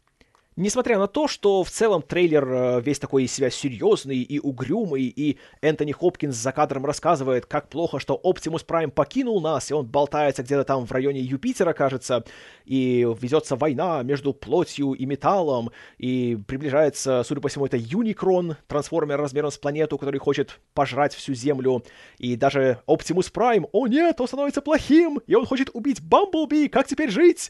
Несмотря 0.57 0.99
на 0.99 1.07
то, 1.07 1.29
что 1.29 1.63
в 1.63 1.69
целом 1.69 2.01
трейлер 2.01 2.45
э, 2.45 2.81
весь 2.81 2.99
такой 2.99 3.23
из 3.23 3.31
себя 3.31 3.49
серьезный 3.49 4.17
и 4.17 4.37
угрюмый, 4.37 5.03
и 5.03 5.37
Энтони 5.61 5.93
Хопкинс 5.93 6.35
за 6.35 6.51
кадром 6.51 6.85
рассказывает, 6.85 7.45
как 7.45 7.69
плохо, 7.69 7.99
что 7.99 8.19
Оптимус 8.21 8.63
Прайм 8.63 8.91
покинул 8.91 9.39
нас, 9.39 9.71
и 9.71 9.73
он 9.73 9.85
болтается 9.85 10.43
где-то 10.43 10.65
там 10.65 10.85
в 10.85 10.91
районе 10.91 11.21
Юпитера, 11.21 11.71
кажется, 11.71 12.25
и 12.65 13.07
ведется 13.21 13.55
война 13.55 14.03
между 14.03 14.33
плотью 14.33 14.91
и 14.91 15.05
металлом, 15.05 15.71
и 15.97 16.37
приближается, 16.45 17.23
судя 17.25 17.39
по 17.39 17.47
всему, 17.47 17.65
это 17.65 17.77
Юникрон, 17.77 18.57
трансформер 18.67 19.17
размером 19.17 19.51
с 19.51 19.57
планету, 19.57 19.97
который 19.97 20.19
хочет 20.19 20.59
пожрать 20.73 21.13
всю 21.13 21.33
Землю, 21.33 21.81
и 22.17 22.35
даже 22.35 22.79
Оптимус 22.87 23.29
Прайм, 23.29 23.67
о 23.71 23.87
нет, 23.87 24.19
он 24.19 24.27
становится 24.27 24.61
плохим, 24.61 25.21
и 25.27 25.33
он 25.33 25.45
хочет 25.45 25.69
убить 25.71 26.01
Бамблби, 26.01 26.67
как 26.67 26.87
теперь 26.87 27.09
жить? 27.09 27.49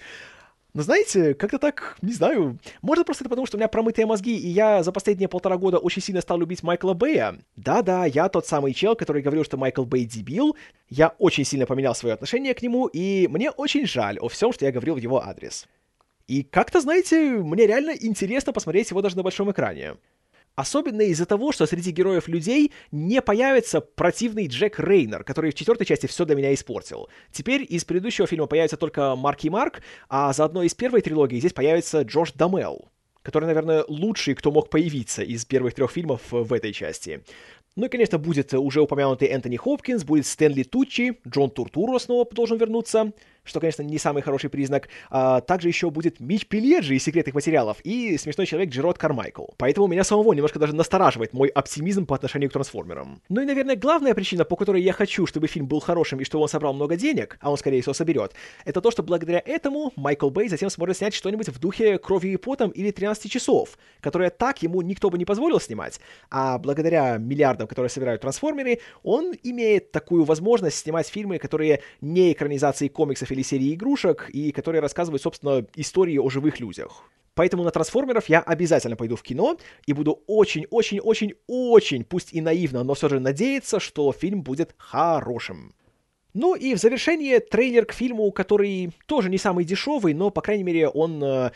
Но 0.73 0.83
знаете, 0.83 1.33
как-то 1.33 1.59
так, 1.59 1.97
не 2.01 2.13
знаю, 2.13 2.57
может 2.81 3.05
просто 3.05 3.23
это 3.23 3.29
потому, 3.29 3.45
что 3.45 3.57
у 3.57 3.59
меня 3.59 3.67
промытые 3.67 4.05
мозги, 4.05 4.37
и 4.37 4.47
я 4.47 4.83
за 4.83 4.93
последние 4.93 5.27
полтора 5.27 5.57
года 5.57 5.77
очень 5.77 6.01
сильно 6.01 6.21
стал 6.21 6.39
любить 6.39 6.63
Майкла 6.63 6.93
Бэя. 6.93 7.39
Да-да, 7.57 8.05
я 8.05 8.29
тот 8.29 8.47
самый 8.47 8.73
чел, 8.73 8.95
который 8.95 9.21
говорил, 9.21 9.43
что 9.43 9.57
Майкл 9.57 9.83
Бэй 9.83 10.05
дебил. 10.05 10.55
Я 10.89 11.09
очень 11.19 11.43
сильно 11.43 11.65
поменял 11.65 11.93
свое 11.93 12.13
отношение 12.13 12.53
к 12.53 12.61
нему, 12.61 12.87
и 12.87 13.27
мне 13.27 13.51
очень 13.51 13.85
жаль 13.85 14.17
о 14.19 14.29
всем, 14.29 14.53
что 14.53 14.65
я 14.65 14.71
говорил 14.71 14.95
в 14.95 14.99
его 14.99 15.21
адрес. 15.21 15.67
И 16.27 16.43
как-то, 16.43 16.79
знаете, 16.79 17.19
мне 17.19 17.67
реально 17.67 17.91
интересно 17.91 18.53
посмотреть 18.53 18.91
его 18.91 19.01
даже 19.01 19.17
на 19.17 19.23
большом 19.23 19.51
экране. 19.51 19.95
Особенно 20.55 21.01
из-за 21.01 21.25
того, 21.25 21.51
что 21.51 21.65
среди 21.65 21.91
героев 21.91 22.27
людей 22.27 22.71
не 22.91 23.21
появится 23.21 23.79
противный 23.79 24.47
Джек 24.47 24.79
Рейнер, 24.79 25.23
который 25.23 25.51
в 25.51 25.53
четвертой 25.53 25.87
части 25.87 26.07
все 26.07 26.25
для 26.25 26.35
меня 26.35 26.53
испортил. 26.53 27.09
Теперь 27.31 27.65
из 27.67 27.85
предыдущего 27.85 28.27
фильма 28.27 28.47
появится 28.47 28.77
только 28.77 29.15
Марк 29.15 29.43
и 29.45 29.49
Марк, 29.49 29.81
а 30.09 30.33
заодно 30.33 30.63
из 30.63 30.73
первой 30.73 31.01
трилогии 31.01 31.39
здесь 31.39 31.53
появится 31.53 32.01
Джош 32.01 32.33
Дамел, 32.33 32.91
который, 33.23 33.45
наверное, 33.45 33.85
лучший, 33.87 34.35
кто 34.35 34.51
мог 34.51 34.69
появиться 34.69 35.23
из 35.23 35.45
первых 35.45 35.73
трех 35.73 35.91
фильмов 35.91 36.21
в 36.29 36.51
этой 36.51 36.73
части. 36.73 37.23
Ну 37.77 37.85
и, 37.85 37.89
конечно, 37.89 38.17
будет 38.17 38.53
уже 38.53 38.81
упомянутый 38.81 39.29
Энтони 39.29 39.55
Хопкинс, 39.55 40.03
будет 40.03 40.25
Стэнли 40.25 40.63
Тучи, 40.63 41.17
Джон 41.25 41.49
Туртуро 41.49 41.97
снова 41.99 42.27
должен 42.29 42.57
вернуться, 42.57 43.13
что, 43.43 43.59
конечно, 43.59 43.81
не 43.81 43.97
самый 43.97 44.21
хороший 44.21 44.49
признак. 44.49 44.89
А, 45.09 45.41
также 45.41 45.67
еще 45.67 45.89
будет 45.89 46.19
Мич 46.19 46.45
Пеледжи 46.45 46.95
из 46.95 47.03
секретных 47.03 47.33
материалов 47.35 47.77
и 47.83 48.17
смешной 48.17 48.45
человек 48.45 48.69
Джерод 48.69 48.97
Кармайкл. 48.97 49.45
Поэтому 49.57 49.87
меня 49.87 50.03
самого 50.03 50.33
немножко 50.33 50.59
даже 50.59 50.75
настораживает 50.75 51.33
мой 51.33 51.47
оптимизм 51.47 52.05
по 52.05 52.15
отношению 52.15 52.49
к 52.49 52.53
трансформерам. 52.53 53.21
Ну 53.29 53.41
и, 53.41 53.45
наверное, 53.45 53.75
главная 53.75 54.13
причина, 54.13 54.45
по 54.45 54.55
которой 54.55 54.81
я 54.81 54.93
хочу, 54.93 55.25
чтобы 55.25 55.47
фильм 55.47 55.67
был 55.67 55.79
хорошим 55.79 56.19
и 56.19 56.23
чтобы 56.23 56.43
он 56.43 56.49
собрал 56.49 56.73
много 56.73 56.95
денег, 56.95 57.37
а 57.41 57.51
он, 57.51 57.57
скорее 57.57 57.81
всего, 57.81 57.93
соберет, 57.93 58.33
это 58.65 58.81
то, 58.81 58.91
что 58.91 59.03
благодаря 59.03 59.41
этому 59.43 59.91
Майкл 59.95 60.29
Бэй 60.29 60.47
затем 60.47 60.69
сможет 60.69 60.97
снять 60.97 61.13
что-нибудь 61.13 61.49
в 61.49 61.59
духе 61.59 61.97
«Кровью 61.97 62.33
и 62.33 62.37
потом» 62.37 62.69
или 62.69 62.91
«13 62.91 63.27
часов», 63.27 63.77
которое 64.01 64.29
так 64.29 64.61
ему 64.61 64.81
никто 64.81 65.09
бы 65.09 65.17
не 65.17 65.25
позволил 65.25 65.59
снимать, 65.59 65.99
а 66.29 66.57
благодаря 66.57 67.17
миллиардам, 67.17 67.67
которые 67.67 67.89
собирают 67.89 68.21
трансформеры, 68.21 68.79
он 69.03 69.33
имеет 69.43 69.91
такую 69.91 70.23
возможность 70.23 70.77
снимать 70.77 71.07
фильмы, 71.07 71.39
которые 71.39 71.81
не 72.01 72.31
экранизации 72.33 72.87
комиксов 72.87 73.30
или 73.31 73.41
серии 73.41 73.73
игрушек, 73.73 74.29
и 74.31 74.51
которые 74.51 74.81
рассказывают, 74.81 75.21
собственно, 75.21 75.65
истории 75.75 76.17
о 76.17 76.29
живых 76.29 76.59
людях. 76.59 77.03
Поэтому 77.33 77.63
на 77.63 77.71
трансформеров 77.71 78.29
я 78.29 78.41
обязательно 78.41 78.95
пойду 78.95 79.15
в 79.15 79.23
кино 79.23 79.57
и 79.85 79.93
буду 79.93 80.21
очень-очень-очень-очень, 80.27 82.03
пусть 82.03 82.33
и 82.33 82.41
наивно, 82.41 82.83
но 82.83 82.93
все 82.93 83.09
же 83.09 83.19
надеяться, 83.19 83.79
что 83.79 84.11
фильм 84.11 84.43
будет 84.43 84.75
хорошим. 84.77 85.73
Ну 86.33 86.55
и 86.55 86.75
в 86.75 86.77
завершение 86.77 87.39
трейлер 87.39 87.85
к 87.85 87.93
фильму, 87.93 88.31
который 88.31 88.91
тоже 89.05 89.29
не 89.29 89.37
самый 89.37 89.65
дешевый, 89.65 90.13
но, 90.13 90.29
по 90.29 90.41
крайней 90.41 90.63
мере, 90.63 90.87
он 90.87 91.21
э, 91.23 91.51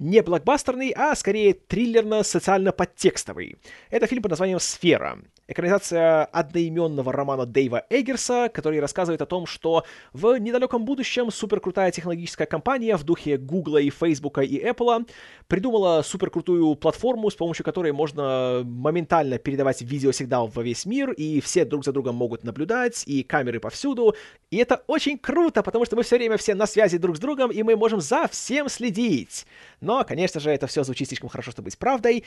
не 0.00 0.22
блокбастерный, 0.22 0.90
а 0.90 1.14
скорее 1.14 1.54
триллерно-социально-подтекстовый. 1.54 3.56
Это 3.90 4.06
фильм 4.06 4.22
под 4.22 4.30
названием 4.30 4.58
«Сфера». 4.58 5.18
Экранизация 5.50 6.26
одноименного 6.26 7.12
романа 7.12 7.44
Дэйва 7.44 7.84
Эггерса, 7.90 8.48
который 8.54 8.78
рассказывает 8.78 9.20
о 9.20 9.26
том, 9.26 9.46
что 9.46 9.84
в 10.12 10.38
недалеком 10.38 10.84
будущем 10.84 11.32
суперкрутая 11.32 11.90
технологическая 11.90 12.46
компания 12.46 12.96
в 12.96 13.02
духе 13.02 13.36
Гугла 13.36 13.78
и 13.78 13.90
Фейсбука 13.90 14.42
и 14.42 14.64
Apple 14.64 15.10
придумала 15.48 16.02
суперкрутую 16.02 16.76
платформу, 16.76 17.30
с 17.30 17.34
помощью 17.34 17.64
которой 17.64 17.90
можно 17.90 18.62
моментально 18.64 19.38
передавать 19.38 19.82
видеосигнал 19.82 20.46
во 20.46 20.62
весь 20.62 20.86
мир, 20.86 21.10
и 21.10 21.40
все 21.40 21.64
друг 21.64 21.84
за 21.84 21.92
другом 21.92 22.14
могут 22.14 22.44
наблюдать, 22.44 23.02
и 23.08 23.24
камеры 23.24 23.58
повсюду. 23.58 24.14
И 24.52 24.56
это 24.56 24.84
очень 24.86 25.18
круто, 25.18 25.64
потому 25.64 25.84
что 25.84 25.96
мы 25.96 26.04
все 26.04 26.16
время 26.16 26.36
все 26.36 26.54
на 26.54 26.66
связи 26.66 26.96
друг 26.96 27.16
с 27.16 27.18
другом, 27.18 27.50
и 27.50 27.64
мы 27.64 27.74
можем 27.74 28.00
за 28.00 28.28
всем 28.28 28.68
следить. 28.68 29.46
Но, 29.80 30.04
конечно 30.04 30.38
же, 30.38 30.50
это 30.52 30.68
все 30.68 30.84
звучит 30.84 31.08
слишком 31.08 31.28
хорошо, 31.28 31.50
чтобы 31.50 31.64
быть 31.64 31.78
правдой. 31.78 32.22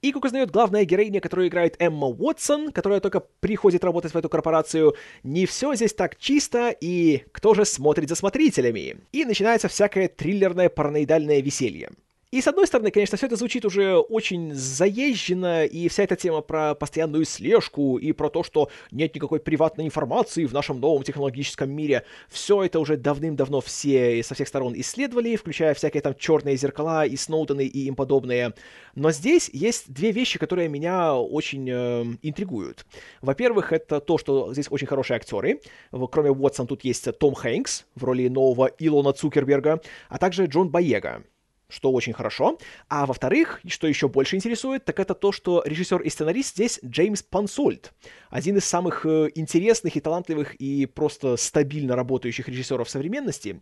И, 0.00 0.12
как 0.12 0.24
узнает 0.24 0.52
главная 0.52 0.84
героиня, 0.84 1.20
которую 1.20 1.48
играет 1.48 1.74
Эмма 1.80 2.06
Уотсон, 2.06 2.70
которая 2.70 3.00
только 3.00 3.18
приходит 3.40 3.82
работать 3.82 4.12
в 4.14 4.16
эту 4.16 4.28
корпорацию, 4.28 4.94
не 5.24 5.44
все 5.44 5.74
здесь 5.74 5.92
так 5.92 6.16
чисто, 6.16 6.70
и 6.70 7.24
кто 7.32 7.54
же 7.54 7.64
смотрит 7.64 8.08
за 8.08 8.14
смотрителями? 8.14 8.98
И 9.10 9.24
начинается 9.24 9.66
всякое 9.66 10.06
триллерное 10.06 10.68
параноидальное 10.68 11.40
веселье. 11.40 11.90
И 12.30 12.42
с 12.42 12.46
одной 12.46 12.66
стороны, 12.66 12.90
конечно, 12.90 13.16
все 13.16 13.24
это 13.24 13.36
звучит 13.36 13.64
уже 13.64 13.96
очень 13.96 14.52
заезженно, 14.52 15.64
и 15.64 15.88
вся 15.88 16.02
эта 16.02 16.14
тема 16.14 16.42
про 16.42 16.74
постоянную 16.74 17.24
слежку, 17.24 17.96
и 17.96 18.12
про 18.12 18.28
то, 18.28 18.42
что 18.42 18.68
нет 18.90 19.14
никакой 19.14 19.40
приватной 19.40 19.86
информации 19.86 20.44
в 20.44 20.52
нашем 20.52 20.78
новом 20.78 21.04
технологическом 21.04 21.70
мире, 21.70 22.04
все 22.28 22.64
это 22.64 22.80
уже 22.80 22.98
давным-давно 22.98 23.62
все 23.62 24.22
со 24.22 24.34
всех 24.34 24.46
сторон 24.46 24.74
исследовали, 24.76 25.36
включая 25.36 25.72
всякие 25.72 26.02
там 26.02 26.14
черные 26.18 26.58
зеркала 26.58 27.06
и 27.06 27.16
Сноудены 27.16 27.64
и 27.64 27.86
им 27.86 27.96
подобные. 27.96 28.52
Но 28.94 29.10
здесь 29.10 29.48
есть 29.54 29.90
две 29.90 30.12
вещи, 30.12 30.38
которые 30.38 30.68
меня 30.68 31.14
очень 31.14 31.66
э, 31.70 32.04
интригуют. 32.20 32.84
Во-первых, 33.22 33.72
это 33.72 34.00
то, 34.00 34.18
что 34.18 34.52
здесь 34.52 34.66
очень 34.68 34.86
хорошие 34.86 35.16
актеры. 35.16 35.62
Кроме 36.10 36.30
Уотсон 36.30 36.66
тут 36.66 36.84
есть 36.84 37.08
Том 37.18 37.34
Хэнкс 37.34 37.86
в 37.94 38.04
роли 38.04 38.28
нового 38.28 38.66
Илона 38.78 39.14
Цукерберга, 39.14 39.80
а 40.10 40.18
также 40.18 40.44
Джон 40.44 40.68
Боега 40.68 41.24
что 41.70 41.92
очень 41.92 42.12
хорошо. 42.12 42.58
А 42.88 43.06
во-вторых, 43.06 43.60
что 43.66 43.86
еще 43.86 44.08
больше 44.08 44.36
интересует, 44.36 44.84
так 44.84 45.00
это 45.00 45.14
то, 45.14 45.32
что 45.32 45.62
режиссер 45.64 46.00
и 46.02 46.08
сценарист 46.08 46.54
здесь 46.54 46.80
Джеймс 46.84 47.22
Пансольд, 47.22 47.92
один 48.30 48.56
из 48.56 48.64
самых 48.64 49.04
э, 49.04 49.30
интересных 49.34 49.96
и 49.96 50.00
талантливых 50.00 50.54
и 50.54 50.86
просто 50.86 51.36
стабильно 51.36 51.94
работающих 51.94 52.48
режиссеров 52.48 52.88
современности, 52.88 53.60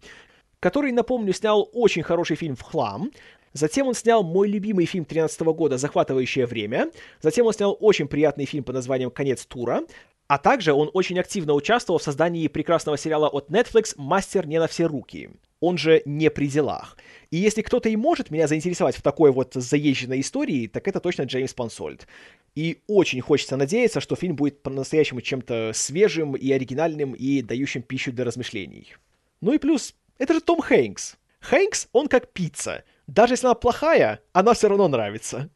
который, 0.60 0.92
напомню, 0.92 1.32
снял 1.32 1.68
очень 1.72 2.02
хороший 2.02 2.36
фильм 2.36 2.56
«В 2.56 2.62
хлам», 2.62 3.10
Затем 3.52 3.86
он 3.86 3.94
снял 3.94 4.22
мой 4.22 4.48
любимый 4.48 4.84
фильм 4.84 5.04
2013 5.04 5.40
года 5.56 5.78
«Захватывающее 5.78 6.44
время». 6.44 6.90
Затем 7.22 7.46
он 7.46 7.54
снял 7.54 7.74
очень 7.80 8.06
приятный 8.06 8.44
фильм 8.44 8.64
под 8.64 8.74
названием 8.74 9.10
«Конец 9.10 9.46
тура». 9.46 9.80
А 10.28 10.38
также 10.38 10.72
он 10.72 10.90
очень 10.92 11.18
активно 11.20 11.54
участвовал 11.54 11.98
в 11.98 12.02
создании 12.02 12.48
прекрасного 12.48 12.98
сериала 12.98 13.28
от 13.28 13.48
Netflix 13.48 13.94
«Мастер 13.96 14.46
не 14.46 14.58
на 14.58 14.66
все 14.66 14.86
руки». 14.86 15.30
Он 15.60 15.78
же 15.78 16.02
не 16.04 16.30
при 16.30 16.48
делах. 16.48 16.96
И 17.30 17.36
если 17.38 17.62
кто-то 17.62 17.88
и 17.88 17.96
может 17.96 18.30
меня 18.30 18.46
заинтересовать 18.46 18.96
в 18.96 19.02
такой 19.02 19.32
вот 19.32 19.54
заезженной 19.54 20.20
истории, 20.20 20.66
так 20.66 20.86
это 20.86 21.00
точно 21.00 21.22
Джеймс 21.22 21.54
Пансольд. 21.54 22.06
И 22.54 22.82
очень 22.86 23.20
хочется 23.20 23.56
надеяться, 23.56 24.00
что 24.00 24.16
фильм 24.16 24.36
будет 24.36 24.62
по-настоящему 24.62 25.22
чем-то 25.22 25.70
свежим 25.72 26.34
и 26.36 26.52
оригинальным 26.52 27.14
и 27.14 27.40
дающим 27.40 27.82
пищу 27.82 28.12
для 28.12 28.24
размышлений. 28.24 28.94
Ну 29.40 29.54
и 29.54 29.58
плюс, 29.58 29.94
это 30.18 30.34
же 30.34 30.40
Том 30.40 30.60
Хэнкс. 30.60 31.16
Хэнкс, 31.40 31.88
он 31.92 32.08
как 32.08 32.32
пицца. 32.32 32.84
Даже 33.06 33.34
если 33.34 33.46
она 33.46 33.54
плохая, 33.54 34.20
она 34.32 34.52
все 34.54 34.68
равно 34.68 34.88
нравится. 34.88 35.48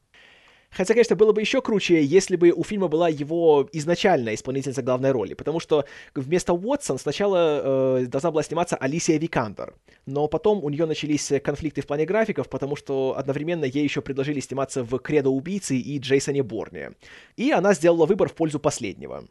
Хотя, 0.71 0.95
конечно, 0.95 1.17
было 1.17 1.33
бы 1.33 1.41
еще 1.41 1.61
круче, 1.61 2.03
если 2.03 2.37
бы 2.37 2.53
у 2.53 2.63
фильма 2.63 2.87
была 2.87 3.09
его 3.09 3.69
изначальная 3.73 4.35
исполнительница 4.35 4.83
главной 4.83 5.11
роли, 5.11 5.35
потому 5.35 5.59
что 5.59 5.85
вместо 6.15 6.53
Уотсон 6.53 6.99
сначала 6.99 7.99
э, 7.99 8.07
должна 8.07 8.31
была 8.31 8.45
сниматься 8.45 8.77
Алисия 8.77 9.19
Викандер, 9.19 9.75
но 10.07 10.29
потом 10.29 10.63
у 10.63 10.71
нее 10.71 10.87
начались 10.87 11.33
конфликты 11.43 11.83
в 11.83 11.87
плане 11.87 12.07
графиков, 12.07 12.49
потому 12.49 12.77
что 12.77 13.15
одновременно 13.17 13.65
ей 13.65 13.83
еще 13.83 14.01
предложили 14.01 14.39
сниматься 14.39 14.85
в 14.85 14.97
«Кредо 15.01 15.31
убийцы» 15.31 15.77
и 15.77 15.99
«Джейсоне 15.99 16.45
Борне», 16.45 16.93
и 17.37 17.51
она 17.51 17.75
сделала 17.75 18.07
выбор 18.07 18.29
в 18.29 18.35
пользу 18.35 18.61
последнего. 18.61 19.25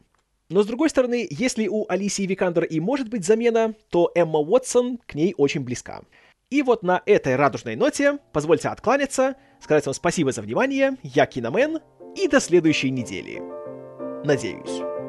Но 0.50 0.62
с 0.62 0.66
другой 0.66 0.90
стороны, 0.90 1.26
если 1.30 1.68
у 1.68 1.86
Алисии 1.88 2.26
Викандер 2.26 2.64
и 2.64 2.80
может 2.80 3.08
быть 3.08 3.24
замена, 3.24 3.74
то 3.88 4.10
Эмма 4.16 4.40
Уотсон 4.40 4.98
к 5.06 5.14
ней 5.14 5.32
очень 5.38 5.60
близка. 5.60 6.02
И 6.50 6.62
вот 6.62 6.82
на 6.82 7.00
этой 7.06 7.36
радужной 7.36 7.76
ноте 7.76 8.18
позвольте 8.32 8.68
откланяться, 8.68 9.36
сказать 9.60 9.86
вам 9.86 9.94
спасибо 9.94 10.32
за 10.32 10.42
внимание, 10.42 10.96
я 11.04 11.24
Киномен, 11.26 11.78
и 12.16 12.26
до 12.26 12.40
следующей 12.40 12.90
недели. 12.90 13.40
Надеюсь. 14.24 14.99